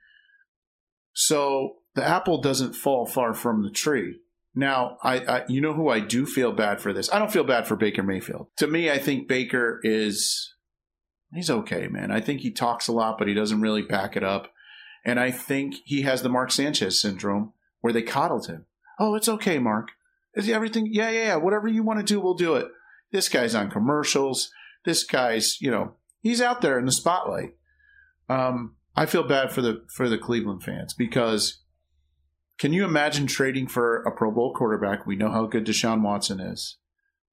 So 1.13 1.77
the 1.95 2.03
apple 2.03 2.41
doesn't 2.41 2.73
fall 2.73 3.05
far 3.05 3.33
from 3.33 3.63
the 3.63 3.69
tree. 3.69 4.19
Now, 4.55 4.97
I, 5.03 5.19
I, 5.19 5.43
you 5.47 5.61
know 5.61 5.73
who 5.73 5.89
I 5.89 5.99
do 5.99 6.25
feel 6.25 6.51
bad 6.51 6.79
for 6.79 6.93
this. 6.93 7.11
I 7.11 7.17
don't 7.17 7.31
feel 7.31 7.43
bad 7.43 7.67
for 7.67 7.75
Baker 7.75 8.03
Mayfield. 8.03 8.47
To 8.57 8.67
me, 8.67 8.89
I 8.89 8.99
think 8.99 9.27
Baker 9.27 9.79
is 9.83 10.53
he's 11.33 11.49
okay, 11.49 11.87
man. 11.87 12.11
I 12.11 12.19
think 12.19 12.41
he 12.41 12.51
talks 12.51 12.87
a 12.87 12.91
lot, 12.91 13.17
but 13.17 13.27
he 13.27 13.33
doesn't 13.33 13.61
really 13.61 13.81
back 13.81 14.15
it 14.15 14.23
up. 14.23 14.51
And 15.05 15.19
I 15.19 15.31
think 15.31 15.75
he 15.85 16.03
has 16.03 16.21
the 16.21 16.29
Mark 16.29 16.51
Sanchez 16.51 17.01
syndrome 17.01 17.53
where 17.81 17.93
they 17.93 18.03
coddled 18.03 18.47
him. 18.47 18.65
Oh, 18.99 19.15
it's 19.15 19.27
okay, 19.27 19.59
Mark. 19.59 19.89
Is 20.35 20.49
everything? 20.49 20.87
Yeah, 20.89 21.09
yeah, 21.09 21.25
yeah. 21.25 21.35
Whatever 21.35 21.67
you 21.67 21.83
want 21.83 21.99
to 21.99 22.05
do, 22.05 22.19
we'll 22.19 22.35
do 22.35 22.55
it. 22.55 22.67
This 23.11 23.29
guy's 23.29 23.55
on 23.55 23.69
commercials. 23.69 24.51
This 24.85 25.03
guy's, 25.03 25.59
you 25.61 25.69
know, 25.69 25.95
he's 26.21 26.41
out 26.41 26.61
there 26.61 26.79
in 26.79 26.85
the 26.85 26.91
spotlight. 26.91 27.55
Um, 28.29 28.75
I 28.95 29.05
feel 29.05 29.23
bad 29.23 29.51
for 29.51 29.61
the 29.61 29.83
for 29.95 30.07
the 30.07 30.17
Cleveland 30.17 30.63
fans 30.63 30.93
because 30.93 31.63
can 32.59 32.73
you 32.73 32.85
imagine 32.85 33.27
trading 33.27 33.67
for 33.67 34.03
a 34.03 34.11
Pro 34.11 34.31
Bowl 34.31 34.53
quarterback? 34.53 35.05
We 35.05 35.15
know 35.15 35.31
how 35.31 35.45
good 35.45 35.65
Deshaun 35.65 36.01
Watson 36.01 36.39
is. 36.39 36.77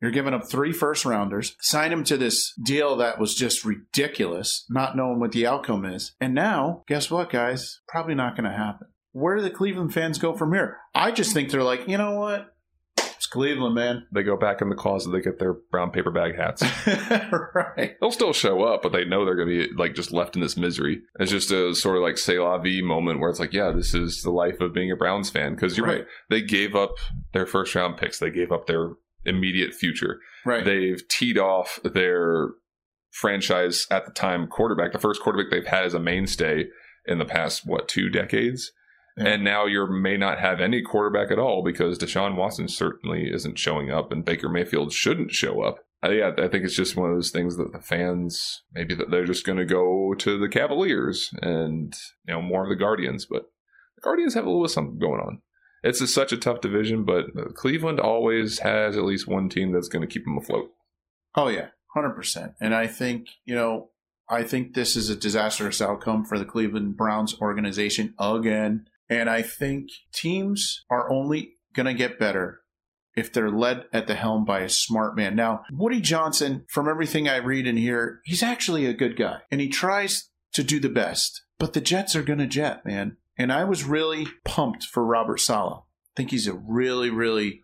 You're 0.00 0.10
giving 0.10 0.32
up 0.32 0.48
three 0.48 0.72
first 0.72 1.04
rounders, 1.04 1.56
sign 1.60 1.92
him 1.92 2.04
to 2.04 2.16
this 2.16 2.54
deal 2.64 2.96
that 2.96 3.18
was 3.18 3.34
just 3.34 3.66
ridiculous, 3.66 4.64
not 4.70 4.96
knowing 4.96 5.20
what 5.20 5.32
the 5.32 5.46
outcome 5.46 5.84
is. 5.84 6.12
And 6.20 6.34
now, 6.34 6.84
guess 6.88 7.10
what, 7.10 7.30
guys? 7.30 7.80
Probably 7.86 8.14
not 8.14 8.34
going 8.34 8.50
to 8.50 8.56
happen. 8.56 8.88
Where 9.12 9.36
do 9.36 9.42
the 9.42 9.50
Cleveland 9.50 9.92
fans 9.92 10.18
go 10.18 10.34
from 10.34 10.54
here? 10.54 10.78
I 10.94 11.10
just 11.10 11.34
think 11.34 11.50
they're 11.50 11.62
like, 11.62 11.86
you 11.86 11.98
know 11.98 12.14
what? 12.14 12.54
Cleveland, 13.30 13.74
man. 13.74 14.06
They 14.12 14.22
go 14.22 14.36
back 14.36 14.60
in 14.60 14.68
the 14.68 14.74
closet, 14.74 15.10
they 15.10 15.20
get 15.20 15.38
their 15.38 15.54
brown 15.54 15.90
paper 15.90 16.10
bag 16.10 16.36
hats. 16.36 16.62
right. 17.54 17.96
They'll 18.00 18.10
still 18.10 18.32
show 18.32 18.62
up, 18.62 18.82
but 18.82 18.92
they 18.92 19.04
know 19.04 19.24
they're 19.24 19.36
going 19.36 19.48
to 19.48 19.68
be 19.68 19.74
like 19.74 19.94
just 19.94 20.12
left 20.12 20.34
in 20.34 20.42
this 20.42 20.56
misery. 20.56 21.00
It's 21.18 21.30
just 21.30 21.50
a 21.50 21.74
sort 21.74 21.96
of 21.96 22.02
like 22.02 22.18
say 22.18 22.38
la 22.38 22.58
vie 22.58 22.82
moment 22.82 23.20
where 23.20 23.30
it's 23.30 23.40
like, 23.40 23.52
yeah, 23.52 23.70
this 23.70 23.94
is 23.94 24.22
the 24.22 24.30
life 24.30 24.60
of 24.60 24.74
being 24.74 24.90
a 24.90 24.96
Browns 24.96 25.30
fan. 25.30 25.54
Because 25.54 25.76
you're 25.76 25.86
right. 25.86 25.98
Right. 25.98 26.06
They 26.28 26.42
gave 26.42 26.74
up 26.74 26.94
their 27.32 27.46
first 27.46 27.74
round 27.74 27.96
picks, 27.96 28.18
they 28.18 28.30
gave 28.30 28.52
up 28.52 28.66
their 28.66 28.90
immediate 29.24 29.74
future. 29.74 30.18
Right. 30.44 30.64
They've 30.64 31.06
teed 31.08 31.38
off 31.38 31.78
their 31.84 32.50
franchise 33.10 33.86
at 33.90 34.06
the 34.06 34.12
time 34.12 34.46
quarterback, 34.46 34.92
the 34.92 34.98
first 34.98 35.22
quarterback 35.22 35.50
they've 35.50 35.66
had 35.66 35.84
as 35.84 35.94
a 35.94 36.00
mainstay 36.00 36.66
in 37.06 37.18
the 37.18 37.24
past, 37.24 37.66
what, 37.66 37.88
two 37.88 38.08
decades? 38.08 38.72
And 39.26 39.44
now 39.44 39.66
you 39.66 39.86
may 39.86 40.16
not 40.16 40.38
have 40.38 40.60
any 40.60 40.82
quarterback 40.82 41.30
at 41.30 41.38
all 41.38 41.62
because 41.62 41.98
Deshaun 41.98 42.36
Watson 42.36 42.68
certainly 42.68 43.30
isn't 43.32 43.58
showing 43.58 43.90
up 43.90 44.12
and 44.12 44.24
Baker 44.24 44.48
Mayfield 44.48 44.92
shouldn't 44.92 45.32
show 45.32 45.62
up. 45.62 45.80
Uh, 46.02 46.10
yeah, 46.10 46.30
I 46.38 46.48
think 46.48 46.64
it's 46.64 46.74
just 46.74 46.96
one 46.96 47.10
of 47.10 47.16
those 47.16 47.30
things 47.30 47.56
that 47.58 47.72
the 47.72 47.80
fans 47.80 48.62
maybe 48.72 48.94
that 48.94 49.10
they're 49.10 49.26
just 49.26 49.44
going 49.44 49.58
to 49.58 49.66
go 49.66 50.14
to 50.18 50.38
the 50.38 50.48
Cavaliers 50.48 51.30
and 51.42 51.94
you 52.26 52.32
know 52.32 52.40
more 52.40 52.62
of 52.62 52.70
the 52.70 52.76
Guardians, 52.76 53.26
but 53.26 53.42
the 53.96 54.00
Guardians 54.02 54.34
have 54.34 54.46
a 54.46 54.50
little 54.50 54.66
something 54.66 54.98
going 54.98 55.20
on. 55.20 55.42
It's 55.82 56.12
such 56.12 56.32
a 56.32 56.38
tough 56.38 56.60
division, 56.60 57.04
but 57.04 57.26
Cleveland 57.54 58.00
always 58.00 58.60
has 58.60 58.96
at 58.96 59.04
least 59.04 59.28
one 59.28 59.48
team 59.48 59.72
that's 59.72 59.88
going 59.88 60.06
to 60.06 60.12
keep 60.12 60.24
them 60.24 60.38
afloat. 60.38 60.70
Oh 61.34 61.48
yeah, 61.48 61.68
hundred 61.94 62.14
percent. 62.14 62.52
And 62.60 62.74
I 62.74 62.86
think 62.86 63.28
you 63.44 63.54
know, 63.54 63.90
I 64.28 64.42
think 64.42 64.72
this 64.72 64.96
is 64.96 65.10
a 65.10 65.16
disastrous 65.16 65.82
outcome 65.82 66.24
for 66.24 66.38
the 66.38 66.44
Cleveland 66.46 66.96
Browns 66.96 67.38
organization 67.40 68.14
again. 68.18 68.86
And 69.10 69.28
I 69.28 69.42
think 69.42 69.90
teams 70.14 70.86
are 70.88 71.10
only 71.10 71.54
going 71.74 71.86
to 71.86 71.94
get 71.94 72.18
better 72.18 72.60
if 73.16 73.32
they're 73.32 73.50
led 73.50 73.84
at 73.92 74.06
the 74.06 74.14
helm 74.14 74.44
by 74.44 74.60
a 74.60 74.68
smart 74.68 75.16
man. 75.16 75.34
Now, 75.34 75.64
Woody 75.72 76.00
Johnson, 76.00 76.64
from 76.68 76.88
everything 76.88 77.28
I 77.28 77.36
read 77.36 77.66
and 77.66 77.76
hear, 77.76 78.20
he's 78.24 78.42
actually 78.42 78.86
a 78.86 78.94
good 78.94 79.16
guy, 79.16 79.40
and 79.50 79.60
he 79.60 79.68
tries 79.68 80.30
to 80.54 80.62
do 80.62 80.78
the 80.78 80.88
best. 80.88 81.42
But 81.58 81.72
the 81.72 81.80
Jets 81.80 82.14
are 82.14 82.22
going 82.22 82.38
to 82.38 82.46
jet, 82.46 82.86
man. 82.86 83.16
And 83.36 83.52
I 83.52 83.64
was 83.64 83.84
really 83.84 84.26
pumped 84.44 84.84
for 84.84 85.04
Robert 85.04 85.38
Saleh. 85.38 85.82
I 85.82 86.12
think 86.16 86.30
he's 86.30 86.46
a 86.46 86.54
really, 86.54 87.10
really 87.10 87.62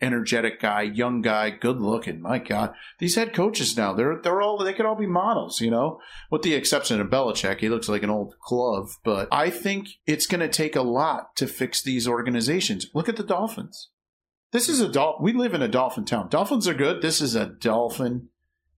energetic 0.00 0.60
guy, 0.60 0.82
young 0.82 1.22
guy, 1.22 1.50
good 1.50 1.80
looking. 1.80 2.20
My 2.20 2.38
God, 2.38 2.74
these 2.98 3.14
head 3.14 3.32
coaches 3.32 3.76
now 3.76 3.92
they're 3.92 4.20
they're 4.22 4.42
all 4.42 4.58
they 4.58 4.72
could 4.72 4.86
all 4.86 4.96
be 4.96 5.06
models, 5.06 5.60
you 5.60 5.70
know, 5.70 6.00
with 6.30 6.42
the 6.42 6.54
exception 6.54 7.00
of 7.00 7.08
Belichick. 7.08 7.60
He 7.60 7.68
looks 7.68 7.88
like 7.88 8.02
an 8.02 8.10
old 8.10 8.34
glove, 8.46 8.90
but 9.04 9.28
I 9.30 9.50
think 9.50 9.88
it's 10.06 10.26
going 10.26 10.40
to 10.40 10.48
take 10.48 10.76
a 10.76 10.82
lot 10.82 11.36
to 11.36 11.46
fix 11.46 11.82
these 11.82 12.08
organizations. 12.08 12.86
Look 12.94 13.08
at 13.08 13.16
the 13.16 13.22
Dolphins. 13.22 13.90
This 14.52 14.68
is 14.68 14.80
a 14.80 14.88
dolphin. 14.88 15.24
We 15.24 15.32
live 15.32 15.54
in 15.54 15.62
a 15.62 15.68
dolphin 15.68 16.04
town. 16.04 16.28
Dolphins 16.28 16.68
are 16.68 16.74
good. 16.74 17.02
This 17.02 17.20
is 17.20 17.34
a 17.34 17.46
dolphin 17.46 18.28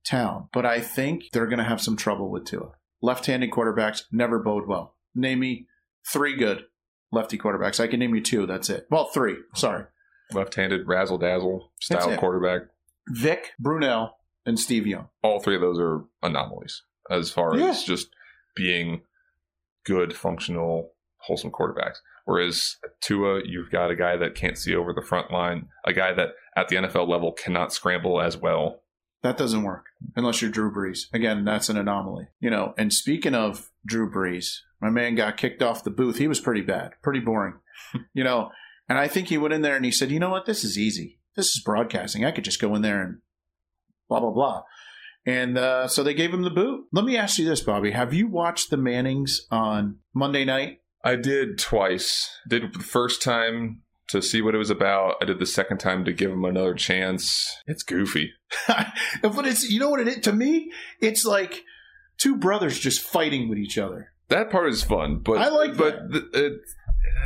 town, 0.06 0.48
but 0.52 0.64
I 0.64 0.80
think 0.80 1.24
they're 1.32 1.46
going 1.46 1.58
to 1.58 1.64
have 1.64 1.82
some 1.82 1.96
trouble 1.96 2.30
with 2.30 2.46
Tua. 2.46 2.70
Left-handed 3.02 3.50
quarterbacks 3.50 4.04
never 4.10 4.38
bode 4.38 4.66
well. 4.66 4.96
Name 5.14 5.40
me 5.40 5.66
three 6.10 6.34
good 6.34 6.64
lefty 7.12 7.38
quarterbacks. 7.38 7.80
I 7.80 7.88
can 7.88 8.00
name 8.00 8.14
you 8.14 8.22
two. 8.22 8.46
That's 8.46 8.70
it. 8.70 8.86
Well, 8.90 9.06
three. 9.12 9.36
Sorry. 9.54 9.84
Left-handed 10.32 10.86
razzle 10.88 11.18
dazzle 11.18 11.70
style 11.80 12.16
quarterback. 12.16 12.62
Vick, 13.08 13.52
Brunell, 13.62 14.10
and 14.44 14.58
Steve 14.58 14.86
Young. 14.86 15.08
All 15.22 15.40
three 15.40 15.54
of 15.54 15.60
those 15.60 15.78
are 15.78 16.04
anomalies 16.22 16.82
as 17.10 17.30
far 17.30 17.56
Yeah. 17.56 17.66
as 17.70 17.84
just 17.84 18.08
being 18.54 19.02
good, 19.84 20.14
functional, 20.16 20.92
wholesome 21.18 21.50
quarterbacks. 21.52 21.98
Whereas 22.24 22.76
Tua, 23.00 23.42
you've 23.44 23.70
got 23.70 23.90
a 23.90 23.96
guy 23.96 24.16
that 24.16 24.34
can't 24.34 24.58
see 24.58 24.74
over 24.74 24.92
the 24.92 25.02
front 25.02 25.30
line, 25.30 25.68
a 25.84 25.92
guy 25.92 26.12
that 26.12 26.30
at 26.56 26.68
the 26.68 26.76
NFL 26.76 27.06
level 27.08 27.30
cannot 27.32 27.72
scramble 27.72 28.20
as 28.20 28.36
well. 28.36 28.82
That 29.22 29.36
doesn't 29.36 29.62
work 29.62 29.86
unless 30.16 30.42
you're 30.42 30.50
Drew 30.50 30.72
Brees. 30.72 31.12
Again, 31.12 31.44
that's 31.44 31.68
an 31.68 31.76
anomaly. 31.76 32.28
You 32.40 32.50
know, 32.50 32.74
and 32.76 32.92
speaking 32.92 33.34
of 33.34 33.70
Drew 33.84 34.10
Brees, 34.10 34.60
my 34.80 34.90
man 34.90 35.14
got 35.14 35.36
kicked 35.36 35.62
off 35.62 35.84
the 35.84 35.90
booth. 35.90 36.18
He 36.18 36.28
was 36.28 36.40
pretty 36.40 36.60
bad, 36.62 36.92
pretty 37.02 37.20
boring. 37.20 37.54
you 38.14 38.24
know, 38.24 38.50
and 38.88 38.98
I 38.98 39.08
think 39.08 39.28
he 39.28 39.38
went 39.38 39.54
in 39.54 39.62
there 39.62 39.76
and 39.76 39.84
he 39.84 39.90
said, 39.90 40.10
you 40.10 40.20
know 40.20 40.30
what? 40.30 40.46
This 40.46 40.64
is 40.64 40.78
easy. 40.78 41.18
This 41.34 41.46
is 41.46 41.62
broadcasting. 41.64 42.24
I 42.24 42.30
could 42.30 42.44
just 42.44 42.60
go 42.60 42.74
in 42.74 42.82
there 42.82 43.02
and 43.02 43.18
blah, 44.08 44.20
blah, 44.20 44.30
blah. 44.30 44.62
And 45.24 45.58
uh, 45.58 45.88
so 45.88 46.02
they 46.02 46.14
gave 46.14 46.32
him 46.32 46.42
the 46.42 46.50
boot. 46.50 46.86
Let 46.92 47.04
me 47.04 47.16
ask 47.16 47.38
you 47.38 47.48
this, 47.48 47.60
Bobby. 47.60 47.90
Have 47.90 48.14
you 48.14 48.28
watched 48.28 48.70
the 48.70 48.76
Mannings 48.76 49.46
on 49.50 49.98
Monday 50.14 50.44
night? 50.44 50.78
I 51.02 51.16
did 51.16 51.58
twice. 51.58 52.30
Did 52.48 52.72
the 52.72 52.78
first 52.78 53.22
time 53.22 53.82
to 54.08 54.22
see 54.22 54.40
what 54.40 54.54
it 54.54 54.58
was 54.58 54.70
about. 54.70 55.16
I 55.20 55.24
did 55.24 55.38
the 55.38 55.46
second 55.46 55.78
time 55.78 56.04
to 56.04 56.12
give 56.12 56.30
him 56.30 56.44
another 56.44 56.74
chance. 56.74 57.60
It's 57.66 57.82
goofy. 57.82 58.32
but 58.68 59.46
it's, 59.46 59.68
you 59.68 59.80
know 59.80 59.90
what 59.90 60.00
it 60.00 60.08
is? 60.08 60.18
To 60.20 60.32
me, 60.32 60.70
it's 61.00 61.24
like 61.24 61.64
two 62.18 62.36
brothers 62.36 62.78
just 62.78 63.00
fighting 63.00 63.48
with 63.48 63.58
each 63.58 63.78
other. 63.78 64.12
That 64.28 64.50
part 64.50 64.68
is 64.70 64.82
fun, 64.82 65.20
but 65.24 65.38
I 65.38 65.48
like 65.48 65.76
but 65.76 66.10
the, 66.10 66.28
it, 66.32 66.52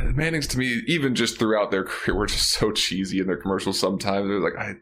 Mannings 0.03 0.47
to 0.47 0.57
me, 0.57 0.81
even 0.87 1.15
just 1.15 1.37
throughout 1.37 1.71
their 1.71 1.83
career, 1.85 2.17
were 2.17 2.25
just 2.25 2.51
so 2.51 2.71
cheesy 2.71 3.19
in 3.19 3.27
their 3.27 3.37
commercials. 3.37 3.79
Sometimes 3.79 4.27
they're 4.27 4.39
like, 4.39 4.57
I, 4.57 4.75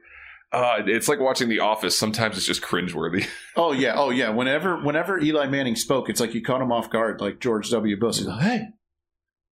uh, 0.52 0.84
it's 0.86 1.08
like 1.08 1.20
watching 1.20 1.50
The 1.50 1.60
Office. 1.60 1.98
Sometimes 1.98 2.38
it's 2.38 2.46
just 2.46 2.62
cringeworthy. 2.62 3.28
Oh 3.56 3.74
yeah, 3.74 3.96
oh 3.98 4.10
yeah. 4.10 4.30
Whenever 4.30 4.82
whenever 4.82 5.20
Eli 5.20 5.48
Manning 5.48 5.76
spoke, 5.76 6.10
it's 6.10 6.22
like 6.22 6.34
you 6.34 6.42
caught 6.42 6.62
him 6.62 6.72
off 6.72 6.90
guard, 6.90 7.20
like 7.20 7.42
George 7.42 7.70
W. 7.72 8.00
Bush. 8.00 8.20
He's 8.20 8.26
like, 8.28 8.42
"Hey, 8.42 8.68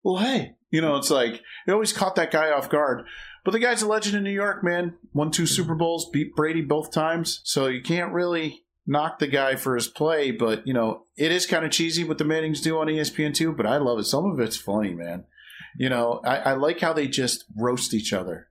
well, 0.01 0.23
hey," 0.23 0.55
you 0.71 0.79
know. 0.79 0.95
It's 0.95 1.09
like 1.09 1.41
it 1.67 1.71
always 1.71 1.91
caught 1.91 2.15
that 2.15 2.31
guy 2.31 2.49
off 2.51 2.69
guard. 2.69 3.05
But 3.43 3.51
the 3.51 3.59
guy's 3.59 3.81
a 3.81 3.87
legend 3.87 4.15
in 4.15 4.23
New 4.23 4.31
York, 4.31 4.63
man. 4.63 4.95
Won 5.13 5.29
two 5.29 5.45
Super 5.45 5.75
Bowls, 5.75 6.09
beat 6.09 6.33
Brady 6.35 6.61
both 6.61 6.93
times, 6.93 7.41
so 7.43 7.67
you 7.67 7.81
can't 7.81 8.13
really 8.13 8.63
knock 8.85 9.19
the 9.19 9.27
guy 9.27 9.57
for 9.57 9.75
his 9.75 9.89
play. 9.89 10.31
But 10.31 10.65
you 10.65 10.73
know, 10.73 11.03
it 11.17 11.33
is 11.33 11.45
kind 11.45 11.65
of 11.65 11.71
cheesy 11.71 12.05
what 12.05 12.17
the 12.17 12.23
Mannings 12.23 12.61
do 12.61 12.77
on 12.77 12.87
ESPN 12.87 13.33
too. 13.33 13.51
But 13.51 13.65
I 13.65 13.75
love 13.75 13.99
it. 13.99 14.05
Some 14.05 14.31
of 14.31 14.39
it's 14.39 14.55
funny, 14.55 14.93
man. 14.93 15.25
You 15.77 15.89
know, 15.89 16.21
I, 16.25 16.37
I 16.37 16.53
like 16.53 16.79
how 16.79 16.91
they 16.93 17.07
just 17.07 17.45
roast 17.55 17.93
each 17.93 18.11
other. 18.11 18.47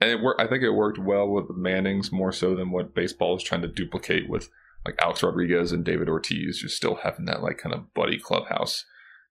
And 0.00 0.10
it 0.10 0.20
wor- 0.20 0.40
I 0.40 0.48
think 0.48 0.62
it 0.62 0.70
worked 0.70 0.98
well 0.98 1.28
with 1.28 1.46
the 1.46 1.54
Mannings 1.54 2.10
more 2.10 2.32
so 2.32 2.56
than 2.56 2.70
what 2.70 2.94
baseball 2.94 3.36
is 3.36 3.42
trying 3.42 3.62
to 3.62 3.68
duplicate 3.68 4.28
with 4.28 4.48
like 4.84 4.96
Alex 5.00 5.22
Rodriguez 5.22 5.70
and 5.72 5.84
David 5.84 6.08
Ortiz 6.08 6.58
just 6.58 6.76
still 6.76 6.96
having 7.04 7.26
that 7.26 7.42
like 7.42 7.58
kind 7.58 7.74
of 7.74 7.92
buddy 7.94 8.18
clubhouse. 8.18 8.84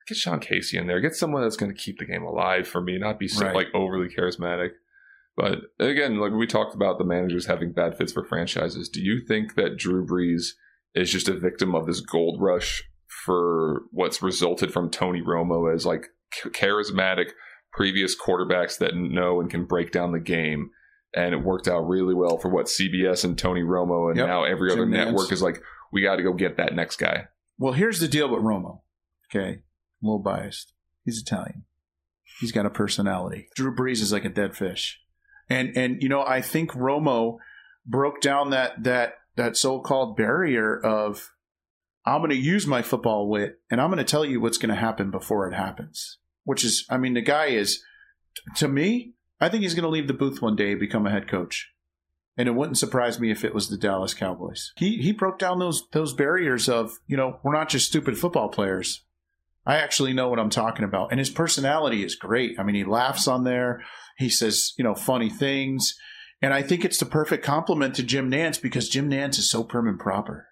Get 0.07 0.17
Sean 0.17 0.39
Casey 0.39 0.77
in 0.77 0.87
there. 0.87 1.01
Get 1.01 1.15
someone 1.15 1.41
that's 1.41 1.57
going 1.57 1.73
to 1.73 1.77
keep 1.79 1.99
the 1.99 2.05
game 2.05 2.23
alive 2.23 2.67
for 2.67 2.81
me, 2.81 2.97
not 2.97 3.19
be 3.19 3.27
so 3.27 3.45
Right. 3.45 3.55
like 3.55 3.67
overly 3.73 4.07
charismatic. 4.07 4.69
But 5.35 5.59
again, 5.79 6.17
like 6.19 6.31
we 6.33 6.47
talked 6.47 6.75
about 6.75 6.97
the 6.97 7.03
managers 7.05 7.45
having 7.47 7.71
bad 7.73 7.97
fits 7.97 8.11
for 8.13 8.23
franchises. 8.23 8.89
Do 8.89 9.01
you 9.01 9.21
think 9.27 9.55
that 9.55 9.77
Drew 9.77 10.05
Brees 10.05 10.51
is 10.95 11.11
just 11.11 11.27
a 11.29 11.37
victim 11.37 11.73
of 11.75 11.85
this 11.85 11.99
gold 12.01 12.41
rush 12.41 12.83
for 13.07 13.83
what's 13.91 14.21
resulted 14.21 14.71
from 14.71 14.89
Tony 14.89 15.21
Romo 15.21 15.73
as 15.73 15.85
like 15.85 16.07
charismatic 16.31 17.31
previous 17.73 18.15
quarterbacks 18.19 18.77
that 18.79 18.95
know 18.95 19.39
and 19.39 19.49
can 19.49 19.65
break 19.65 19.91
down 19.91 20.11
the 20.11 20.19
game? 20.19 20.71
And 21.13 21.33
it 21.33 21.43
worked 21.43 21.67
out 21.67 21.81
really 21.87 22.13
well 22.13 22.37
for 22.37 22.47
what 22.49 22.67
CBS 22.67 23.25
and 23.25 23.37
Tony 23.37 23.61
Romo, 23.63 24.09
and 24.09 24.17
Yep. 24.17 24.27
now 24.27 24.43
every 24.45 24.69
Jim 24.69 24.79
other 24.79 24.87
Nantz. 24.87 25.05
network 25.07 25.31
is 25.33 25.41
like, 25.41 25.61
we 25.91 26.01
got 26.01 26.15
to 26.15 26.23
go 26.23 26.31
get 26.33 26.55
that 26.55 26.73
next 26.73 26.95
guy. 26.97 27.27
Well, 27.57 27.73
here's 27.73 27.99
the 27.99 28.07
deal 28.07 28.29
with 28.29 28.41
Romo. 28.41 28.79
Okay, 29.29 29.49
a 29.49 29.61
little 30.01 30.19
biased. 30.19 30.73
He's 31.03 31.21
Italian. 31.21 31.65
He's 32.39 32.51
got 32.53 32.65
a 32.65 32.69
personality. 32.69 33.49
Drew 33.55 33.75
Brees 33.75 34.01
is 34.01 34.13
like 34.13 34.23
a 34.25 34.29
dead 34.29 34.55
fish, 34.55 35.01
and 35.49 35.75
and 35.75 36.01
you 36.01 36.07
know 36.07 36.23
I 36.25 36.41
think 36.41 36.71
Romo 36.71 37.37
broke 37.85 38.21
down 38.21 38.51
that 38.51 38.81
that 38.83 39.15
that 39.35 39.57
so-called 39.57 40.15
barrier 40.15 40.79
of 40.79 41.31
I'm 42.05 42.19
going 42.21 42.29
to 42.31 42.35
use 42.37 42.65
my 42.65 42.81
football 42.81 43.29
wit 43.29 43.59
and 43.69 43.79
I'm 43.81 43.89
going 43.89 43.97
to 43.97 44.03
tell 44.03 44.25
you 44.25 44.39
what's 44.41 44.57
going 44.57 44.73
to 44.73 44.79
happen 44.79 45.11
before 45.11 45.47
it 45.47 45.53
happens. 45.53 46.17
Which 46.43 46.63
is, 46.65 46.85
I 46.89 46.97
mean, 46.97 47.13
the 47.13 47.21
guy 47.21 47.47
is 47.47 47.83
to 48.57 48.67
me. 48.67 49.13
I 49.39 49.49
think 49.49 49.63
he's 49.63 49.73
going 49.73 49.83
to 49.83 49.89
leave 49.89 50.07
the 50.07 50.13
booth 50.13 50.41
one 50.41 50.55
day 50.55 50.71
and 50.71 50.79
become 50.79 51.05
a 51.05 51.11
head 51.11 51.27
coach. 51.27 51.71
And 52.37 52.47
it 52.47 52.53
wouldn't 52.53 52.77
surprise 52.77 53.19
me 53.19 53.31
if 53.31 53.43
it 53.43 53.53
was 53.53 53.67
the 53.67 53.77
Dallas 53.77 54.13
Cowboys. 54.13 54.71
He 54.77 54.97
he 54.97 55.11
broke 55.11 55.37
down 55.37 55.59
those 55.59 55.87
those 55.91 56.13
barriers 56.13 56.69
of, 56.69 56.93
you 57.05 57.17
know, 57.17 57.39
we're 57.43 57.53
not 57.53 57.69
just 57.69 57.87
stupid 57.87 58.17
football 58.17 58.49
players. 58.49 59.03
I 59.65 59.75
actually 59.75 60.13
know 60.13 60.29
what 60.29 60.39
I'm 60.39 60.49
talking 60.49 60.85
about. 60.85 61.11
And 61.11 61.19
his 61.19 61.29
personality 61.29 62.03
is 62.03 62.15
great. 62.15 62.59
I 62.59 62.63
mean, 62.63 62.75
he 62.75 62.83
laughs 62.83 63.27
on 63.27 63.43
there. 63.43 63.83
He 64.17 64.29
says, 64.29 64.73
you 64.77 64.83
know, 64.83 64.95
funny 64.95 65.29
things. 65.29 65.95
And 66.41 66.53
I 66.53 66.63
think 66.63 66.83
it's 66.83 66.97
the 66.97 67.05
perfect 67.05 67.45
compliment 67.45 67.95
to 67.95 68.03
Jim 68.03 68.31
Nantz 68.31 68.59
because 68.59 68.89
Jim 68.89 69.09
Nantz 69.09 69.37
is 69.37 69.51
so 69.51 69.63
prim 69.63 69.87
and 69.87 69.99
proper. 69.99 70.47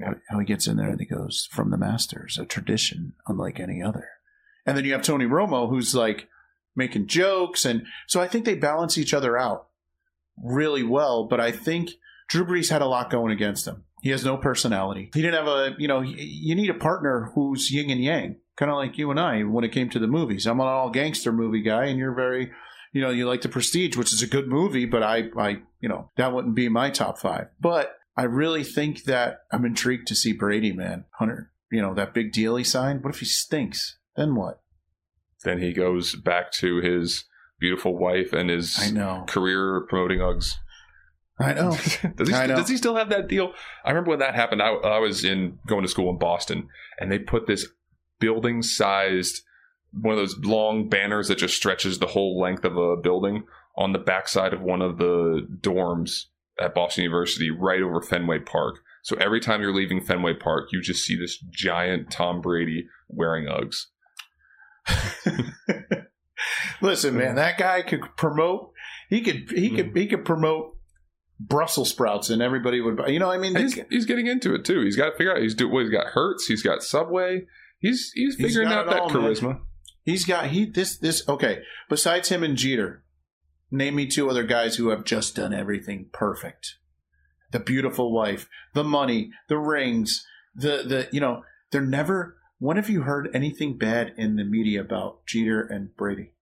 How, 0.00 0.14
how 0.28 0.38
he 0.38 0.46
gets 0.46 0.68
in 0.68 0.76
there 0.76 0.90
and 0.90 1.00
he 1.00 1.06
goes, 1.06 1.48
from 1.50 1.70
the 1.70 1.76
masters, 1.76 2.38
a 2.38 2.46
tradition 2.46 3.14
unlike 3.26 3.58
any 3.58 3.82
other. 3.82 4.08
And 4.66 4.76
then 4.76 4.84
you 4.84 4.92
have 4.92 5.02
Tony 5.02 5.24
Romo, 5.24 5.68
who's 5.68 5.94
like 5.94 6.28
making 6.76 7.06
jokes. 7.06 7.64
And 7.64 7.82
so 8.06 8.20
I 8.20 8.28
think 8.28 8.44
they 8.44 8.54
balance 8.54 8.98
each 8.98 9.14
other 9.14 9.36
out 9.36 9.68
really 10.42 10.82
well. 10.82 11.26
But 11.28 11.40
I 11.40 11.50
think 11.52 11.90
Drew 12.28 12.44
Brees 12.44 12.70
had 12.70 12.82
a 12.82 12.86
lot 12.86 13.10
going 13.10 13.32
against 13.32 13.66
him. 13.66 13.84
He 14.02 14.10
has 14.10 14.24
no 14.24 14.36
personality. 14.36 15.10
He 15.12 15.20
didn't 15.20 15.44
have 15.44 15.46
a, 15.46 15.74
you 15.78 15.88
know, 15.88 16.00
you 16.00 16.54
need 16.54 16.70
a 16.70 16.74
partner 16.74 17.30
who's 17.34 17.70
yin 17.70 17.90
and 17.90 18.02
yang, 18.02 18.36
kind 18.56 18.70
of 18.70 18.78
like 18.78 18.96
you 18.96 19.10
and 19.10 19.20
I 19.20 19.42
when 19.42 19.64
it 19.64 19.72
came 19.72 19.90
to 19.90 19.98
the 19.98 20.06
movies. 20.06 20.46
I'm 20.46 20.60
an 20.60 20.66
all 20.66 20.90
gangster 20.90 21.32
movie 21.32 21.60
guy, 21.60 21.84
and 21.86 21.98
you're 21.98 22.14
very, 22.14 22.50
you 22.92 23.02
know, 23.02 23.10
you 23.10 23.28
like 23.28 23.42
the 23.42 23.50
Prestige, 23.50 23.96
which 23.96 24.12
is 24.12 24.22
a 24.22 24.26
good 24.26 24.48
movie, 24.48 24.86
but 24.86 25.02
I, 25.02 25.24
I, 25.36 25.58
you 25.80 25.88
know, 25.88 26.10
that 26.16 26.32
wouldn't 26.32 26.54
be 26.54 26.70
my 26.70 26.88
top 26.88 27.18
five. 27.18 27.48
But 27.60 27.94
I 28.16 28.22
really 28.22 28.64
think 28.64 29.04
that 29.04 29.40
I'm 29.52 29.66
intrigued 29.66 30.06
to 30.08 30.16
see 30.16 30.32
Brady, 30.32 30.72
man. 30.72 31.04
Hunter, 31.18 31.52
you 31.70 31.82
know, 31.82 31.92
that 31.94 32.14
big 32.14 32.32
deal 32.32 32.56
he 32.56 32.64
signed. 32.64 33.04
What 33.04 33.14
if 33.14 33.20
he 33.20 33.26
stinks? 33.26 33.98
Then 34.16 34.34
what? 34.34 34.60
Then 35.44 35.60
he 35.60 35.72
goes 35.72 36.14
back 36.14 36.52
to 36.52 36.78
his 36.78 37.24
beautiful 37.58 37.96
wife 37.96 38.32
and 38.32 38.50
his 38.50 38.78
I 38.78 38.90
know. 38.90 39.24
career 39.26 39.86
promoting 39.88 40.18
Uggs. 40.18 40.54
I 41.38 41.54
know. 41.54 41.70
does, 42.16 42.28
he, 42.28 42.34
I 42.34 42.46
know. 42.46 42.56
does 42.56 42.68
he 42.68 42.76
still 42.76 42.96
have 42.96 43.08
that 43.10 43.28
deal? 43.28 43.52
I 43.84 43.90
remember 43.90 44.10
when 44.10 44.18
that 44.18 44.34
happened. 44.34 44.62
I, 44.62 44.72
I 44.72 44.98
was 44.98 45.24
in 45.24 45.58
going 45.66 45.82
to 45.82 45.88
school 45.88 46.10
in 46.10 46.18
Boston, 46.18 46.68
and 46.98 47.10
they 47.10 47.18
put 47.18 47.46
this 47.46 47.66
building 48.18 48.62
sized 48.62 49.42
one 49.92 50.12
of 50.12 50.18
those 50.20 50.38
long 50.38 50.88
banners 50.88 51.28
that 51.28 51.38
just 51.38 51.56
stretches 51.56 51.98
the 51.98 52.06
whole 52.06 52.38
length 52.40 52.64
of 52.64 52.76
a 52.76 52.96
building 52.96 53.44
on 53.76 53.92
the 53.92 53.98
backside 53.98 54.52
of 54.52 54.60
one 54.60 54.82
of 54.82 54.98
the 54.98 55.46
dorms 55.60 56.26
at 56.60 56.74
Boston 56.74 57.04
University, 57.04 57.50
right 57.50 57.80
over 57.82 58.02
Fenway 58.02 58.40
Park. 58.40 58.80
So 59.02 59.16
every 59.16 59.40
time 59.40 59.62
you're 59.62 59.74
leaving 59.74 60.00
Fenway 60.00 60.34
Park, 60.34 60.68
you 60.72 60.82
just 60.82 61.04
see 61.04 61.16
this 61.16 61.38
giant 61.38 62.10
Tom 62.10 62.40
Brady 62.40 62.86
wearing 63.08 63.46
Uggs. 63.46 63.86
Listen, 66.80 67.16
man, 67.16 67.34
that 67.36 67.58
guy 67.58 67.82
could 67.82 68.02
promote. 68.16 68.72
He 69.08 69.20
could. 69.20 69.50
He 69.50 69.70
could. 69.70 69.92
Mm. 69.92 69.96
He 69.96 70.06
could 70.06 70.24
promote 70.24 70.76
Brussels 71.38 71.90
sprouts, 71.90 72.30
and 72.30 72.40
everybody 72.40 72.80
would. 72.80 72.96
buy. 72.96 73.08
You 73.08 73.18
know, 73.18 73.30
I 73.30 73.38
mean, 73.38 73.54
he's, 73.56 73.78
he's 73.90 74.06
getting 74.06 74.26
into 74.26 74.54
it 74.54 74.64
too. 74.64 74.80
He's 74.82 74.96
got 74.96 75.10
to 75.10 75.16
figure 75.16 75.32
out. 75.34 75.42
He's 75.42 75.54
do. 75.54 75.68
Well, 75.68 75.82
he's 75.82 75.92
got 75.92 76.08
Hertz. 76.08 76.46
He's 76.46 76.62
got 76.62 76.82
Subway. 76.82 77.46
He's 77.78 78.12
he's 78.14 78.36
He's 78.36 78.46
figuring 78.46 78.68
got 78.68 78.86
out 78.88 78.90
that 78.90 79.00
all, 79.00 79.10
man. 79.10 79.22
charisma. 79.22 79.60
he's 80.04 80.24
got. 80.24 80.46
He 80.46 80.64
this 80.66 80.96
this. 80.96 81.28
Okay, 81.28 81.62
besides 81.88 82.28
him 82.28 82.42
and 82.42 82.56
Jeter, 82.56 83.04
name 83.70 83.96
me 83.96 84.06
two 84.06 84.30
other 84.30 84.44
guys 84.44 84.76
who 84.76 84.90
have 84.90 85.04
just 85.04 85.36
done 85.36 85.52
everything 85.52 86.06
perfect. 86.12 86.76
The 87.52 87.60
beautiful 87.60 88.12
wife, 88.12 88.48
the 88.74 88.84
money, 88.84 89.30
the 89.48 89.58
rings, 89.58 90.24
the 90.54 90.82
the. 90.86 91.08
You 91.12 91.20
know, 91.20 91.42
they're 91.72 91.80
never. 91.82 92.36
When 92.60 92.76
have 92.76 92.90
you 92.90 93.02
heard 93.02 93.30
anything 93.32 93.78
bad 93.78 94.12
in 94.18 94.36
the 94.36 94.44
media 94.44 94.82
about 94.82 95.24
Jeter 95.26 95.62
and 95.62 95.96
Brady? 95.96 96.34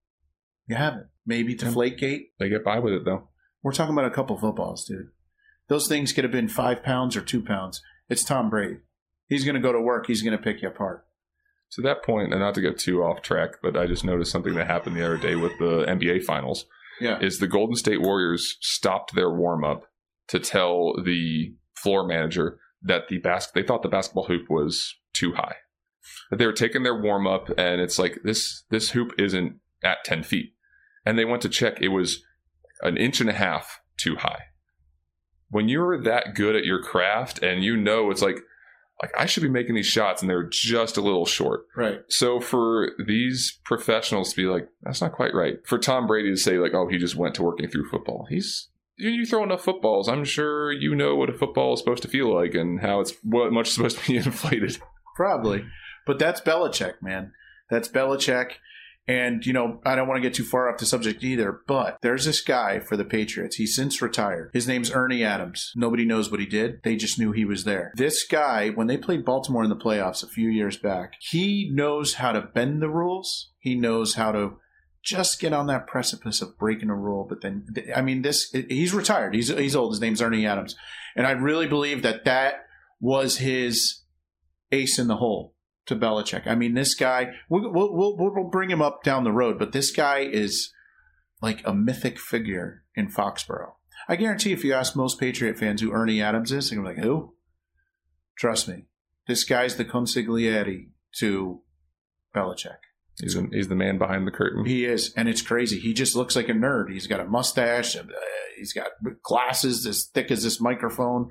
You 0.67 0.75
haven't. 0.75 1.07
Maybe 1.25 1.55
Deflategate. 1.55 2.31
They 2.41 2.49
get 2.49 2.65
by 2.65 2.81
with 2.81 2.93
it 2.93 3.05
though. 3.05 3.29
We're 3.63 3.73
talking 3.73 3.95
about 3.95 4.11
a 4.11 4.15
couple 4.15 4.37
footballs, 4.37 4.85
dude. 4.85 5.11
Those 5.69 5.87
things 5.87 6.13
could 6.13 6.25
have 6.25 6.33
been 6.33 6.49
five 6.49 6.83
pounds 6.83 7.17
or 7.17 7.21
two 7.21 7.41
pounds. 7.41 7.81
It's 8.09 8.25
Tom 8.25 8.51
Brady. 8.51 8.79
He's 9.29 9.45
going 9.45 9.55
to 9.55 9.61
go 9.61 9.73
to 9.73 9.81
work. 9.81 10.09
He's 10.09 10.23
going 10.23 10.37
to 10.37 10.43
pick 10.43 10.61
you 10.61 10.69
apart. 10.69 11.07
To 11.73 11.83
that 11.83 12.03
point, 12.03 12.33
and 12.33 12.41
not 12.41 12.55
to 12.55 12.63
get 12.63 12.79
too 12.79 13.05
off 13.05 13.23
track, 13.23 13.51
but 13.63 13.77
I 13.77 13.87
just 13.87 14.05
noticed 14.05 14.33
something 14.33 14.55
that 14.55 14.67
happened 14.67 14.97
the 14.97 15.05
other 15.05 15.19
day 15.19 15.37
with 15.37 15.53
the 15.59 15.85
NBA 15.87 16.25
Finals. 16.25 16.65
Yeah. 17.01 17.21
Is 17.21 17.39
the 17.39 17.47
Golden 17.47 17.77
State 17.77 18.03
Warriors 18.03 18.57
stopped 18.61 19.15
their 19.15 19.31
warm 19.31 19.63
up 19.63 19.85
to 20.29 20.41
tell 20.41 20.95
the 21.05 21.55
floor 21.75 22.05
manager 22.05 22.59
that 22.83 23.03
the 23.09 23.19
basket 23.19 23.53
they 23.55 23.63
thought 23.63 23.83
the 23.83 23.89
basketball 23.89 24.25
hoop 24.25 24.51
was 24.51 24.97
too 25.13 25.35
high. 25.35 25.55
That 26.31 26.39
they 26.39 26.47
were 26.47 26.53
taking 26.53 26.83
their 26.83 27.01
warm 27.01 27.27
up, 27.27 27.49
and 27.59 27.81
it's 27.81 27.99
like 27.99 28.21
this 28.25 28.65
this 28.71 28.91
hoop 28.91 29.13
isn't 29.19 29.57
at 29.83 30.05
ten 30.05 30.23
feet, 30.23 30.55
and 31.05 31.19
they 31.19 31.25
went 31.25 31.43
to 31.43 31.49
check. 31.49 31.81
It 31.81 31.89
was 31.89 32.23
an 32.83 32.97
inch 32.97 33.21
and 33.21 33.31
a 33.31 33.35
half 33.35 33.81
too 33.97 34.17
high. 34.17 34.45
When 35.51 35.69
you're 35.69 36.03
that 36.03 36.35
good 36.35 36.55
at 36.55 36.65
your 36.65 36.83
craft, 36.83 37.43
and 37.43 37.65
you 37.65 37.77
know 37.77 38.11
it's 38.11 38.23
like 38.23 38.39
like 39.03 39.13
I 39.17 39.27
should 39.27 39.43
be 39.43 39.49
making 39.49 39.75
these 39.75 39.87
shots, 39.87 40.23
and 40.23 40.31
they're 40.31 40.49
just 40.49 40.97
a 40.97 41.01
little 41.01 41.27
short. 41.27 41.67
Right. 41.77 42.01
So 42.09 42.41
for 42.41 42.93
these 43.07 43.59
professionals 43.65 44.31
to 44.31 44.37
be 44.37 44.47
like, 44.47 44.69
that's 44.83 45.01
not 45.01 45.13
quite 45.13 45.35
right. 45.35 45.59
For 45.65 45.79
Tom 45.79 46.07
Brady 46.07 46.31
to 46.31 46.37
say 46.37 46.59
like, 46.59 46.75
oh, 46.75 46.89
he 46.89 46.99
just 46.99 47.17
went 47.17 47.35
to 47.37 47.43
working 47.43 47.69
through 47.69 47.89
football. 47.89 48.27
He's 48.29 48.69
you, 48.97 49.11
you 49.11 49.27
throw 49.27 49.45
enough 49.45 49.63
footballs. 49.63 50.09
I'm 50.09 50.25
sure 50.25 50.73
you 50.73 50.95
know 50.95 51.15
what 51.15 51.31
a 51.31 51.33
football 51.33 51.75
is 51.75 51.81
supposed 51.81 52.03
to 52.03 52.09
feel 52.09 52.35
like 52.35 52.55
and 52.55 52.81
how 52.81 53.01
it's 53.01 53.15
what 53.23 53.53
much 53.53 53.71
supposed 53.71 53.99
to 53.99 54.07
be 54.07 54.17
inflated. 54.25 54.79
Probably. 55.17 55.65
But 56.09 56.19
that's 56.19 56.41
Belichick, 56.41 57.03
man. 57.03 57.33
That's 57.69 57.87
Belichick. 57.87 58.53
And, 59.07 59.45
you 59.45 59.53
know, 59.53 59.81
I 59.85 59.95
don't 59.95 60.09
want 60.09 60.17
to 60.17 60.27
get 60.27 60.35
too 60.35 60.45
far 60.45 60.71
off 60.71 60.79
the 60.79 60.87
subject 60.87 61.23
either, 61.23 61.61
but 61.67 61.99
there's 62.01 62.25
this 62.25 62.41
guy 62.41 62.81
for 62.81 62.97
the 62.97 63.05
Patriots. 63.05 63.57
He's 63.57 63.77
since 63.77 64.01
retired. 64.01 64.51
His 64.55 64.67
name's 64.67 64.91
Ernie 64.91 65.23
Adams. 65.23 65.73
Nobody 65.77 66.07
knows 66.07 66.31
what 66.31 66.41
he 66.41 66.47
did. 66.47 66.83
They 66.83 66.97
just 66.97 67.19
knew 67.19 67.33
he 67.33 67.45
was 67.45 67.65
there. 67.65 67.93
This 67.95 68.27
guy, 68.27 68.71
when 68.71 68.87
they 68.87 68.97
played 68.97 69.27
Baltimore 69.27 69.65
in 69.65 69.71
the 69.71 69.77
playoffs 69.77 70.23
a 70.23 70.29
few 70.29 70.49
years 70.49 70.79
back, 70.79 71.13
he 71.21 71.71
knows 71.75 72.15
how 72.15 72.33
to 72.33 72.41
bend 72.41 72.81
the 72.81 72.91
rules. 72.91 73.51
He 73.59 73.75
knows 73.75 74.15
how 74.15 74.33
to 74.33 74.57
just 75.05 75.41
get 75.41 75.53
on 75.53 75.67
that 75.67 75.87
precipice 75.87 76.41
of 76.41 76.59
breaking 76.59 76.91
a 76.91 76.97
rule. 76.97 77.27
But 77.29 77.43
then, 77.43 77.67
I 77.95 78.01
mean, 78.01 78.23
this, 78.23 78.51
he's 78.51 78.95
retired. 78.95 79.35
He's, 79.35 79.49
he's 79.49 79.77
old. 79.77 79.93
His 79.93 80.01
name's 80.01 80.23
Ernie 80.23 80.47
Adams. 80.47 80.75
And 81.17 81.27
I 81.27 81.33
really 81.33 81.67
believe 81.67 82.03
that 82.03 82.25
that 82.25 82.65
was 82.99 83.39
his 83.39 84.05
ace 84.73 84.99
in 84.99 85.09
the 85.09 85.17
hole 85.17 85.55
to 85.89 85.97
Belichick. 85.97 86.47
I 86.47 86.55
mean, 86.55 86.75
this 86.75 86.95
guy, 86.95 87.33
we'll, 87.49 87.73
we'll, 87.73 88.17
we'll, 88.17 88.51
bring 88.51 88.71
him 88.71 88.83
up 88.83 89.03
down 89.03 89.25
the 89.25 89.33
road, 89.33 89.59
but 89.59 89.73
this 89.73 89.91
guy 89.91 90.19
is 90.21 90.73
like 91.43 91.67
a 91.67 91.75
mythic 91.75 92.19
figure 92.19 92.85
in 92.95 93.09
Foxborough. 93.09 93.73
I 94.09 94.17
guarantee 94.17 94.53
if 94.53 94.65
you 94.65 94.75
ask 94.75 94.95
most 94.95 95.19
Patriot 95.19 95.59
fans 95.59 95.81
who 95.81 95.93
Ernie 95.93 96.23
Adams 96.23 96.53
is, 96.53 96.71
they're 96.71 96.79
gonna 96.79 96.91
be 96.91 96.97
like, 96.97 97.05
who? 97.05 97.35
Trust 98.39 98.69
me. 98.69 98.85
This 99.27 99.45
guy's 99.45 99.77
the 99.77 99.85
consigliere 99.85 100.89
to 101.19 101.63
Belichick. 102.35 102.77
He's 103.21 103.35
the, 103.35 103.49
he's 103.51 103.69
the 103.69 103.75
man 103.75 103.99
behind 103.99 104.27
the 104.27 104.31
curtain. 104.31 104.65
He 104.65 104.85
is, 104.85 105.13
and 105.17 105.29
it's 105.29 105.43
crazy. 105.43 105.81
He 105.81 105.93
just 105.93 106.15
looks 106.15 106.37
like 106.37 106.49
a 106.49 106.53
nerd. 106.53 106.93
He's 106.93 107.07
got 107.07 107.21
a 107.21 107.25
mustache. 107.25 107.97
Uh, 107.97 108.05
he's 108.57 108.73
got 108.73 108.91
glasses 109.23 109.87
as 109.87 110.05
thick 110.05 110.31
as 110.31 110.45
this 110.45 110.61
microphone. 110.61 111.29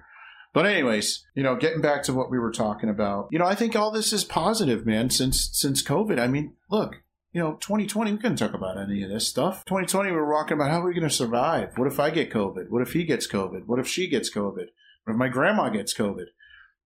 But 0.58 0.66
anyways, 0.66 1.24
you 1.36 1.44
know, 1.44 1.56
getting 1.56 1.82
back 1.82 2.02
to 2.06 2.14
what 2.14 2.32
we 2.32 2.40
were 2.40 2.52
talking 2.52 2.90
about, 2.90 3.28
you 3.30 3.38
know, 3.38 3.46
I 3.46 3.54
think 3.54 3.76
all 3.76 3.92
this 3.92 4.12
is 4.12 4.24
positive, 4.24 4.88
man. 4.88 5.12
Since 5.12 5.52
since 5.54 5.84
COVID, 5.84 6.20
I 6.20 6.26
mean, 6.26 6.56
look, 6.72 7.04
you 7.32 7.40
know, 7.40 7.58
2020, 7.62 8.14
we 8.14 8.18
couldn't 8.18 8.38
talk 8.38 8.56
about 8.56 8.76
any 8.76 9.04
of 9.04 9.10
this 9.12 9.28
stuff. 9.28 9.64
2020, 9.66 10.10
we 10.10 10.16
were 10.18 10.28
walking 10.28 10.54
about 10.58 10.72
how 10.72 10.82
are 10.82 10.88
we 10.88 10.96
going 10.96 11.08
to 11.08 11.14
survive? 11.14 11.78
What 11.78 11.88
if 11.88 12.00
I 12.00 12.10
get 12.10 12.32
COVID? 12.32 12.70
What 12.70 12.82
if 12.82 12.94
he 12.94 13.04
gets 13.04 13.28
COVID? 13.28 13.68
What 13.68 13.78
if 13.78 13.88
she 13.88 14.10
gets 14.10 14.34
COVID? 14.34 14.66
What 15.04 15.14
if 15.14 15.16
my 15.16 15.28
grandma 15.28 15.70
gets 15.70 15.94
COVID? 15.94 16.26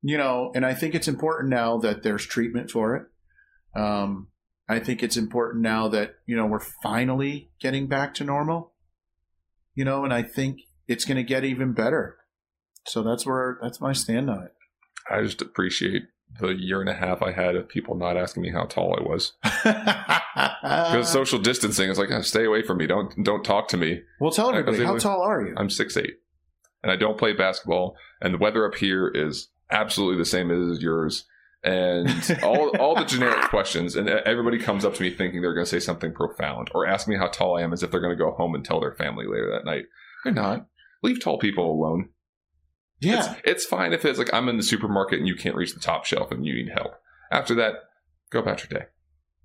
You 0.02 0.18
know, 0.18 0.52
and 0.54 0.66
I 0.66 0.74
think 0.74 0.94
it's 0.94 1.08
important 1.08 1.50
now 1.50 1.78
that 1.78 2.04
there's 2.04 2.26
treatment 2.26 2.72
for 2.72 2.98
it. 2.98 3.80
Um, 3.80 4.28
I 4.68 4.80
think 4.80 5.02
it's 5.02 5.16
important 5.16 5.64
now 5.64 5.88
that 5.88 6.16
you 6.26 6.36
know 6.36 6.46
we're 6.46 6.60
finally 6.60 7.52
getting 7.62 7.88
back 7.88 8.16
to 8.16 8.26
normal. 8.26 8.74
You 9.76 9.86
know, 9.86 10.04
and 10.04 10.14
I 10.14 10.24
think 10.24 10.60
it's 10.90 11.06
going 11.06 11.16
to 11.16 11.24
get 11.24 11.46
even 11.46 11.72
better. 11.72 12.18
So 12.86 13.04
that's 13.04 13.26
where 13.26 13.58
that's 13.62 13.80
my 13.82 13.94
stand 13.94 14.30
on 14.30 14.44
it. 14.44 14.54
I 15.10 15.22
just 15.24 15.42
appreciate 15.42 16.04
the 16.40 16.50
year 16.50 16.80
and 16.80 16.90
a 16.90 16.94
half 16.94 17.22
I 17.22 17.32
had 17.32 17.56
of 17.56 17.68
people 17.68 17.96
not 17.96 18.18
asking 18.18 18.44
me 18.44 18.52
how 18.52 18.66
tall 18.66 18.96
I 18.98 19.04
was. 19.04 19.34
Because 20.34 21.12
social 21.12 21.40
distancing 21.40 21.90
is 21.90 22.00
like 22.00 22.10
oh, 22.10 22.22
stay 22.22 22.46
away 22.46 22.62
from 22.62 22.78
me. 22.78 22.88
Don't 22.88 23.12
don't 23.24 23.44
talk 23.44 23.68
to 23.70 23.78
me. 23.78 24.02
Well, 24.20 24.32
tell 24.32 24.50
everybody 24.50 24.84
how 24.86 24.94
was- 24.94 25.04
tall 25.04 25.22
are 25.22 25.42
you? 25.42 25.54
I'm 25.58 25.70
six 25.70 25.98
eight 25.98 26.20
and 26.82 26.92
I 26.92 26.96
don't 26.96 27.18
play 27.18 27.34
basketball 27.34 27.96
and 28.22 28.34
the 28.34 28.38
weather 28.38 28.66
up 28.66 28.76
here 28.76 29.10
is 29.10 29.50
absolutely 29.70 30.18
the 30.18 30.26
same 30.26 30.50
as 30.50 30.82
yours. 30.82 31.26
And 31.64 32.08
all 32.44 32.70
all 32.78 32.96
the 32.96 33.04
generic 33.04 33.50
questions 33.50 33.98
and 33.98 34.08
everybody 34.08 34.58
comes 34.58 34.86
up 34.86 34.94
to 34.96 35.02
me 35.02 35.10
thinking 35.10 35.42
they're 35.42 35.54
going 35.54 35.66
to 35.66 35.70
say 35.70 35.80
something 35.80 36.14
profound 36.14 36.72
or 36.74 36.88
ask 36.88 37.08
me 37.10 37.18
how 37.18 37.28
tall 37.28 37.58
I 37.58 37.62
am 37.64 37.74
as 37.74 37.84
if 37.84 37.92
they're 37.92 38.00
going 38.00 38.18
to 38.18 38.24
go 38.24 38.32
home 38.32 38.56
and 38.56 38.64
tell 38.64 38.80
their 38.80 38.94
family 38.96 39.26
later 39.28 39.52
that 39.52 39.66
night. 39.70 39.84
They're 40.24 40.34
not. 40.34 40.68
Leave 41.04 41.22
tall 41.22 41.40
people 41.40 41.70
alone 41.70 42.10
yeah, 43.02 43.32
it's, 43.34 43.42
it's 43.44 43.66
fine 43.66 43.94
if 43.94 44.06
it's 44.06 44.18
like 44.20 44.34
I'm 44.34 44.48
in 44.50 44.58
the 44.58 44.64
supermarket 44.64 45.20
and 45.20 45.28
you 45.28 45.36
can't 45.36 45.56
reach 45.56 45.74
the 45.74 45.80
top 45.80 46.06
shelf 46.06 46.32
and 46.32 46.46
you 46.46 46.54
need 46.54 46.70
help. 46.74 46.94
After 47.32 47.56
that, 47.56 47.74
go 48.30 48.40
about 48.40 48.64
your 48.70 48.80
day. 48.80 48.86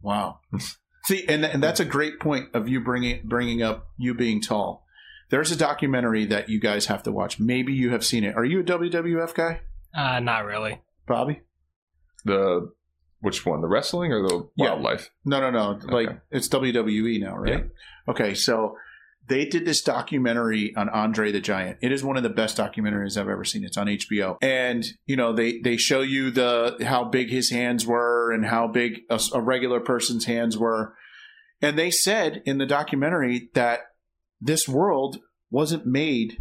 Wow. 0.03 0.41
See, 1.05 1.25
and 1.29 1.45
and 1.45 1.63
that's 1.63 1.81
a 1.81 1.85
great 1.85 2.19
point 2.21 2.49
of 2.55 2.69
you 2.69 2.81
bringing 2.81 3.23
bringing 3.25 3.63
up 3.63 3.89
you 3.97 4.13
being 4.15 4.41
tall. 4.43 4.85
There's 5.31 5.51
a 5.51 5.57
documentary 5.57 6.25
that 6.27 6.49
you 6.49 6.61
guys 6.61 6.87
have 6.87 7.03
to 7.05 7.13
watch. 7.13 7.41
Maybe 7.41 7.73
you 7.73 7.91
have 7.91 8.05
seen 8.05 8.23
it. 8.25 8.37
Are 8.37 8.45
you 8.45 8.61
a 8.61 8.65
WWF 8.65 9.35
guy, 9.35 9.61
Uh, 9.95 10.21
not 10.21 10.45
really. 10.45 10.83
Bobby? 11.07 11.43
The 12.25 12.73
which 13.21 13.47
one? 13.47 13.61
The 13.61 13.69
wrestling 13.69 14.13
or 14.13 14.23
the 14.23 14.49
Yeah. 14.57 14.71
wildlife? 14.75 15.11
No, 15.25 15.41
no, 15.41 15.51
no. 15.51 15.79
Like 15.93 16.21
it's 16.31 16.49
WWE 16.49 17.21
now, 17.21 17.37
right? 17.37 17.67
Okay, 18.09 18.35
so 18.35 18.77
they 19.29 19.45
did 19.45 19.65
this 19.65 19.83
documentary 19.83 20.75
on 20.77 20.89
Andre 20.89 21.33
the 21.33 21.41
Giant. 21.41 21.79
It 21.83 21.93
is 21.93 22.05
one 22.05 22.17
of 22.17 22.23
the 22.23 22.31
best 22.31 22.57
documentaries 22.57 23.17
I've 23.17 23.29
ever 23.29 23.45
seen. 23.45 23.65
It's 23.65 23.77
on 23.77 23.87
HBO, 23.87 24.37
and 24.41 24.87
you 25.07 25.17
know 25.17 25.33
they 25.33 25.59
they 25.59 25.77
show 25.77 26.01
you 26.01 26.31
the 26.31 26.77
how 26.85 27.05
big 27.05 27.31
his 27.31 27.51
hands 27.51 27.87
were 27.87 28.33
and 28.33 28.47
how 28.47 28.69
big 28.69 29.01
a, 29.11 29.21
a 29.35 29.41
regular 29.41 29.81
person's 29.81 30.27
hands 30.27 30.57
were, 30.57 30.95
and 31.61 31.79
they 31.79 31.91
said 31.91 32.43
in 32.45 32.59
the 32.59 32.67
documentary 32.67 33.51
that 33.55 33.81
this 34.41 34.69
world 34.69 35.19
wasn't 35.51 35.87
made 35.87 36.39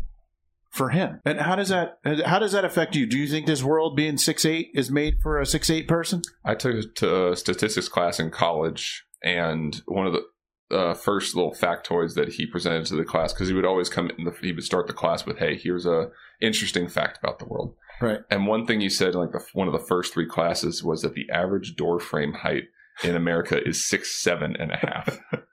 for 0.70 0.90
him. 0.90 1.22
And 1.26 1.40
how 1.40 1.56
does 1.56 1.70
that 1.70 2.00
how 2.26 2.40
does 2.40 2.52
that 2.52 2.66
affect 2.66 2.96
you? 2.96 3.06
Do 3.06 3.18
you 3.18 3.28
think 3.28 3.48
this 3.48 3.64
world 3.64 3.96
being 3.96 4.18
six 4.18 4.46
eight 4.46 4.70
is 4.74 4.92
made 4.92 5.16
for 5.24 5.40
a 5.40 5.46
six 5.46 5.70
eight 5.70 5.88
person? 5.88 6.22
I 6.44 6.56
took 6.56 6.96
to 6.96 7.32
a 7.32 7.36
statistics 7.36 7.88
class 7.88 8.20
in 8.20 8.30
college, 8.30 9.06
and 9.24 9.82
one 9.88 10.06
of 10.06 10.14
the 10.14 10.24
uh, 10.72 10.94
first 10.94 11.36
little 11.36 11.54
factoids 11.54 12.16
that 12.16 12.34
he 12.34 12.46
presented 12.46 12.86
to 12.88 12.96
the 12.96 13.06
class 13.06 13.34
because 13.34 13.48
he 13.48 13.54
would 13.54 13.66
always 13.66 13.90
come 13.90 14.10
in 14.18 14.26
the, 14.26 14.34
he 14.42 14.52
would 14.52 14.64
start 14.64 14.88
the 14.88 14.94
class 14.94 15.26
with 15.26 15.38
hey 15.38 15.56
here's 15.56 15.86
a 15.86 16.10
interesting 16.42 16.88
fact 16.88 17.18
about 17.18 17.40
the 17.40 17.46
world. 17.46 17.76
Right. 18.02 18.20
and 18.30 18.46
one 18.46 18.66
thing 18.66 18.82
he 18.82 18.90
said 18.90 19.14
in 19.14 19.20
like 19.22 19.32
the, 19.32 19.46
one 19.54 19.68
of 19.68 19.74
the 19.74 19.86
first 19.88 20.14
three 20.14 20.28
classes 20.28 20.84
was 20.84 21.02
that 21.02 21.14
the 21.14 21.30
average 21.30 21.76
door 21.76 22.00
frame 22.00 22.34
height 22.34 22.64
in 23.04 23.16
america 23.16 23.62
is 23.66 23.88
six 23.88 24.22
seven 24.22 24.56
and 24.58 24.72
a 24.72 24.78
half. 24.78 25.20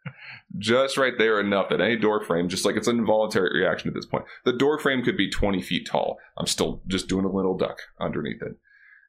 Just 0.58 0.98
right 0.98 1.14
there 1.16 1.40
enough 1.40 1.70
that 1.70 1.80
any 1.80 1.96
door 1.96 2.22
frame 2.22 2.48
just 2.48 2.64
like 2.64 2.76
it's 2.76 2.86
an 2.86 2.98
involuntary 2.98 3.58
reaction 3.58 3.88
at 3.88 3.94
this 3.94 4.04
point. 4.04 4.24
The 4.44 4.52
door 4.52 4.78
frame 4.78 5.02
could 5.02 5.16
be 5.16 5.30
20 5.30 5.62
feet 5.62 5.86
tall. 5.86 6.18
I'm 6.36 6.46
still 6.46 6.82
just 6.86 7.08
doing 7.08 7.24
a 7.24 7.32
little 7.32 7.56
duck 7.56 7.78
underneath 7.98 8.42
it. 8.42 8.52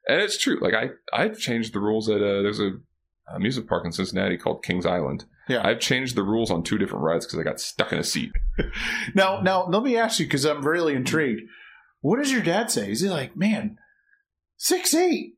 And 0.08 0.22
it's 0.22 0.38
true. 0.38 0.58
Like 0.62 0.74
i 0.74 0.90
i've 1.14 1.38
changed 1.38 1.74
the 1.74 1.82
rules 1.82 2.10
at 2.10 2.22
uh, 2.22 2.42
there's 2.42 2.62
a 2.62 2.72
amusement 3.36 3.68
park 3.70 3.86
in 3.86 3.92
cincinnati 3.92 4.38
called 4.38 4.64
kings 4.64 4.86
island 4.86 5.26
Yeah. 5.50 5.66
i've 5.68 5.80
changed 5.80 6.16
the 6.16 6.24
rules 6.24 6.52
on 6.52 6.64
two 6.64 6.78
different 6.78 7.04
rides 7.04 7.26
because 7.26 7.40
i 7.40 7.44
got 7.44 7.60
stuck 7.60 7.92
in 7.92 8.00
a 8.00 8.04
seat 8.04 8.32
Now, 9.16 9.42
now 9.42 9.66
let 9.66 9.84
me 9.84 9.98
ask 9.98 10.20
you 10.20 10.26
because 10.26 10.46
I'm 10.46 10.66
really 10.66 10.94
intrigued. 10.94 11.42
What 12.02 12.18
does 12.18 12.32
your 12.32 12.42
dad 12.44 12.70
say? 12.70 12.92
Is 12.92 13.02
he 13.02 13.10
like, 13.10 13.36
man, 13.36 13.78
six 14.58 14.94
eight? 14.94 15.34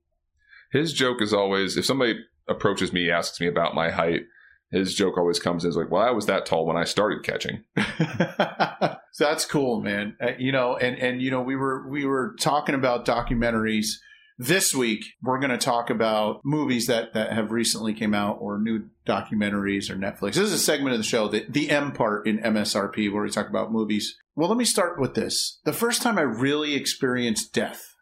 his 0.72 0.91
joke 0.93 1.22
is 1.22 1.34
always 1.34 1.78
if 1.78 1.86
somebody 1.86 2.20
approaches 2.49 2.91
me 2.91 3.10
asks 3.10 3.39
me 3.39 3.47
about 3.47 3.74
my 3.76 3.89
height 3.91 4.24
his 4.72 4.93
joke 4.93 5.18
always 5.18 5.39
comes 5.39 5.64
in 5.64 5.70
is 5.70 5.78
like 5.78 5.89
well 5.89 6.01
i 6.01 6.12
was 6.12 6.26
that 6.26 6.45
tall 6.45 6.66
when 6.66 6.76
i 6.76 6.84
started 6.84 7.24
catching 7.24 7.64
That's 9.18 9.45
cool, 9.45 9.82
man. 9.82 10.18
Uh, 10.22 10.32
you 10.38 10.51
know, 10.51 10.76
and 10.76 10.97
and 10.97 11.22
you 11.22 11.32
know, 11.32 11.41
we 11.41 11.56
were 11.56 11.88
we 11.88 12.06
were 12.06 12.36
talking 12.39 12.76
about 12.76 13.06
documentaries. 13.06 13.93
This 14.38 14.75
week, 14.75 15.05
we're 15.21 15.39
going 15.39 15.51
to 15.51 15.57
talk 15.57 15.89
about 15.89 16.41
movies 16.43 16.88
that 16.88 17.13
that 17.13 17.31
have 17.31 17.51
recently 17.51 17.93
came 17.93 18.13
out, 18.13 18.38
or 18.41 18.59
new 18.59 18.89
documentaries, 19.07 19.89
or 19.89 19.95
Netflix. 19.95 20.33
This 20.33 20.39
is 20.39 20.51
a 20.51 20.59
segment 20.59 20.93
of 20.93 20.99
the 20.99 21.05
show, 21.05 21.29
the 21.29 21.45
the 21.47 21.69
M 21.69 21.93
part 21.93 22.27
in 22.27 22.39
MSRP, 22.39 23.11
where 23.13 23.23
we 23.23 23.29
talk 23.29 23.47
about 23.47 23.71
movies. 23.71 24.17
Well, 24.36 24.49
let 24.49 24.57
me 24.57 24.65
start 24.65 24.99
with 24.99 25.13
this. 25.13 25.61
The 25.63 25.71
first 25.71 26.01
time 26.01 26.17
I 26.17 26.23
really 26.23 26.75
experienced 26.75 27.53
death 27.53 27.95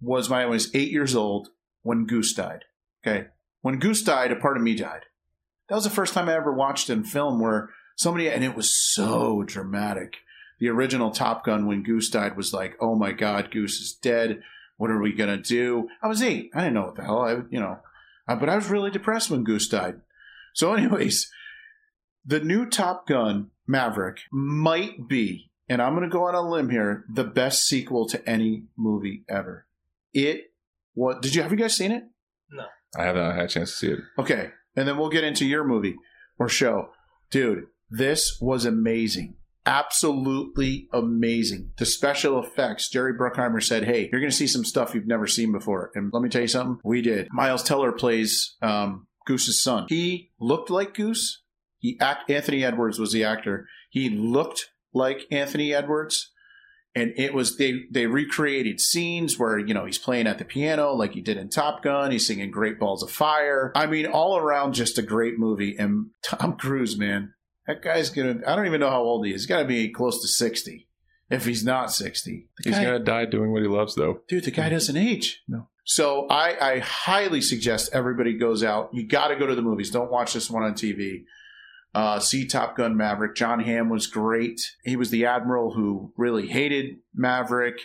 was 0.00 0.30
when 0.30 0.38
I 0.38 0.46
was 0.46 0.72
eight 0.72 0.92
years 0.92 1.16
old 1.16 1.48
when 1.82 2.06
Goose 2.06 2.32
died. 2.32 2.64
Okay, 3.04 3.26
when 3.62 3.80
Goose 3.80 4.04
died, 4.04 4.30
a 4.30 4.36
part 4.36 4.56
of 4.56 4.62
me 4.62 4.76
died. 4.76 5.06
That 5.68 5.74
was 5.74 5.84
the 5.84 5.90
first 5.90 6.14
time 6.14 6.28
I 6.28 6.36
ever 6.36 6.52
watched 6.52 6.90
in 6.90 7.02
film 7.02 7.40
where 7.40 7.70
somebody, 7.96 8.30
and 8.30 8.44
it 8.44 8.54
was 8.54 8.72
so 8.94 9.42
dramatic. 9.42 10.18
The 10.60 10.68
original 10.68 11.10
Top 11.10 11.44
Gun, 11.44 11.66
when 11.66 11.82
Goose 11.82 12.08
died, 12.08 12.36
was 12.36 12.52
like, 12.52 12.76
"Oh 12.80 12.94
my 12.94 13.10
God, 13.10 13.50
Goose 13.50 13.80
is 13.80 13.98
dead. 14.00 14.42
What 14.82 14.90
are 14.90 15.00
we 15.00 15.12
gonna 15.12 15.36
do?" 15.36 15.88
I 16.02 16.08
was 16.08 16.20
eight. 16.20 16.50
I 16.52 16.62
didn't 16.62 16.74
know 16.74 16.86
what 16.86 16.96
the 16.96 17.04
hell. 17.04 17.22
I, 17.22 17.34
you 17.50 17.60
know, 17.60 17.78
uh, 18.26 18.34
but 18.34 18.48
I 18.48 18.56
was 18.56 18.68
really 18.68 18.90
depressed 18.90 19.30
when 19.30 19.44
Goose 19.44 19.68
died. 19.68 20.00
So, 20.54 20.74
anyways, 20.74 21.30
the 22.26 22.40
new 22.40 22.66
Top 22.66 23.06
Gun 23.06 23.52
Maverick 23.64 24.22
might 24.32 25.08
be, 25.08 25.52
and 25.68 25.80
I'm 25.80 25.94
gonna 25.94 26.08
go 26.08 26.24
on 26.26 26.34
a 26.34 26.42
limb 26.42 26.68
here, 26.70 27.04
the 27.08 27.22
best 27.22 27.64
sequel 27.64 28.08
to 28.08 28.28
any 28.28 28.64
movie 28.76 29.22
ever. 29.28 29.66
It. 30.12 30.52
What 30.94 31.22
did 31.22 31.36
you 31.36 31.42
have 31.42 31.52
you 31.52 31.58
guys 31.58 31.76
seen 31.76 31.92
it? 31.92 32.02
No, 32.50 32.64
I 32.98 33.04
haven't 33.04 33.36
had 33.36 33.44
a 33.44 33.48
chance 33.48 33.70
to 33.70 33.76
see 33.76 33.92
it 33.92 34.00
Okay, 34.18 34.50
and 34.74 34.88
then 34.88 34.98
we'll 34.98 35.10
get 35.10 35.22
into 35.22 35.46
your 35.46 35.62
movie 35.62 35.94
or 36.40 36.48
show. 36.48 36.90
Dude, 37.30 37.68
this 37.88 38.36
was 38.40 38.64
amazing. 38.64 39.36
Absolutely 39.64 40.88
amazing. 40.92 41.70
The 41.78 41.86
special 41.86 42.42
effects, 42.42 42.88
Jerry 42.88 43.14
Bruckheimer 43.14 43.62
said, 43.62 43.84
Hey, 43.84 44.08
you're 44.10 44.20
going 44.20 44.30
to 44.30 44.36
see 44.36 44.48
some 44.48 44.64
stuff 44.64 44.94
you've 44.94 45.06
never 45.06 45.26
seen 45.26 45.52
before. 45.52 45.90
And 45.94 46.10
let 46.12 46.22
me 46.22 46.28
tell 46.28 46.42
you 46.42 46.48
something, 46.48 46.78
we 46.84 47.00
did. 47.00 47.28
Miles 47.30 47.62
Teller 47.62 47.92
plays 47.92 48.56
um, 48.60 49.06
Goose's 49.26 49.62
son. 49.62 49.86
He 49.88 50.30
looked 50.40 50.70
like 50.70 50.94
Goose. 50.94 51.42
He 51.78 51.96
act, 52.00 52.30
Anthony 52.30 52.64
Edwards 52.64 52.98
was 52.98 53.12
the 53.12 53.24
actor. 53.24 53.66
He 53.90 54.08
looked 54.08 54.70
like 54.92 55.26
Anthony 55.30 55.74
Edwards. 55.74 56.30
And 56.94 57.14
it 57.16 57.32
was 57.32 57.56
they 57.56 57.84
they 57.90 58.06
recreated 58.06 58.78
scenes 58.78 59.38
where 59.38 59.58
you 59.58 59.72
know 59.72 59.86
he's 59.86 59.96
playing 59.96 60.26
at 60.26 60.36
the 60.36 60.44
piano 60.44 60.92
like 60.92 61.12
he 61.12 61.22
did 61.22 61.38
in 61.38 61.48
Top 61.48 61.82
Gun. 61.82 62.10
He's 62.10 62.26
singing 62.26 62.50
"Great 62.50 62.78
Balls 62.78 63.02
of 63.02 63.10
Fire." 63.10 63.72
I 63.74 63.86
mean, 63.86 64.04
all 64.04 64.36
around 64.36 64.74
just 64.74 64.98
a 64.98 65.02
great 65.02 65.38
movie. 65.38 65.74
And 65.78 66.10
Tom 66.22 66.58
Cruise, 66.58 66.98
man, 66.98 67.32
that 67.66 67.82
guy's 67.82 68.10
gonna. 68.10 68.40
I 68.46 68.56
don't 68.56 68.66
even 68.66 68.80
know 68.80 68.90
how 68.90 69.02
old 69.02 69.26
he 69.26 69.32
is. 69.32 69.42
He's 69.42 69.46
got 69.46 69.60
to 69.60 69.64
be 69.68 69.88
close 69.90 70.20
to 70.22 70.28
sixty, 70.28 70.88
if 71.30 71.44
he's 71.44 71.64
not 71.64 71.92
sixty. 71.92 72.48
The 72.58 72.70
he's 72.70 72.78
guy- 72.78 72.84
gonna 72.84 72.98
die 73.00 73.24
doing 73.26 73.52
what 73.52 73.62
he 73.62 73.68
loves 73.68 73.94
though 73.94 74.20
dude, 74.28 74.44
the 74.44 74.50
guy 74.50 74.68
doesn't 74.68 74.96
age. 74.96 75.42
No. 75.48 75.68
So 75.84 76.28
I, 76.28 76.74
I 76.74 76.78
highly 76.78 77.40
suggest 77.40 77.90
everybody 77.92 78.38
goes 78.38 78.62
out. 78.62 78.90
You 78.92 79.06
got 79.06 79.28
to 79.28 79.36
go 79.36 79.46
to 79.48 79.54
the 79.56 79.62
movies. 79.62 79.90
Don't 79.90 80.12
watch 80.12 80.32
this 80.32 80.48
one 80.48 80.62
on 80.62 80.74
TV. 80.74 81.24
Uh, 81.92 82.20
see 82.20 82.46
Top 82.46 82.76
Gun 82.76 82.96
Maverick. 82.96 83.34
John 83.34 83.58
Hamm 83.60 83.88
was 83.90 84.06
great. 84.06 84.60
He 84.84 84.94
was 84.94 85.10
the 85.10 85.26
admiral 85.26 85.74
who 85.74 86.12
really 86.16 86.46
hated 86.46 86.98
Maverick. 87.12 87.80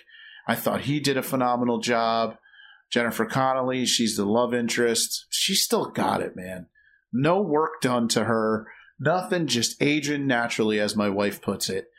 I 0.47 0.53
thought 0.55 0.81
he 0.81 0.99
did 0.99 1.17
a 1.17 1.23
phenomenal 1.23 1.79
job. 1.79 2.37
Jennifer 2.91 3.25
Connelly, 3.25 3.85
she's 3.85 4.15
the 4.15 4.25
love 4.25 4.53
interest. 4.53 5.25
She 5.29 5.55
still 5.55 5.89
got 5.89 6.21
it, 6.21 6.35
man. 6.35 6.67
No 7.11 7.41
work 7.41 7.81
done 7.81 8.07
to 8.09 8.25
her. 8.25 8.67
Nothing, 8.99 9.47
just 9.47 9.81
aging 9.81 10.27
naturally, 10.27 10.79
as 10.79 10.95
my 10.95 11.09
wife 11.09 11.41
puts 11.41 11.69
it. 11.69 11.89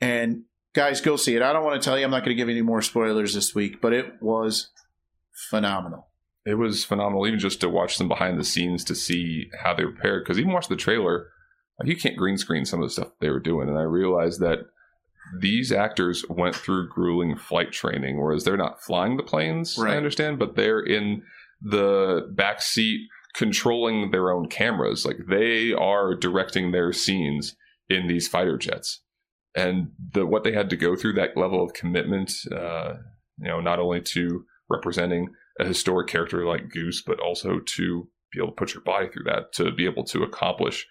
And 0.00 0.44
guys, 0.74 1.00
go 1.00 1.16
see 1.16 1.36
it. 1.36 1.42
I 1.42 1.52
don't 1.52 1.64
want 1.64 1.80
to 1.80 1.84
tell 1.84 1.98
you, 1.98 2.04
I'm 2.04 2.10
not 2.10 2.24
going 2.24 2.36
to 2.36 2.40
give 2.40 2.48
you 2.48 2.54
any 2.54 2.62
more 2.62 2.82
spoilers 2.82 3.34
this 3.34 3.54
week, 3.54 3.80
but 3.80 3.92
it 3.92 4.20
was 4.20 4.70
phenomenal. 5.50 6.08
it 6.44 6.54
was 6.54 6.84
phenomenal 6.84 7.26
even 7.26 7.38
just 7.38 7.60
to 7.60 7.68
watch 7.68 7.98
them 7.98 8.08
behind 8.08 8.38
the 8.38 8.44
scenes 8.44 8.84
to 8.84 8.94
see 8.94 9.48
how 9.62 9.72
they 9.74 9.84
prepared 9.84 10.24
because 10.24 10.38
even 10.38 10.52
watch 10.52 10.68
the 10.68 10.76
trailer 10.76 11.28
like 11.78 11.88
you 11.88 11.96
can't 11.96 12.16
green 12.16 12.36
screen 12.36 12.64
some 12.64 12.82
of 12.82 12.88
the 12.88 12.92
stuff 12.92 13.08
they 13.20 13.30
were 13.30 13.40
doing 13.40 13.68
and 13.68 13.78
i 13.78 13.82
realized 13.82 14.40
that 14.40 14.58
these 15.40 15.72
actors 15.72 16.24
went 16.28 16.54
through 16.54 16.88
grueling 16.88 17.36
flight 17.36 17.72
training 17.72 18.20
whereas 18.20 18.44
they're 18.44 18.56
not 18.56 18.82
flying 18.82 19.16
the 19.16 19.22
planes 19.22 19.76
Right. 19.78 19.94
i 19.94 19.96
understand 19.96 20.38
but 20.38 20.54
they're 20.56 20.80
in 20.82 21.22
the 21.62 22.28
back 22.32 22.60
seat 22.60 23.08
controlling 23.34 24.10
their 24.10 24.30
own 24.30 24.48
cameras 24.48 25.04
like 25.06 25.16
they 25.28 25.72
are 25.72 26.14
directing 26.14 26.70
their 26.72 26.92
scenes 26.92 27.56
in 27.88 28.06
these 28.06 28.28
fighter 28.28 28.58
jets 28.58 29.02
and 29.54 29.88
the 30.12 30.26
what 30.26 30.44
they 30.44 30.52
had 30.52 30.68
to 30.70 30.76
go 30.76 30.94
through 30.96 31.12
that 31.14 31.36
level 31.36 31.62
of 31.64 31.72
commitment 31.72 32.32
uh, 32.54 32.94
You 33.38 33.48
know, 33.48 33.60
not 33.60 33.78
only 33.78 34.00
to 34.02 34.44
representing 34.68 35.28
a 35.58 35.64
historic 35.66 36.08
character 36.08 36.46
like 36.46 36.70
Goose, 36.70 37.02
but 37.02 37.20
also 37.20 37.58
to 37.58 38.08
be 38.32 38.38
able 38.38 38.48
to 38.48 38.54
put 38.56 38.72
your 38.74 38.82
body 38.82 39.08
through 39.08 39.24
that 39.24 39.52
to 39.54 39.70
be 39.72 39.84
able 39.86 40.04
to 40.04 40.22
accomplish 40.22 40.86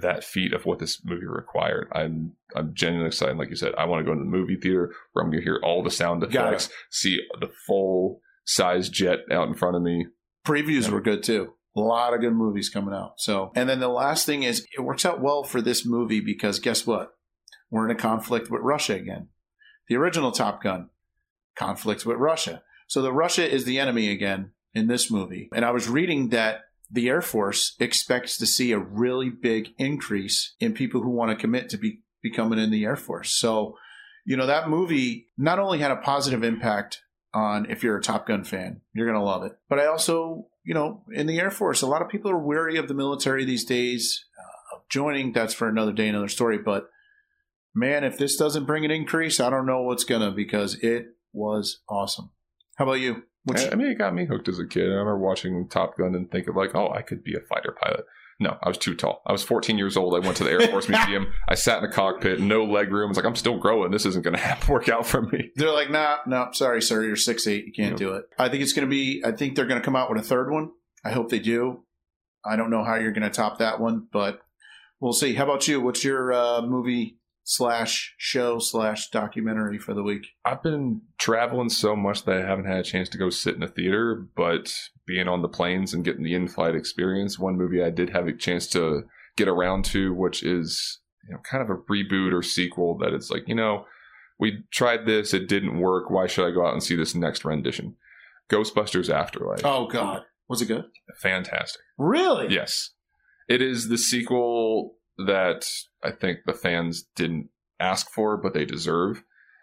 that 0.00 0.22
feat 0.24 0.52
of 0.52 0.66
what 0.66 0.78
this 0.78 1.00
movie 1.04 1.26
required. 1.26 1.88
I'm 1.92 2.32
I'm 2.54 2.74
genuinely 2.74 3.08
excited. 3.08 3.36
Like 3.38 3.50
you 3.50 3.56
said, 3.56 3.74
I 3.78 3.84
want 3.86 4.04
to 4.04 4.10
go 4.10 4.14
to 4.14 4.18
the 4.24 4.30
movie 4.38 4.56
theater 4.56 4.92
where 5.12 5.24
I'm 5.24 5.30
going 5.30 5.40
to 5.42 5.44
hear 5.44 5.60
all 5.62 5.82
the 5.82 5.90
sound 5.90 6.22
effects, 6.22 6.68
see 6.90 7.18
the 7.40 7.50
full 7.66 8.20
size 8.44 8.88
jet 8.88 9.20
out 9.32 9.48
in 9.48 9.54
front 9.54 9.76
of 9.76 9.82
me. 9.82 10.06
Previews 10.46 10.84
Yeah. 10.84 10.90
were 10.92 11.00
good 11.00 11.22
too. 11.22 11.54
A 11.76 11.80
lot 11.80 12.14
of 12.14 12.20
good 12.20 12.32
movies 12.32 12.70
coming 12.70 12.94
out. 12.94 13.14
So, 13.18 13.52
and 13.54 13.68
then 13.68 13.80
the 13.80 13.88
last 13.88 14.24
thing 14.24 14.42
is, 14.42 14.66
it 14.76 14.80
works 14.80 15.04
out 15.04 15.20
well 15.20 15.44
for 15.44 15.60
this 15.60 15.84
movie 15.84 16.20
because 16.20 16.58
guess 16.58 16.86
what? 16.86 17.12
We're 17.70 17.84
in 17.84 17.94
a 17.94 18.00
conflict 18.00 18.50
with 18.50 18.62
Russia 18.62 18.94
again. 18.94 19.28
The 19.88 19.96
original 19.96 20.32
Top 20.32 20.62
Gun 20.62 20.90
conflicts 21.56 22.06
with 22.06 22.16
Russia. 22.16 22.62
So 22.86 23.02
the 23.02 23.12
Russia 23.12 23.48
is 23.48 23.64
the 23.64 23.78
enemy 23.78 24.10
again 24.10 24.52
in 24.74 24.86
this 24.86 25.10
movie. 25.10 25.48
And 25.54 25.64
I 25.64 25.70
was 25.70 25.88
reading 25.88 26.28
that 26.30 26.60
the 26.90 27.08
Air 27.08 27.22
Force 27.22 27.74
expects 27.80 28.36
to 28.38 28.46
see 28.46 28.72
a 28.72 28.78
really 28.78 29.30
big 29.30 29.70
increase 29.78 30.54
in 30.60 30.72
people 30.72 31.02
who 31.02 31.10
want 31.10 31.30
to 31.30 31.40
commit 31.40 31.68
to 31.70 31.76
be 31.76 32.02
becoming 32.22 32.58
in 32.58 32.70
the 32.70 32.84
Air 32.84 32.96
Force. 32.96 33.36
So, 33.36 33.76
you 34.24 34.36
know, 34.36 34.46
that 34.46 34.68
movie 34.68 35.28
not 35.36 35.58
only 35.58 35.78
had 35.78 35.90
a 35.90 35.96
positive 35.96 36.44
impact 36.44 37.02
on 37.34 37.70
if 37.70 37.82
you're 37.82 37.96
a 37.96 38.02
Top 38.02 38.26
Gun 38.26 38.44
fan, 38.44 38.80
you're 38.94 39.06
going 39.06 39.18
to 39.18 39.24
love 39.24 39.42
it. 39.42 39.52
But 39.68 39.78
I 39.78 39.86
also, 39.86 40.46
you 40.66 40.74
know, 40.74 41.02
in 41.12 41.28
the 41.28 41.38
Air 41.38 41.52
Force, 41.52 41.80
a 41.80 41.86
lot 41.86 42.02
of 42.02 42.08
people 42.08 42.28
are 42.28 42.38
weary 42.38 42.76
of 42.76 42.88
the 42.88 42.94
military 42.94 43.44
these 43.44 43.64
days 43.64 44.24
uh, 44.36 44.76
of 44.76 44.88
joining. 44.88 45.32
That's 45.32 45.54
for 45.54 45.68
another 45.68 45.92
day, 45.92 46.08
another 46.08 46.28
story. 46.28 46.58
But 46.58 46.90
man, 47.72 48.02
if 48.02 48.18
this 48.18 48.36
doesn't 48.36 48.66
bring 48.66 48.84
an 48.84 48.90
increase, 48.90 49.38
I 49.38 49.48
don't 49.48 49.64
know 49.64 49.82
what's 49.82 50.04
to 50.04 50.32
because 50.32 50.74
it 50.82 51.06
was 51.32 51.82
awesome. 51.88 52.30
How 52.74 52.84
about 52.84 52.94
you? 52.94 53.22
I 53.48 53.76
mean, 53.76 53.86
it 53.86 53.98
got 53.98 54.12
me 54.12 54.26
hooked 54.26 54.48
as 54.48 54.58
a 54.58 54.66
kid. 54.66 54.82
I 54.82 54.94
remember 54.94 55.18
watching 55.18 55.68
Top 55.68 55.96
Gun 55.96 56.16
and 56.16 56.28
thinking 56.28 56.54
like, 56.54 56.74
oh, 56.74 56.90
I 56.90 57.02
could 57.02 57.22
be 57.22 57.36
a 57.36 57.40
fighter 57.40 57.76
pilot. 57.80 58.04
No, 58.38 58.58
I 58.62 58.68
was 58.68 58.76
too 58.76 58.94
tall. 58.94 59.22
I 59.26 59.32
was 59.32 59.42
14 59.42 59.78
years 59.78 59.96
old. 59.96 60.14
I 60.14 60.18
went 60.18 60.36
to 60.36 60.44
the 60.44 60.50
Air 60.50 60.60
Force 60.68 60.88
Museum. 60.88 61.32
I 61.48 61.54
sat 61.54 61.78
in 61.82 61.88
a 61.88 61.92
cockpit, 61.92 62.38
no 62.40 62.64
leg 62.64 62.92
room. 62.92 63.10
It's 63.10 63.16
like, 63.16 63.24
I'm 63.24 63.34
still 63.36 63.58
growing. 63.58 63.90
This 63.92 64.04
isn't 64.04 64.22
going 64.22 64.36
to 64.36 64.58
work 64.70 64.88
out 64.90 65.06
for 65.06 65.22
me. 65.22 65.50
they're 65.56 65.72
like, 65.72 65.90
nah, 65.90 66.18
no, 66.26 66.48
sorry, 66.52 66.82
sir, 66.82 67.02
you're 67.04 67.16
six 67.16 67.46
eight, 67.46 67.64
you 67.66 67.72
can't 67.72 67.92
Yeah. 67.92 68.06
do 68.08 68.12
it. 68.14 68.26
I 68.38 68.48
think 68.50 68.62
it's 68.62 68.74
going 68.74 68.86
to 68.86 68.90
be. 68.90 69.22
I 69.24 69.32
think 69.32 69.56
they're 69.56 69.64
going 69.66 69.80
to 69.80 69.84
come 69.84 69.96
out 69.96 70.10
with 70.10 70.18
a 70.20 70.24
third 70.26 70.50
one. 70.50 70.70
I 71.04 71.12
hope 71.12 71.30
they 71.30 71.38
do. 71.38 71.82
I 72.44 72.56
don't 72.56 72.70
know 72.70 72.84
how 72.84 72.96
you're 72.96 73.12
going 73.12 73.22
to 73.22 73.30
top 73.30 73.58
that 73.58 73.80
one, 73.80 74.06
but 74.12 74.40
we'll 75.00 75.12
see. 75.14 75.34
How 75.34 75.44
about 75.44 75.66
you? 75.66 75.80
What's 75.80 76.04
your 76.04 76.32
uh, 76.32 76.60
movie 76.62 77.16
slash 77.48 78.12
show 78.18 78.58
slash 78.58 79.08
documentary 79.10 79.78
for 79.78 79.94
the 79.94 80.02
week? 80.02 80.26
I've 80.44 80.64
been 80.64 81.02
traveling 81.16 81.68
so 81.68 81.94
much 81.94 82.24
that 82.24 82.36
I 82.36 82.46
haven't 82.46 82.66
had 82.66 82.80
a 82.80 82.82
chance 82.82 83.08
to 83.10 83.18
go 83.18 83.30
sit 83.30 83.54
in 83.54 83.62
a 83.62 83.68
theater, 83.68 84.26
but 84.36 84.74
being 85.06 85.28
on 85.28 85.42
the 85.42 85.48
planes 85.48 85.94
and 85.94 86.04
getting 86.04 86.24
the 86.24 86.34
in-flight 86.34 86.74
experience, 86.74 87.38
one 87.38 87.56
movie 87.56 87.82
I 87.82 87.90
did 87.90 88.10
have 88.10 88.26
a 88.26 88.32
chance 88.32 88.66
to 88.70 89.04
get 89.36 89.46
around 89.46 89.84
to, 89.86 90.12
which 90.12 90.42
is 90.42 90.98
you 91.26 91.34
know 91.34 91.40
kind 91.48 91.62
of 91.62 91.70
a 91.70 91.80
reboot 91.90 92.32
or 92.32 92.42
sequel 92.42 92.98
that 92.98 93.14
it's 93.14 93.30
like, 93.30 93.44
you 93.46 93.54
know, 93.54 93.84
we 94.40 94.64
tried 94.72 95.06
this, 95.06 95.32
it 95.32 95.48
didn't 95.48 95.78
work. 95.78 96.10
Why 96.10 96.26
should 96.26 96.46
I 96.46 96.50
go 96.50 96.66
out 96.66 96.72
and 96.72 96.82
see 96.82 96.96
this 96.96 97.14
next 97.14 97.44
rendition? 97.44 97.94
Ghostbusters 98.50 99.08
Afterlife. 99.08 99.64
Oh 99.64 99.86
God, 99.86 100.22
was 100.48 100.62
it 100.62 100.66
good? 100.66 100.86
Fantastic. 101.22 101.80
Really? 101.96 102.52
Yes. 102.52 102.90
It 103.48 103.62
is 103.62 103.88
the 103.88 103.98
sequel 103.98 104.96
that 105.18 105.66
I 106.02 106.10
think 106.10 106.40
the 106.46 106.52
fans 106.52 107.04
didn't 107.14 107.48
ask 107.80 108.10
for, 108.10 108.36
but 108.36 108.54
they 108.54 108.64
deserve. 108.64 109.22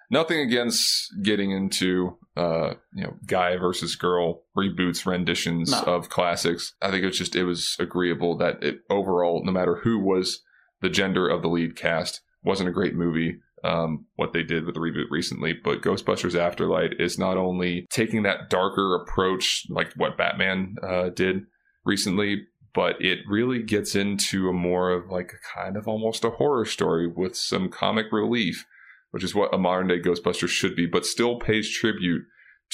Nothing 0.09 0.39
against 0.41 1.11
getting 1.23 1.51
into 1.51 2.17
uh, 2.35 2.73
you 2.93 3.03
know, 3.03 3.15
guy 3.25 3.57
versus 3.57 3.95
girl 3.95 4.43
reboots, 4.57 5.05
renditions 5.05 5.71
No. 5.71 5.79
of 5.83 6.09
classics. 6.09 6.73
I 6.81 6.91
think 6.91 7.03
it's 7.03 7.17
just 7.17 7.35
it 7.35 7.45
was 7.45 7.75
agreeable 7.79 8.37
that 8.37 8.61
it 8.63 8.79
overall, 8.89 9.43
no 9.45 9.51
matter 9.51 9.81
who 9.83 9.99
was 9.99 10.41
the 10.81 10.89
gender 10.89 11.27
of 11.27 11.41
the 11.41 11.47
lead 11.47 11.75
cast, 11.75 12.21
wasn't 12.43 12.69
a 12.69 12.73
great 12.73 12.95
movie. 12.95 13.37
Um, 13.63 14.07
what 14.17 14.33
they 14.33 14.43
did 14.43 14.65
with 14.65 14.75
the 14.75 14.81
reboot 14.81 15.09
recently, 15.09 15.53
but 15.53 15.81
Ghostbusters 15.81 16.35
Afterlife 16.37 16.91
is 16.99 17.17
not 17.17 17.37
only 17.37 17.87
taking 17.89 18.23
that 18.23 18.49
darker 18.49 18.93
approach, 19.01 19.65
like 19.69 19.93
what 19.95 20.17
Batman 20.17 20.75
uh, 20.83 21.09
did 21.09 21.43
recently, 21.85 22.41
but 22.73 22.95
it 22.99 23.19
really 23.27 23.61
gets 23.61 23.95
into 23.95 24.49
a 24.49 24.53
more 24.53 24.91
of 24.91 25.09
like 25.09 25.31
a 25.33 25.59
kind 25.59 25.77
of 25.77 25.87
almost 25.87 26.23
a 26.23 26.31
horror 26.31 26.65
story 26.65 27.07
with 27.07 27.35
some 27.35 27.69
comic 27.69 28.07
relief, 28.11 28.65
which 29.11 29.23
is 29.23 29.35
what 29.35 29.53
a 29.53 29.57
modern 29.57 29.87
day 29.87 29.99
Ghostbuster 29.99 30.47
should 30.47 30.75
be, 30.75 30.85
but 30.85 31.05
still 31.05 31.39
pays 31.39 31.69
tribute 31.69 32.23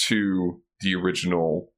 to 0.08 0.62
the 0.82 0.96
original 0.96 1.74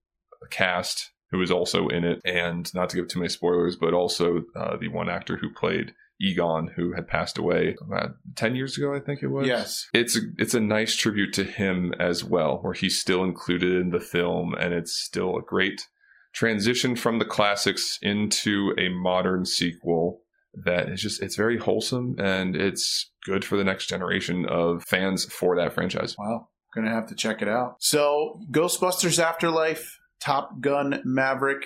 cast 0.49 1.11
who 1.31 1.41
is 1.41 1.49
also 1.51 1.87
in 1.87 2.03
it. 2.03 2.21
And 2.25 2.71
not 2.75 2.89
to 2.89 2.97
give 2.97 3.07
too 3.07 3.19
many 3.19 3.29
spoilers, 3.29 3.75
but 3.75 3.93
also 3.93 4.43
uh, 4.55 4.77
the 4.77 4.89
one 4.89 5.09
actor 5.09 5.37
who 5.37 5.49
played 5.51 5.93
Egon, 6.21 6.67
who 6.75 6.93
had 6.93 7.07
passed 7.07 7.37
away 7.37 7.75
about 7.81 8.11
10 8.35 8.55
years 8.55 8.77
ago, 8.77 8.93
I 8.93 8.99
think 8.99 9.23
it 9.23 9.27
was 9.27 9.47
Yes. 9.47 9.87
it's 9.93 10.15
a, 10.15 10.19
it's 10.37 10.53
a 10.53 10.59
nice 10.59 10.95
tribute 10.95 11.33
to 11.33 11.43
him 11.43 11.93
as 11.99 12.23
well, 12.23 12.59
where 12.61 12.73
he's 12.73 12.99
still 12.99 13.23
included 13.23 13.73
in 13.81 13.89
the 13.89 13.99
film, 13.99 14.53
and 14.53 14.73
it's 14.73 14.93
still 14.93 15.37
a 15.37 15.41
great 15.41 15.87
transition 16.33 16.95
from 16.95 17.19
the 17.19 17.25
classics 17.25 17.99
into 18.01 18.73
a 18.77 18.89
modern 18.89 19.45
sequel 19.45 20.21
that 20.53 20.89
is 20.89 21.01
just 21.01 21.21
it's 21.21 21.35
very 21.35 21.57
wholesome 21.57 22.15
and 22.19 22.55
it's 22.55 23.11
good 23.25 23.45
for 23.45 23.57
the 23.57 23.63
next 23.63 23.87
generation 23.87 24.45
of 24.45 24.83
fans 24.83 25.25
for 25.25 25.55
that 25.55 25.73
franchise. 25.73 26.15
Wow. 26.17 26.49
Gonna 26.73 26.89
have 26.89 27.07
to 27.07 27.15
check 27.15 27.41
it 27.41 27.47
out. 27.47 27.75
So, 27.79 28.39
Ghostbusters 28.51 29.21
Afterlife, 29.21 29.99
Top 30.21 30.61
Gun 30.61 31.01
Maverick. 31.03 31.65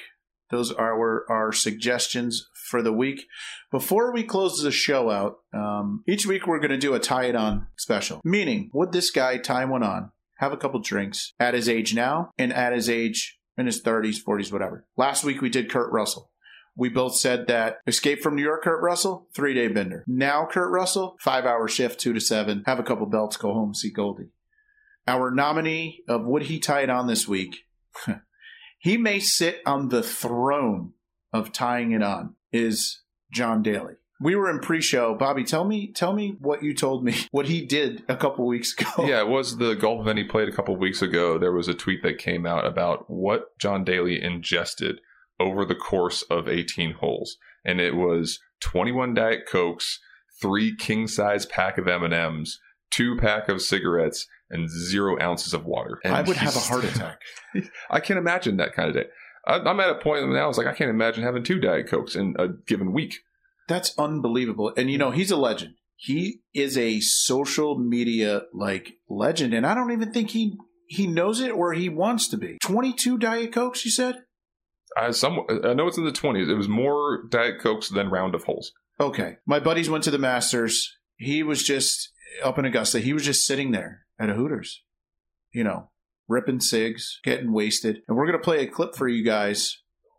Those 0.52 0.72
are 0.72 0.94
our, 0.94 1.26
our 1.30 1.52
suggestions 1.52 2.48
for 2.70 2.82
the 2.82 2.94
week. 2.94 3.26
Before 3.72 4.14
we 4.14 4.24
close 4.24 4.62
the 4.62 4.72
show 4.72 5.10
out, 5.10 5.38
um, 5.54 6.04
each 6.08 6.26
week 6.26 6.46
we're 6.46 6.60
going 6.60 6.70
to 6.70 6.78
do 6.78 6.94
a 6.94 7.00
tie 7.00 7.26
it 7.26 7.36
on 7.36 7.68
special. 7.78 8.22
Meaning, 8.24 8.70
would 8.74 8.92
this 8.92 9.10
guy 9.10 9.38
tie 9.38 9.66
one 9.66 9.84
on, 9.84 10.12
have 10.38 10.54
a 10.54 10.58
couple 10.58 10.80
drinks 10.80 11.34
at 11.40 11.56
his 11.56 11.68
age 11.68 11.96
now, 11.96 12.30
and 12.38 12.54
at 12.54 12.74
his 12.74 12.90
age 12.90 13.40
in 13.58 13.66
his 13.66 13.82
30s, 13.82 14.24
40s, 14.24 14.52
whatever? 14.52 14.86
Last 14.98 15.24
week 15.24 15.42
we 15.42 15.50
did 15.50 15.70
Kurt 15.70 15.92
Russell. 15.92 16.32
We 16.78 16.90
both 16.90 17.16
said 17.16 17.48
that 17.48 17.78
Escape 17.88 18.22
from 18.22 18.36
New 18.36 18.44
York, 18.44 18.64
Kurt 18.64 18.82
Russell, 18.82 19.30
three 19.34 19.54
day 19.54 19.70
bender. 19.70 20.04
Now, 20.08 20.46
Kurt 20.46 20.72
Russell, 20.72 21.16
five 21.22 21.46
hour 21.46 21.68
shift, 21.68 22.00
two 22.00 22.12
to 22.12 22.20
seven, 22.20 22.64
have 22.66 22.80
a 22.80 22.84
couple 22.84 23.06
belts, 23.06 23.38
go 23.38 23.54
home, 23.54 23.74
see 23.74 23.92
Goldie. 23.92 24.32
Our 25.08 25.32
nominee 25.32 26.04
of 26.08 26.26
Would 26.26 26.44
He 26.44 26.60
Tie 26.60 26.82
It 26.82 26.90
On 26.90 27.08
this 27.08 27.28
week, 27.28 27.56
he 28.80 28.98
may 28.98 29.20
sit 29.20 29.62
on 29.66 29.90
the 29.90 30.04
throne 30.04 30.94
of 31.32 31.54
tying 31.54 31.92
it 31.92 32.04
on, 32.04 32.36
is 32.52 33.04
John 33.32 33.62
Daly. 33.62 33.94
We 34.20 34.36
were 34.36 34.50
in 34.50 34.60
pre-show. 34.60 35.16
Bobby, 35.16 35.44
tell 35.44 35.66
me, 35.66 35.92
tell 35.92 36.14
me 36.14 36.36
what 36.40 36.64
you 36.64 36.74
told 36.74 37.04
me, 37.04 37.16
what 37.32 37.48
he 37.48 37.66
did 37.66 38.04
a 38.08 38.16
couple 38.16 38.46
weeks 38.48 38.74
ago. 38.74 38.90
Yeah, 39.08 39.20
it 39.20 39.28
was 39.28 39.58
the 39.58 39.76
golf 39.76 40.02
event 40.02 40.18
he 40.18 40.24
played 40.24 40.48
a 40.48 40.54
couple 40.54 40.76
weeks 40.78 41.02
ago. 41.02 41.38
There 41.38 41.52
was 41.52 41.68
a 41.68 41.74
tweet 41.74 42.02
that 42.04 42.18
came 42.18 42.46
out 42.46 42.66
about 42.66 43.10
what 43.10 43.58
John 43.60 43.84
Daly 43.84 44.22
ingested 44.22 45.02
over 45.40 45.66
the 45.66 45.76
course 45.76 46.22
of 46.24 46.48
18 46.48 46.94
holes, 46.94 47.38
and 47.66 47.82
it 47.82 47.96
was 47.96 48.40
21 48.62 49.14
Diet 49.14 49.42
Cokes, 49.48 50.00
three 50.42 50.76
king 50.76 51.08
size 51.08 51.46
pack 51.46 51.78
of 51.78 51.88
M 51.88 52.04
and 52.04 52.14
M's, 52.14 52.60
two 52.90 53.18
pack 53.18 53.50
of 53.50 53.62
cigarettes, 53.62 54.28
and 54.50 54.70
zero 54.70 55.20
ounces 55.22 55.54
of 55.54 55.66
water. 55.66 56.00
And 56.04 56.16
I 56.16 56.22
would 56.22 56.38
have 56.38 56.56
a 56.56 56.60
heart 56.60 56.84
attack. 56.86 57.22
I 57.90 58.00
can't 58.00 58.20
imagine 58.20 58.58
that 58.58 58.74
kind 58.74 58.90
of 58.90 58.96
day. 58.96 59.10
I, 59.46 59.58
I'm 59.60 59.80
at 59.80 59.90
a 59.90 59.96
point 59.96 60.28
now. 60.30 60.50
It's 60.50 60.58
like 60.58 60.68
I 60.68 60.74
can't 60.74 60.90
imagine 60.90 61.24
having 61.24 61.44
two 61.44 61.60
Diet 61.60 61.88
Cokes 61.88 62.16
in 62.16 62.36
a 62.40 62.48
given 62.48 62.94
week. 62.94 63.16
That's 63.68 63.98
unbelievable. 63.98 64.74
And 64.78 64.90
you 64.90 64.98
know, 64.98 65.12
he's 65.12 65.32
a 65.32 65.38
legend. 65.38 65.76
He 65.96 66.42
is 66.54 66.78
a 66.78 67.00
social 67.00 67.78
media 67.78 68.44
like 68.54 68.94
legend, 69.10 69.54
and 69.54 69.66
I 69.66 69.74
don't 69.74 69.92
even 69.92 70.12
think 70.12 70.32
he 70.32 70.58
he 70.88 71.08
knows 71.08 71.40
it 71.40 71.52
or 71.52 71.74
he 71.74 71.90
wants 71.90 72.28
to 72.30 72.38
be. 72.38 72.58
Twenty 72.62 72.94
two 72.94 73.18
Diet 73.18 73.54
Cokes, 73.54 73.86
you 73.86 73.92
said? 73.92 74.24
I, 74.96 75.12
some, 75.12 75.42
I 75.50 75.74
know 75.74 75.88
it's 75.88 75.98
in 75.98 76.06
the 76.06 76.12
20s. 76.12 76.50
It 76.50 76.56
was 76.56 76.70
more 76.70 77.24
Diet 77.30 77.60
Cokes 77.60 77.90
than 77.90 78.10
round 78.10 78.34
of 78.34 78.46
holes. 78.46 78.72
Okay. 79.00 79.38
My 79.46 79.60
buddies 79.60 79.90
went 79.90 80.06
to 80.06 80.12
the 80.12 80.18
Masters. 80.18 80.96
He 81.18 81.44
was 81.44 81.64
just 81.64 82.12
up 82.44 82.58
in 82.58 82.66
Augusta. 82.66 83.00
He 83.00 83.14
was 83.14 83.26
just 83.26 83.46
sitting 83.46 83.72
there 83.72 84.06
at 84.20 84.30
a 84.30 84.34
Hooters, 84.34 84.84
you 85.52 85.64
know, 85.64 85.90
ripping 86.28 86.62
cigs, 86.62 87.20
getting 87.24 87.52
wasted. 87.52 88.04
And 88.08 88.16
we're 88.16 88.26
going 88.26 88.40
to 88.40 88.44
play 88.44 88.62
a 88.62 88.68
clip 88.68 88.96
for 88.96 89.08
you 89.08 89.24
guys 89.26 89.78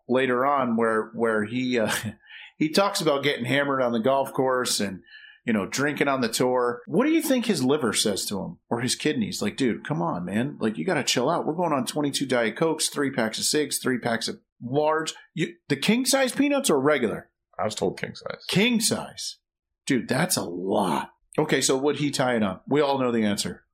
later 0.08 0.44
on 0.44 0.76
where 0.76 1.10
where 1.14 1.44
he 1.44 1.78
uh, 1.78 1.90
he 2.56 2.68
talks 2.68 3.00
about 3.00 3.22
getting 3.22 3.44
hammered 3.44 3.82
on 3.82 3.92
the 3.92 4.00
golf 4.00 4.32
course 4.32 4.80
and 4.80 5.00
you 5.44 5.52
know 5.52 5.66
drinking 5.66 6.08
on 6.08 6.20
the 6.20 6.28
tour. 6.28 6.82
What 6.86 7.04
do 7.04 7.12
you 7.12 7.22
think 7.22 7.46
his 7.46 7.62
liver 7.62 7.92
says 7.92 8.24
to 8.26 8.40
him 8.40 8.58
or 8.68 8.80
his 8.80 8.94
kidneys? 8.94 9.40
Like, 9.40 9.56
dude, 9.56 9.86
come 9.86 10.02
on, 10.02 10.24
man. 10.24 10.56
Like, 10.60 10.76
you 10.78 10.84
got 10.84 10.94
to 10.94 11.04
chill 11.04 11.30
out. 11.30 11.46
We're 11.46 11.54
going 11.54 11.72
on 11.72 11.86
22 11.86 12.26
Diet 12.26 12.56
Cokes, 12.56 12.88
three 12.88 13.10
packs 13.10 13.38
of 13.38 13.44
cigs, 13.44 13.78
three 13.78 13.98
packs 13.98 14.28
of 14.28 14.40
large. 14.62 15.14
You, 15.34 15.54
the 15.68 15.76
king 15.76 16.04
size 16.04 16.32
peanuts 16.32 16.70
or 16.70 16.80
regular? 16.80 17.30
I 17.58 17.64
was 17.64 17.74
told 17.74 17.98
king 17.98 18.14
size. 18.14 18.44
King 18.48 18.80
size. 18.80 19.38
Dude, 19.86 20.08
that's 20.08 20.36
a 20.36 20.44
lot. 20.44 21.12
Okay, 21.38 21.60
so 21.60 21.76
would 21.76 21.96
he 21.96 22.10
tie 22.10 22.36
it 22.36 22.42
on? 22.42 22.60
We 22.68 22.80
all 22.80 22.98
know 22.98 23.12
the 23.12 23.24
answer. 23.24 23.64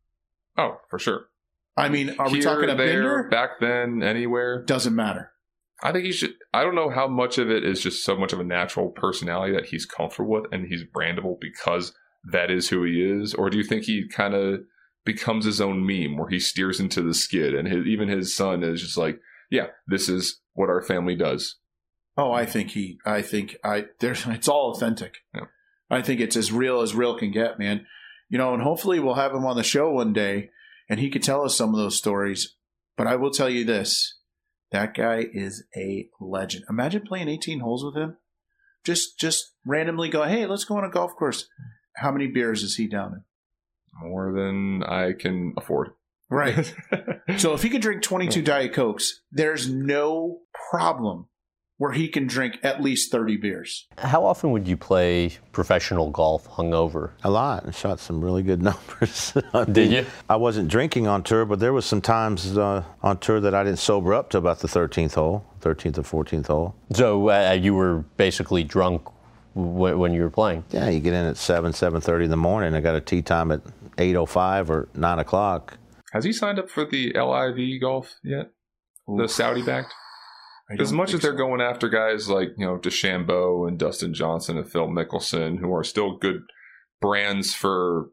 Oh, 0.59 0.79
for 0.91 0.99
sure. 0.99 1.27
I 1.77 1.89
mean, 1.89 2.17
are 2.19 2.29
we 2.29 2.41
talking 2.43 2.69
a 2.69 2.77
there, 2.77 3.03
bender? 3.03 3.29
back 3.31 3.51
then, 3.61 4.03
anywhere. 4.03 4.63
Doesn't 4.63 4.95
matter. 4.95 5.32
I 5.83 5.93
think 5.93 6.05
he 6.05 6.13
should. 6.13 6.35
I 6.55 6.63
don't 6.63 6.75
know 6.75 6.91
how 6.91 7.09
much 7.09 7.39
of 7.39 7.51
it 7.51 7.65
is 7.65 7.83
just 7.83 8.05
so 8.05 8.17
much 8.17 8.33
of 8.33 8.41
a 8.41 8.45
natural 8.45 8.91
personality 8.91 9.53
that 9.55 9.67
he's 9.67 9.87
comfortable 9.87 10.31
with 10.31 10.45
and 10.53 10.67
he's 10.67 10.85
brandable 10.85 11.37
because 11.41 11.93
that 12.33 12.51
is 12.51 12.69
who 12.69 12.85
he 12.85 13.03
is, 13.03 13.35
or 13.35 13.51
do 13.51 13.59
you 13.59 13.65
think 13.65 13.85
he 13.85 14.07
kind 14.09 14.35
of 14.35 14.61
becomes 15.05 15.45
his 15.45 15.61
own 15.61 15.85
meme 15.85 16.17
where 16.17 16.29
he 16.29 16.39
steers 16.39 16.79
into 16.79 17.03
the 17.03 17.15
skid 17.15 17.55
and 17.55 17.67
his, 17.67 17.87
even 17.87 18.09
his 18.09 18.35
son 18.35 18.63
is 18.63 18.81
just 18.81 18.97
like, 18.97 19.19
yeah, 19.51 19.67
this 19.89 20.09
is 20.09 20.41
what 20.55 20.71
our 20.71 20.83
family 20.83 21.17
does. 21.17 21.57
Oh, 22.17 22.33
I 22.33 22.47
think 22.47 22.71
he. 22.71 22.99
I 23.05 23.23
think 23.23 23.57
I. 23.65 23.87
There's. 24.01 24.27
It's 24.27 24.49
all 24.49 24.73
authentic. 24.73 25.19
Yeah. 25.35 25.47
I 25.91 26.03
think 26.03 26.21
it's 26.21 26.37
as 26.37 26.53
real 26.53 26.81
as 26.81 26.95
real 26.95 27.19
can 27.19 27.31
get, 27.31 27.59
man. 27.59 27.87
You 28.29 28.39
know, 28.39 28.55
and 28.55 28.63
hopefully 28.63 28.99
we'll 28.99 29.15
have 29.15 29.33
him 29.33 29.45
on 29.45 29.57
the 29.57 29.63
show 29.63 29.91
one 29.91 30.13
day, 30.13 30.51
and 30.89 31.01
he 31.01 31.11
could 31.11 31.23
tell 31.23 31.45
us 31.45 31.57
some 31.57 31.71
of 31.71 31.77
those 31.77 31.97
stories. 31.97 32.57
But 32.97 33.07
I 33.07 33.17
will 33.17 33.31
tell 33.31 33.49
you 33.49 33.65
this: 33.65 34.19
that 34.73 34.95
guy 34.95 35.27
is 35.33 35.65
a 35.77 36.09
legend. 36.21 36.65
Imagine 36.69 37.03
playing 37.03 37.29
18 37.29 37.61
holes 37.61 37.85
with 37.85 37.97
him. 37.97 38.17
Just, 38.85 39.19
just 39.19 39.53
randomly 39.65 40.09
go. 40.09 40.25
Hey, 40.25 40.47
let's 40.47 40.65
go 40.65 40.77
on 40.77 40.85
a 40.85 40.91
golf 40.91 41.15
course. 41.17 41.47
How 41.97 42.11
many 42.11 42.27
beers 42.27 42.63
is 42.63 42.77
he 42.77 42.89
down 42.89 43.13
in? 43.13 43.25
More 44.09 44.33
than 44.33 44.83
I 44.83 45.13
can 45.13 45.55
afford. 45.57 45.91
Right. 46.31 46.75
so 47.37 47.53
if 47.53 47.63
he 47.63 47.69
could 47.69 47.83
drink 47.83 48.03
22 48.03 48.41
Diet 48.43 48.73
Cokes, 48.73 49.21
there's 49.31 49.69
no 49.69 50.41
problem 50.71 51.29
where 51.79 51.93
he 51.93 52.07
can 52.09 52.27
drink 52.27 52.59
at 52.63 52.81
least 52.83 53.11
30 53.11 53.37
beers. 53.39 53.87
How 53.99 54.25
often 54.25 54.51
would 54.53 54.69
you 54.69 54.77
play 54.77 55.31
professional 55.53 56.11
golf 56.11 56.49
hungover? 56.49 57.11
A 57.25 57.31
lot. 57.31 57.65
and 57.65 57.75
shot 57.75 57.99
some 58.01 58.23
really 58.25 58.43
good 58.43 58.63
numbers. 58.71 59.37
Did 59.73 59.91
you? 59.91 60.07
I 60.29 60.37
wasn't 60.37 60.69
drinking 60.69 61.07
on 61.09 61.23
tour, 61.23 61.45
but 61.45 61.59
there 61.61 61.73
was 61.73 61.85
some 61.85 62.01
times 62.01 62.57
uh, 62.57 62.85
on 63.03 63.19
tour 63.19 63.41
that 63.41 63.55
I 63.55 63.65
didn't 63.65 63.79
sober 63.81 64.15
up 64.15 64.31
to 64.31 64.39
about 64.39 64.61
the 64.61 64.69
13th 64.69 65.15
hole, 65.15 65.45
13th 65.61 65.99
or 65.99 66.25
14th 66.25 66.47
hole. 66.47 66.75
So 66.93 67.31
uh, 67.31 67.53
you 67.61 67.75
were 67.75 67.99
basically 68.17 68.63
drunk 68.65 69.03
w- 69.55 69.97
when 69.99 70.13
you 70.13 70.23
were 70.23 70.31
playing. 70.31 70.65
Yeah, 70.71 70.89
you 70.89 71.01
get 71.01 71.15
in 71.15 71.27
at 71.27 71.37
7, 71.37 71.73
7.30 71.73 72.25
in 72.25 72.31
the 72.31 72.37
morning. 72.37 72.75
I 72.75 72.81
got 72.81 72.95
a 72.95 73.01
tee 73.01 73.23
time 73.23 73.51
at 73.51 73.63
8.05 73.97 74.69
or 74.71 74.89
9 74.95 75.19
o'clock. 75.19 75.79
Has 76.13 76.25
he 76.25 76.33
signed 76.33 76.59
up 76.59 76.69
for 76.71 76.85
the 76.85 77.13
LIV 77.15 77.81
golf 77.81 78.15
yet? 78.23 78.51
The 79.09 79.27
Saudi 79.27 79.63
backed? 79.63 79.93
I 79.93 80.02
As 80.79 80.93
much 80.93 81.13
as 81.13 81.21
they're 81.21 81.33
so. 81.33 81.37
going 81.37 81.61
after 81.61 81.89
guys 81.89 82.29
like, 82.29 82.51
you 82.57 82.65
know, 82.67 82.79
DeChambeau 82.79 83.69
and 83.69 83.79
Dustin 83.79 84.15
Johnson 84.15 84.57
and 84.57 84.71
Phil 84.71 84.89
Mickelson, 84.89 85.59
who 85.59 85.75
are 85.75 85.85
still 85.85 86.17
good 86.17 86.43
brands 87.01 87.55
for 87.55 88.07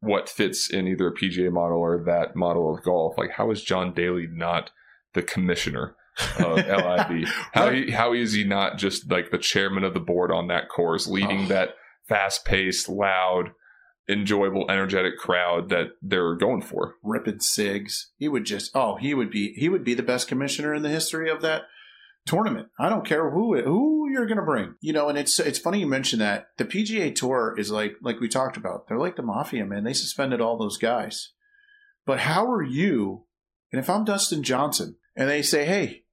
what 0.00 0.28
fits 0.28 0.68
in 0.68 0.86
either 0.86 1.08
a 1.08 1.14
PGA 1.14 1.50
model 1.50 1.78
or 1.78 2.02
that 2.04 2.36
model 2.36 2.74
of 2.74 2.82
golf, 2.84 3.16
like 3.16 3.30
how 3.30 3.50
is 3.50 3.62
John 3.62 3.94
Daly 3.94 4.26
not 4.30 4.70
the 5.14 5.22
commissioner 5.22 5.94
of 6.38 6.56
LIV? 6.66 7.28
How 7.52 7.68
Right. 7.68 7.90
how 7.90 8.12
is 8.12 8.32
he 8.34 8.44
not 8.44 8.76
just 8.76 9.10
like 9.10 9.30
the 9.30 9.38
chairman 9.38 9.82
of 9.84 9.94
the 9.94 10.00
board 10.00 10.30
on 10.30 10.48
that 10.48 10.68
course, 10.68 11.06
leading 11.06 11.44
Oh. 11.44 11.48
that 11.48 11.70
fast 12.06 12.44
paced, 12.44 12.88
loud, 12.88 13.52
enjoyable, 14.08 14.70
energetic 14.70 15.16
crowd 15.18 15.70
that 15.70 15.92
they're 16.02 16.34
going 16.34 16.60
for? 16.62 16.96
ripping 17.02 17.40
cigs. 17.40 18.10
He 18.18 18.28
would 18.28 18.44
just 18.44 18.72
oh, 18.74 18.96
he 18.96 19.14
would 19.14 19.30
be 19.30 19.54
he 19.54 19.68
would 19.70 19.84
be 19.84 19.94
the 19.94 20.02
best 20.02 20.28
commissioner 20.28 20.74
in 20.74 20.82
the 20.82 20.90
history 20.90 21.30
of 21.30 21.40
that 21.42 21.62
tournament. 22.26 22.68
I 22.78 22.88
don't 22.88 23.06
care 23.06 23.30
who 23.30 23.60
who 23.62 24.08
you're 24.10 24.26
going 24.26 24.38
to 24.38 24.44
bring. 24.44 24.74
You 24.80 24.92
know, 24.92 25.08
and 25.08 25.18
it's 25.18 25.38
it's 25.38 25.58
funny 25.58 25.80
you 25.80 25.86
mention 25.86 26.18
that. 26.20 26.48
The 26.56 26.64
PGA 26.64 27.14
Tour 27.14 27.54
is 27.58 27.70
like 27.70 27.96
like 28.02 28.20
we 28.20 28.28
talked 28.28 28.56
about. 28.56 28.88
They're 28.88 28.98
like 28.98 29.16
the 29.16 29.22
mafia, 29.22 29.64
man. 29.66 29.84
They 29.84 29.92
suspended 29.92 30.40
all 30.40 30.58
those 30.58 30.78
guys. 30.78 31.32
But 32.06 32.20
how 32.20 32.50
are 32.50 32.62
you? 32.62 33.24
And 33.72 33.80
if 33.80 33.90
I'm 33.90 34.04
Dustin 34.04 34.42
Johnson 34.42 34.96
and 35.16 35.28
they 35.28 35.42
say, 35.42 35.64
"Hey, 35.64 36.04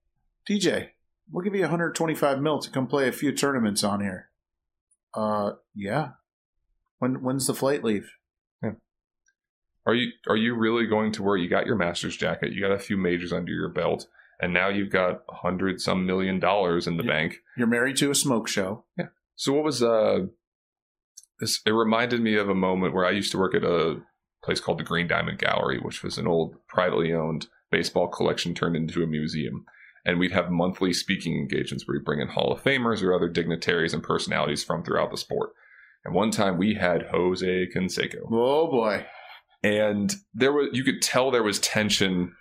DJ, 0.49 0.89
we'll 1.29 1.43
give 1.43 1.55
you 1.55 1.61
125 1.61 2.39
mil 2.39 2.59
to 2.59 2.71
come 2.71 2.87
play 2.87 3.07
a 3.07 3.13
few 3.13 3.31
tournaments 3.31 3.83
on 3.83 4.01
here." 4.01 4.29
Uh, 5.13 5.51
yeah. 5.75 6.11
When 6.99 7.21
when's 7.21 7.47
the 7.47 7.53
flight 7.53 7.83
leave? 7.83 8.09
Are 9.85 9.95
you 9.95 10.11
are 10.27 10.37
you 10.37 10.55
really 10.55 10.85
going 10.85 11.11
to 11.13 11.23
where 11.23 11.37
you 11.37 11.49
got 11.49 11.65
your 11.65 11.75
master's 11.75 12.15
jacket, 12.15 12.53
you 12.53 12.61
got 12.61 12.71
a 12.71 12.79
few 12.79 12.97
majors 12.97 13.33
under 13.33 13.51
your 13.51 13.69
belt, 13.69 14.07
and 14.41 14.53
now 14.53 14.67
you've 14.69 14.89
got 14.91 15.21
a 15.29 15.35
hundred 15.35 15.79
some 15.79 16.05
million 16.05 16.39
dollars 16.39 16.87
in 16.87 16.97
the 16.97 17.03
Yeah. 17.03 17.09
bank? 17.11 17.37
You're 17.57 17.67
married 17.67 17.97
to 17.97 18.09
a 18.11 18.15
smoke 18.15 18.47
show. 18.47 18.83
Yeah. 18.97 19.07
So 19.35 19.53
what 19.53 19.63
was 19.63 19.81
uh 19.83 20.25
this 21.39 21.61
it 21.65 21.71
reminded 21.71 22.21
me 22.21 22.35
of 22.35 22.49
a 22.49 22.55
moment 22.55 22.93
where 22.93 23.05
I 23.05 23.11
used 23.11 23.31
to 23.31 23.37
work 23.39 23.55
at 23.55 23.63
a 23.63 24.01
place 24.43 24.59
called 24.59 24.79
the 24.79 24.83
Green 24.83 25.07
Diamond 25.07 25.39
Gallery, 25.39 25.79
which 25.79 26.03
was 26.03 26.17
an 26.17 26.27
old 26.27 26.55
privately 26.67 27.13
owned 27.13 27.47
baseball 27.71 28.07
collection 28.07 28.53
turned 28.53 28.75
into 28.75 29.03
a 29.03 29.07
museum. 29.07 29.65
And 30.03 30.17
we'd 30.17 30.31
have 30.31 30.49
monthly 30.49 30.93
speaking 30.93 31.35
engagements 31.37 31.87
where 31.87 31.97
we 31.97 32.03
bring 32.03 32.19
in 32.19 32.27
Hall 32.29 32.51
of 32.51 32.63
Famers 32.63 33.03
or 33.03 33.13
other 33.13 33.29
dignitaries 33.29 33.93
and 33.93 34.01
personalities 34.01 34.63
from 34.63 34.83
throughout 34.83 35.11
the 35.11 35.17
sport. 35.17 35.51
And 36.03 36.15
one 36.15 36.31
time 36.31 36.57
we 36.57 36.73
had 36.73 37.03
Jose 37.11 37.67
Canseco. 37.75 38.21
Oh 38.31 38.67
boy. 38.71 39.05
and 39.63 40.15
there 40.33 40.51
was 40.53 40.69
you 40.73 40.83
could 40.83 41.01
tell 41.03 41.29
there 41.29 41.43
was 41.43 41.59
tension 41.59 42.35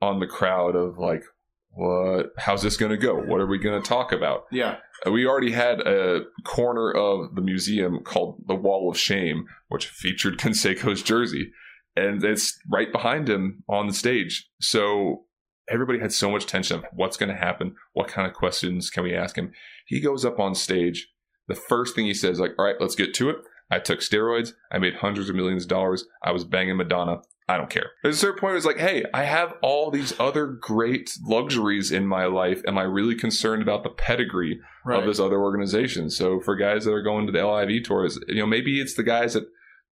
on 0.00 0.20
the 0.20 0.26
crowd 0.26 0.76
of 0.76 0.98
like 0.98 1.24
what 1.70 2.26
how's 2.38 2.62
this 2.62 2.76
going 2.76 2.90
to 2.90 2.96
go 2.96 3.14
what 3.14 3.40
are 3.40 3.46
we 3.46 3.58
going 3.58 3.80
to 3.80 3.88
talk 3.88 4.12
about 4.12 4.44
Yeah. 4.52 4.76
Uh, 5.06 5.10
we 5.10 5.26
already 5.26 5.50
had 5.50 5.80
a 5.80 6.22
corner 6.44 6.92
of 6.92 7.34
the 7.34 7.40
museum 7.40 8.00
called 8.04 8.42
the 8.46 8.54
wall 8.54 8.90
of 8.90 8.98
shame 8.98 9.46
which 9.68 9.88
featured 9.88 10.38
Canseco's 10.38 11.02
jersey 11.02 11.50
and 11.96 12.22
it's 12.24 12.58
right 12.70 12.92
behind 12.92 13.28
him 13.28 13.64
on 13.68 13.86
the 13.86 13.94
stage 13.94 14.48
so 14.60 15.24
everybody 15.68 15.98
had 15.98 16.12
so 16.12 16.30
much 16.30 16.46
tension 16.46 16.78
of 16.78 16.84
what's 16.92 17.16
going 17.16 17.30
to 17.30 17.36
happen 17.36 17.74
what 17.92 18.08
kind 18.08 18.28
of 18.28 18.34
questions 18.34 18.90
can 18.90 19.02
we 19.02 19.14
ask 19.14 19.36
him 19.36 19.50
he 19.86 20.00
goes 20.00 20.24
up 20.24 20.38
on 20.38 20.54
stage 20.54 21.08
the 21.48 21.54
first 21.54 21.96
thing 21.96 22.06
he 22.06 22.14
says 22.14 22.38
like 22.38 22.52
all 22.58 22.64
right 22.64 22.76
let's 22.78 22.94
get 22.94 23.14
to 23.14 23.30
it 23.30 23.36
I 23.70 23.78
took 23.78 24.00
steroids. 24.00 24.52
I 24.70 24.78
made 24.78 24.96
hundreds 24.96 25.28
of 25.28 25.36
millions 25.36 25.64
of 25.64 25.68
dollars. 25.68 26.04
I 26.22 26.32
was 26.32 26.44
banging 26.44 26.76
Madonna. 26.76 27.22
I 27.46 27.58
don't 27.58 27.68
care. 27.68 27.90
At 28.02 28.10
a 28.10 28.14
certain 28.14 28.38
point, 28.40 28.52
it 28.52 28.56
was 28.56 28.64
like, 28.64 28.78
hey, 28.78 29.04
I 29.12 29.24
have 29.24 29.52
all 29.60 29.90
these 29.90 30.18
other 30.18 30.46
great 30.46 31.10
luxuries 31.22 31.92
in 31.92 32.06
my 32.06 32.24
life. 32.24 32.62
Am 32.66 32.78
I 32.78 32.84
really 32.84 33.14
concerned 33.14 33.62
about 33.62 33.82
the 33.82 33.90
pedigree 33.90 34.60
Right. 34.86 34.98
of 35.00 35.06
this 35.06 35.20
other 35.20 35.38
organization? 35.40 36.08
So 36.08 36.40
for 36.40 36.56
guys 36.56 36.84
that 36.86 36.92
are 36.92 37.02
going 37.02 37.26
to 37.26 37.32
the 37.32 37.44
LIV 37.46 37.84
tours, 37.84 38.18
you 38.28 38.36
know, 38.36 38.46
maybe 38.46 38.80
it's 38.80 38.94
the 38.94 39.02
guys 39.02 39.34
that 39.34 39.44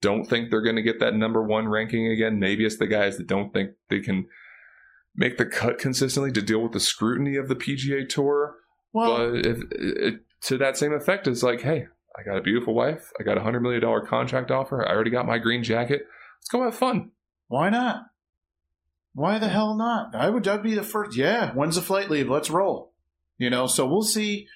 don't 0.01 0.23
think 0.23 0.49
they're 0.49 0.61
going 0.63 0.77
to 0.77 0.81
get 0.81 0.99
that 1.01 1.13
number 1.13 1.43
one 1.43 1.67
ranking 1.67 2.07
again. 2.07 2.39
Maybe 2.39 2.65
it's 2.65 2.77
the 2.77 2.87
guys 2.87 3.17
that 3.17 3.27
don't 3.27 3.51
think 3.53 3.71
they 3.89 3.99
can 3.99 4.27
make 5.15 5.37
the 5.37 5.45
cut 5.45 5.77
consistently 5.77 6.31
to 6.31 6.41
deal 6.41 6.59
with 6.61 6.71
the 6.71 6.79
scrutiny 6.79 7.35
of 7.35 7.49
the 7.49 7.55
PGA 7.55 8.07
Tour. 8.07 8.55
well, 8.93 9.17
But 9.31 9.45
if, 9.45 9.57
it, 9.71 10.21
to 10.43 10.57
that 10.57 10.77
same 10.77 10.93
effect, 10.93 11.27
it's 11.27 11.43
like, 11.43 11.61
hey, 11.61 11.87
I 12.17 12.23
got 12.23 12.37
a 12.37 12.41
beautiful 12.41 12.73
wife. 12.73 13.11
I 13.19 13.23
got 13.23 13.37
a 13.37 13.41
hundred 13.41 13.59
million 13.61 13.81
dollar 13.81 14.01
contract 14.05 14.51
offer. 14.51 14.87
I 14.87 14.91
already 14.93 15.11
got 15.11 15.27
my 15.27 15.37
green 15.37 15.63
jacket. 15.63 16.03
Let's 16.39 16.47
go 16.49 16.63
have 16.63 16.75
fun. 16.75 17.11
Why 17.51 17.69
not? 17.69 18.05
Why 19.13 19.37
the 19.39 19.49
hell 19.49 19.75
not? 19.75 20.15
I 20.15 20.29
would 20.29 20.47
I'd 20.47 20.63
be 20.63 20.73
the 20.73 20.83
first. 20.83 21.17
Yeah, 21.17 21.51
when's 21.51 21.75
the 21.75 21.81
flight 21.81 22.09
leave? 22.09 22.29
Let's 22.29 22.49
roll. 22.49 22.93
You 23.37 23.49
know, 23.49 23.67
so 23.67 23.85
we'll 23.85 24.03
see 24.03 24.47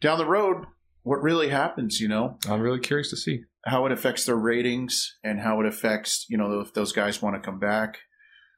down 0.00 0.18
the 0.18 0.26
road 0.26 0.64
what 1.04 1.22
really 1.22 1.50
happens. 1.50 2.00
You 2.00 2.08
know, 2.08 2.38
I'm 2.48 2.60
really 2.60 2.80
curious 2.80 3.08
to 3.10 3.16
see. 3.16 3.44
how 3.66 3.86
it 3.86 3.92
affects 3.92 4.24
their 4.26 4.34
ratings 4.34 5.16
and 5.22 5.38
how 5.40 5.60
it 5.60 5.66
affects 5.66 6.26
you 6.28 6.36
know 6.36 6.58
if 6.60 6.74
those 6.74 6.92
guys 6.92 7.22
want 7.22 7.36
to 7.36 7.40
come 7.40 7.60
back. 7.60 7.98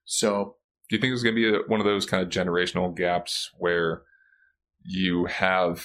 So 0.06 0.56
Do 0.88 0.96
you 0.96 1.00
think 1.00 1.10
there's 1.10 1.22
going 1.22 1.36
to 1.36 1.50
be 1.52 1.56
a, 1.56 1.60
one 1.68 1.80
of 1.80 1.86
those 1.86 2.06
kind 2.06 2.22
of 2.22 2.30
generational 2.30 2.96
gaps 2.96 3.50
where 3.58 4.02
you 4.84 5.26
have 5.26 5.84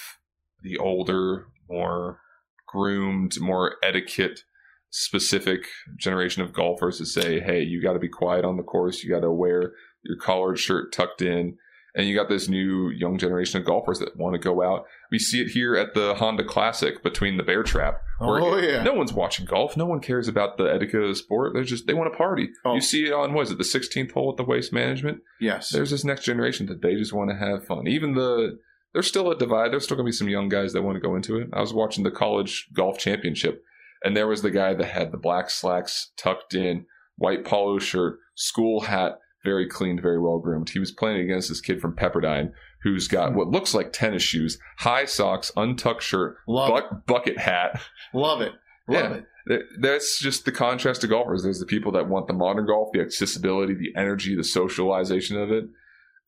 the 0.64 0.78
older, 0.78 1.48
more 1.70 2.22
groomed, 2.68 3.40
more 3.42 3.76
etiquette 3.84 4.44
specific 4.90 5.62
generation 5.98 6.42
of 6.42 6.54
golfers 6.54 6.98
to 6.98 7.06
say, 7.06 7.40
hey, 7.40 7.62
you 7.62 7.82
got 7.82 7.94
to 7.94 8.00
be 8.00 8.10
quiet 8.10 8.46
on 8.46 8.58
the 8.58 8.64
course. 8.64 9.04
You 9.04 9.10
got 9.10 9.22
to 9.22 9.32
wear 9.32 9.74
your 10.04 10.18
collared 10.18 10.60
shirt 10.60 10.92
tucked 10.94 11.22
in. 11.22 11.58
And 11.96 12.08
you 12.08 12.16
got 12.16 12.30
this 12.30 12.48
new 12.48 12.90
young 12.90 13.18
generation 13.18 13.60
of 13.60 13.66
golfers 13.66 13.98
that 14.00 14.16
want 14.16 14.36
to 14.36 14.40
go 14.40 14.62
out. 14.62 14.86
We 15.10 15.18
see 15.18 15.42
it 15.42 15.48
here 15.48 15.76
at 15.76 15.96
the 15.96 16.14
Honda 16.14 16.44
Classic 16.44 17.02
between 17.02 17.38
the 17.38 17.44
Bear 17.44 17.64
Trap. 17.64 18.04
where 18.20 18.40
Oh, 18.40 18.58
yeah. 18.58 18.84
No 18.84 18.94
one's 18.94 19.14
watching 19.14 19.48
golf. 19.48 19.76
No 19.76 19.88
one 19.88 20.00
cares 20.00 20.28
about 20.28 20.58
the 20.58 20.66
etiquette 20.66 21.02
of 21.02 21.08
the 21.10 21.16
sport. 21.16 21.54
They're 21.56 21.64
just 21.64 21.88
they 21.88 21.96
want 21.96 22.14
to 22.14 22.18
party. 22.18 22.50
Oh. 22.64 22.76
You 22.76 22.82
see 22.82 23.08
it 23.08 23.14
on 23.14 23.34
what 23.34 23.48
is 23.48 23.52
it 23.52 23.58
the 23.58 23.64
16th 23.64 24.12
hole 24.12 24.30
at 24.30 24.38
the 24.38 24.44
Waste 24.44 24.72
Management? 24.72 25.22
yes, 25.42 25.72
There's 25.72 25.90
this 25.90 26.04
next 26.04 26.24
generation 26.24 26.68
that 26.68 26.84
they 26.84 26.94
just 26.94 27.14
want 27.14 27.32
to 27.32 27.36
have 27.36 27.66
fun. 27.66 27.88
Even 27.88 28.14
the 28.14 28.60
there's 28.94 29.08
still 29.08 29.32
a 29.32 29.38
divide. 29.38 29.72
There's 29.72 29.84
still 29.86 29.98
gonna 29.98 30.06
be 30.06 30.12
some 30.12 30.30
young 30.30 30.50
guys 30.50 30.74
that 30.74 30.84
want 30.84 30.98
to 30.98 31.02
go 31.02 31.16
into 31.16 31.38
it. 31.38 31.50
I 31.52 31.62
was 31.62 31.74
watching 31.74 32.04
the 32.04 32.12
college 32.12 32.68
golf 32.74 33.00
championship, 33.00 33.64
and 34.08 34.16
there 34.16 34.28
was 34.28 34.42
the 34.42 34.52
guy 34.52 34.74
that 34.74 34.86
had 34.88 35.12
the 35.12 35.18
black 35.18 35.50
slacks 35.50 36.12
tucked 36.18 36.54
in, 36.54 36.86
white 37.18 37.44
polo 37.44 37.78
shirt, 37.78 38.20
school 38.36 38.80
hat, 38.82 39.20
very 39.44 39.68
cleaned, 39.68 40.02
very 40.02 40.20
well 40.20 40.40
groomed. 40.40 40.70
He 40.70 40.80
was 40.80 40.92
playing 40.94 41.20
against 41.20 41.50
this 41.50 41.60
kid 41.62 41.82
from 41.82 41.94
Pepperdine 41.96 42.52
who's 42.84 43.08
got 43.10 43.34
what 43.34 43.50
looks 43.50 43.74
like 43.74 43.92
tennis 43.92 44.24
shoes, 44.24 44.58
high 44.78 45.04
socks, 45.04 45.52
untucked 45.58 46.04
shirt, 46.04 46.38
buck, 46.48 47.06
bucket 47.06 47.38
hat. 47.38 47.82
love 48.14 48.40
it, 48.40 48.54
love 48.88 49.12
Yeah. 49.12 49.56
it. 49.56 49.64
That's 49.82 50.20
just 50.20 50.46
the 50.46 50.52
contrast 50.54 51.02
to 51.02 51.08
golfers. 51.08 51.44
There's 51.44 51.60
the 51.60 51.66
people 51.66 51.92
that 51.94 52.08
want 52.08 52.28
the 52.28 52.34
modern 52.34 52.66
golf, 52.66 52.90
the 52.94 53.02
accessibility, 53.02 53.74
the 53.74 53.94
energy, 54.00 54.36
the 54.36 54.44
socialization 54.44 55.38
of 55.42 55.52
it. 55.52 55.66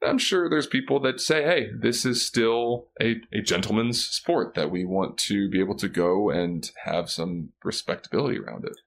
I'm 0.05 0.17
sure 0.17 0.49
there's 0.49 0.67
people 0.67 0.99
that 1.01 1.19
say, 1.19 1.43
hey, 1.43 1.69
this 1.77 2.05
is 2.05 2.25
still 2.25 2.87
a, 3.01 3.17
a 3.33 3.41
gentleman's 3.41 4.05
sport 4.05 4.55
that 4.55 4.71
we 4.71 4.85
want 4.85 5.17
to 5.19 5.49
be 5.49 5.59
able 5.59 5.75
to 5.75 5.89
go 5.89 6.29
and 6.29 6.69
have 6.85 7.09
some 7.09 7.49
respectability 7.63 8.39
around 8.39 8.65
it. 8.65 8.77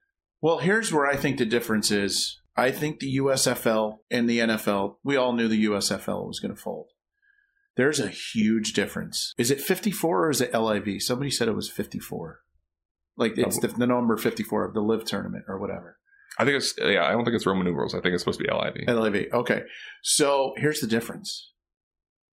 Well, 0.41 0.57
here's 0.57 0.91
where 0.91 1.05
I 1.05 1.15
think 1.15 1.37
the 1.37 1.45
difference 1.45 1.91
is. 1.91 2.39
I 2.55 2.71
think 2.71 2.99
the 2.99 3.17
USFL 3.17 3.99
and 4.11 4.29
the 4.29 4.39
NFL, 4.39 4.97
we 5.03 5.15
all 5.15 5.33
knew 5.33 5.47
the 5.47 5.65
USFL 5.65 6.27
was 6.27 6.39
going 6.39 6.53
to 6.53 6.59
fold. 6.59 6.87
There's 7.75 7.99
a 7.99 8.09
huge 8.09 8.73
difference. 8.73 9.33
Is 9.37 9.49
it 9.49 9.61
54 9.61 10.25
or 10.25 10.29
is 10.29 10.41
it 10.41 10.53
LIV? 10.53 11.01
Somebody 11.01 11.31
said 11.31 11.47
it 11.47 11.55
was 11.55 11.69
54. 11.69 12.41
Like 13.17 13.37
it's 13.37 13.57
uh, 13.57 13.61
the, 13.61 13.67
the 13.69 13.87
number 13.87 14.17
54 14.17 14.65
of 14.65 14.73
the 14.73 14.81
LIV 14.81 15.05
tournament 15.05 15.45
or 15.47 15.59
whatever. 15.59 15.97
I 16.39 16.45
think 16.45 16.57
it's, 16.57 16.73
yeah, 16.77 17.05
I 17.05 17.11
don't 17.11 17.23
think 17.23 17.35
it's 17.35 17.45
Roman 17.45 17.65
numerals. 17.65 17.93
I 17.93 18.01
think 18.01 18.13
it's 18.13 18.23
supposed 18.23 18.39
to 18.39 18.45
be 18.45 18.51
LIV. 18.51 18.87
LIV. 18.87 19.33
Okay. 19.33 19.63
So 20.01 20.53
here's 20.57 20.79
the 20.79 20.87
difference. 20.87 21.51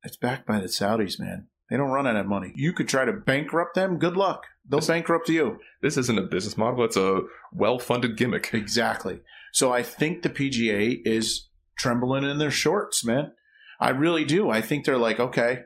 It's 0.04 0.18
backed 0.18 0.48
by 0.48 0.60
the 0.60 0.68
Saudis, 0.68 1.20
man. 1.20 1.48
They 1.70 1.78
don't 1.78 1.92
run 1.92 2.08
out 2.08 2.16
of 2.16 2.26
money. 2.26 2.52
You 2.56 2.74
could 2.74 2.88
try 2.88 3.06
to 3.06 3.14
bankrupt 3.14 3.76
them. 3.76 4.00
Good 4.00 4.18
luck. 4.18 4.46
They'll 4.68 4.82
bankrupt 4.82 5.30
you. 5.30 5.60
This 5.82 5.98
isn't 5.98 6.18
a 6.18 6.24
business 6.24 6.58
model, 6.58 6.84
it's 6.84 6.98
a 6.98 7.22
well 7.52 7.80
funded 7.80 8.18
gimmick. 8.18 8.54
Exactly. 8.54 9.22
So 9.54 9.72
I 9.72 9.84
think 9.84 10.22
the 10.22 10.30
PGA 10.30 11.00
is 11.06 11.50
trembling 11.78 12.24
in 12.24 12.38
their 12.38 12.52
shorts, 12.52 13.04
man. 13.04 13.32
I 13.80 13.90
really 13.90 14.26
do. 14.26 14.50
I 14.50 14.62
think 14.62 14.86
they're 14.86 14.98
like, 14.98 15.20
okay. 15.20 15.60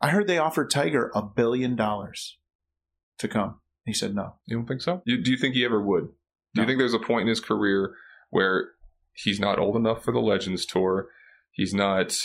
I 0.00 0.10
heard 0.10 0.26
they 0.26 0.38
offered 0.38 0.70
Tiger 0.70 1.10
a 1.14 1.22
billion 1.22 1.74
dollars 1.74 2.38
to 3.18 3.26
come. 3.26 3.60
He 3.84 3.92
said 3.92 4.14
no. 4.14 4.34
You 4.46 4.58
don't 4.58 4.66
think 4.66 4.82
so? 4.82 5.02
You, 5.04 5.22
do 5.22 5.30
you 5.30 5.36
think 5.36 5.54
he 5.54 5.64
ever 5.64 5.82
would? 5.82 6.08
Do 6.54 6.60
No. 6.60 6.62
you 6.62 6.66
think 6.68 6.78
there's 6.78 6.94
a 6.94 6.98
point 6.98 7.22
in 7.22 7.28
his 7.28 7.40
career 7.40 7.94
where 8.30 8.70
he's 9.12 9.38
not 9.40 9.58
old 9.58 9.76
enough 9.76 10.02
for 10.04 10.12
the 10.12 10.20
Legends 10.20 10.64
Tour? 10.66 11.08
He's 11.52 11.74
not 11.74 12.16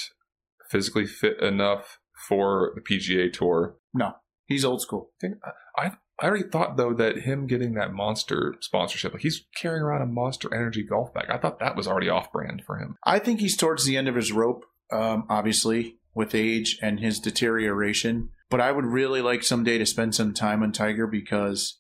physically 0.70 1.06
fit 1.06 1.40
enough 1.42 2.00
for 2.28 2.72
the 2.76 2.82
PGA 2.82 3.32
Tour. 3.32 3.76
No. 3.94 4.14
He's 4.46 4.66
old 4.66 4.82
school. 4.82 5.12
I 5.18 5.20
think 5.22 5.36
I 5.78 5.92
I 6.20 6.28
already 6.28 6.48
thought 6.48 6.78
though 6.78 6.94
that 6.94 7.20
him 7.20 7.48
getting 7.48 7.74
that 7.74 7.92
Monster 7.94 8.56
sponsorship, 8.62 9.14
like 9.14 9.24
he's 9.24 9.46
carrying 9.60 9.82
around 9.82 10.04
a 10.04 10.06
Monster 10.06 10.54
Energy 10.54 10.84
golf 10.84 11.14
bag. 11.14 11.26
I 11.30 11.38
thought 11.38 11.60
that 11.60 11.76
was 11.76 11.88
already 11.88 12.08
off 12.10 12.32
brand 12.32 12.64
for 12.66 12.78
him. 12.78 12.96
I 13.04 13.18
think 13.20 13.40
he's 13.40 13.58
towards 13.58 13.86
the 13.86 13.98
end 13.98 14.08
of 14.08 14.16
his 14.16 14.32
rope, 14.32 14.64
um, 14.92 15.26
obviously, 15.30 15.98
with 16.14 16.36
age 16.36 16.78
and 16.84 17.00
his 17.00 17.20
deterioration. 17.20 18.30
But 18.50 18.62
I 18.62 18.72
would 18.72 18.86
really 18.86 19.22
like 19.22 19.44
someday 19.44 19.80
to 19.80 19.86
spend 19.88 20.14
some 20.14 20.34
time 20.34 20.62
on 20.62 20.72
Tiger 20.72 21.08
because 21.08 21.80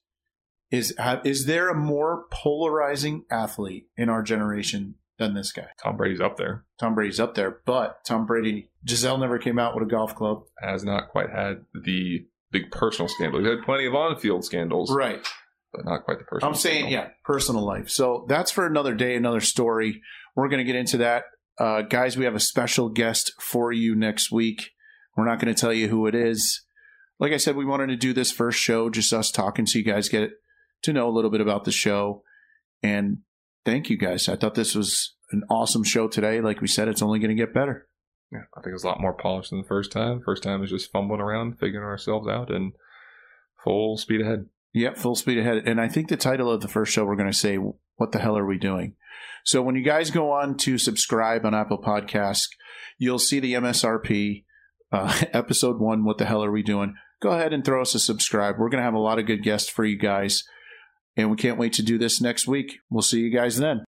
is 0.73 0.93
is 1.23 1.45
there 1.45 1.69
a 1.69 1.75
more 1.75 2.25
polarizing 2.31 3.25
athlete 3.31 3.87
in 3.95 4.09
our 4.09 4.23
generation 4.23 4.95
than 5.19 5.33
this 5.35 5.51
guy? 5.51 5.67
Tom 5.83 5.95
Brady's 5.97 6.19
up 6.21 6.37
there, 6.37 6.65
Tom 6.79 6.95
Brady's 6.95 7.19
up 7.19 7.35
there, 7.35 7.59
but 7.65 8.03
Tom 8.05 8.25
Brady, 8.25 8.69
Gisele 8.85 9.17
never 9.17 9.37
came 9.37 9.59
out 9.59 9.75
with 9.75 9.83
a 9.87 9.89
golf 9.89 10.15
club. 10.15 10.43
has 10.61 10.83
not 10.83 11.09
quite 11.09 11.29
had 11.29 11.65
the 11.73 12.25
big 12.51 12.71
personal 12.71 13.07
scandal. 13.07 13.39
He's 13.39 13.49
had 13.49 13.63
plenty 13.63 13.85
of 13.85 13.95
on-field 13.95 14.43
scandals, 14.45 14.91
Right. 14.93 15.25
but 15.73 15.85
not 15.85 16.03
quite 16.05 16.19
the 16.19 16.25
personal. 16.25 16.49
I'm 16.51 16.55
saying, 16.55 16.85
scandal. 16.85 16.91
yeah, 17.05 17.09
personal 17.23 17.65
life. 17.65 17.89
So 17.89 18.25
that's 18.27 18.51
for 18.51 18.65
another 18.65 18.93
day, 18.93 19.15
another 19.15 19.39
story. 19.41 20.01
We're 20.35 20.49
going 20.49 20.59
to 20.59 20.63
get 20.71 20.75
into 20.75 20.97
that. 20.97 21.23
Uh, 21.59 21.81
guys, 21.83 22.17
we 22.17 22.25
have 22.25 22.35
a 22.35 22.39
special 22.39 22.89
guest 22.89 23.33
for 23.39 23.71
you 23.71 23.95
next 23.95 24.31
week. 24.31 24.71
We're 25.15 25.25
not 25.25 25.39
going 25.39 25.53
to 25.53 25.59
tell 25.59 25.73
you 25.73 25.87
who 25.87 26.05
it 26.07 26.15
is. 26.15 26.61
Like 27.19 27.31
I 27.31 27.37
said, 27.37 27.55
we 27.55 27.65
wanted 27.65 27.87
to 27.87 27.95
do 27.95 28.13
this 28.13 28.31
first 28.31 28.59
show, 28.59 28.89
just 28.89 29.13
us 29.13 29.29
talking, 29.31 29.65
so 29.67 29.77
you 29.79 29.85
guys 29.85 30.09
get 30.09 30.31
to 30.83 30.93
know 30.93 31.07
a 31.07 31.11
little 31.11 31.31
bit 31.31 31.41
about 31.41 31.63
the 31.63 31.71
show. 31.71 32.23
And 32.81 33.19
thank 33.65 33.89
you 33.89 33.97
guys. 33.97 34.29
I 34.29 34.35
thought 34.35 34.55
this 34.55 34.75
was 34.75 35.15
an 35.31 35.43
awesome 35.49 35.83
show 35.83 36.07
today. 36.07 36.41
Like 36.41 36.61
we 36.61 36.67
said, 36.67 36.87
it's 36.87 37.01
only 37.01 37.19
going 37.19 37.35
to 37.35 37.41
get 37.41 37.53
better. 37.53 37.87
Yeah, 38.31 38.43
I 38.57 38.61
think 38.61 38.73
it's 38.73 38.83
a 38.83 38.87
lot 38.87 39.01
more 39.01 39.13
polished 39.13 39.51
than 39.51 39.61
the 39.61 39.67
first 39.67 39.91
time. 39.91 40.21
First 40.23 40.43
time 40.43 40.61
was 40.61 40.71
just 40.71 40.91
fumbling 40.91 41.21
around, 41.21 41.59
figuring 41.59 41.85
ourselves 41.85 42.27
out, 42.27 42.49
and 42.49 42.73
full 43.63 43.97
speed 43.97 44.21
ahead. 44.21 44.47
Yep, 44.73 44.97
full 44.97 45.15
speed 45.15 45.37
ahead. 45.37 45.63
And 45.67 45.79
I 45.79 45.87
think 45.87 46.07
the 46.07 46.17
title 46.17 46.51
of 46.51 46.61
the 46.61 46.67
first 46.67 46.91
show 46.91 47.05
we're 47.05 47.15
going 47.15 47.31
to 47.31 47.37
say, 47.37 47.57
"What 47.57 48.11
the 48.11 48.19
hell 48.19 48.37
are 48.37 48.45
we 48.45 48.57
doing?" 48.57 48.95
So 49.43 49.61
when 49.61 49.75
you 49.75 49.83
guys 49.83 50.09
go 50.09 50.31
on 50.31 50.57
to 50.57 50.77
subscribe 50.77 51.45
on 51.45 51.53
Apple 51.53 51.77
Podcasts, 51.77 52.47
you'll 52.97 53.19
see 53.19 53.39
the 53.39 53.53
MSRP 53.53 54.45
uh, 54.91 55.21
episode 55.33 55.79
one. 55.79 56.03
What 56.03 56.17
the 56.17 56.25
hell 56.25 56.43
are 56.43 56.51
we 56.51 56.63
doing? 56.63 56.95
Go 57.21 57.31
ahead 57.31 57.53
and 57.53 57.63
throw 57.63 57.81
us 57.81 57.95
a 57.95 57.99
subscribe. 57.99 58.55
We're 58.57 58.69
going 58.69 58.81
to 58.81 58.85
have 58.85 58.93
a 58.93 58.99
lot 58.99 59.19
of 59.19 59.27
good 59.27 59.43
guests 59.43 59.69
for 59.69 59.85
you 59.85 59.97
guys, 59.97 60.43
and 61.15 61.29
we 61.29 61.37
can't 61.37 61.57
wait 61.57 61.73
to 61.73 61.83
do 61.83 61.97
this 61.97 62.21
next 62.21 62.47
week. 62.47 62.79
We'll 62.89 63.01
see 63.01 63.19
you 63.19 63.29
guys 63.29 63.57
then. 63.57 63.83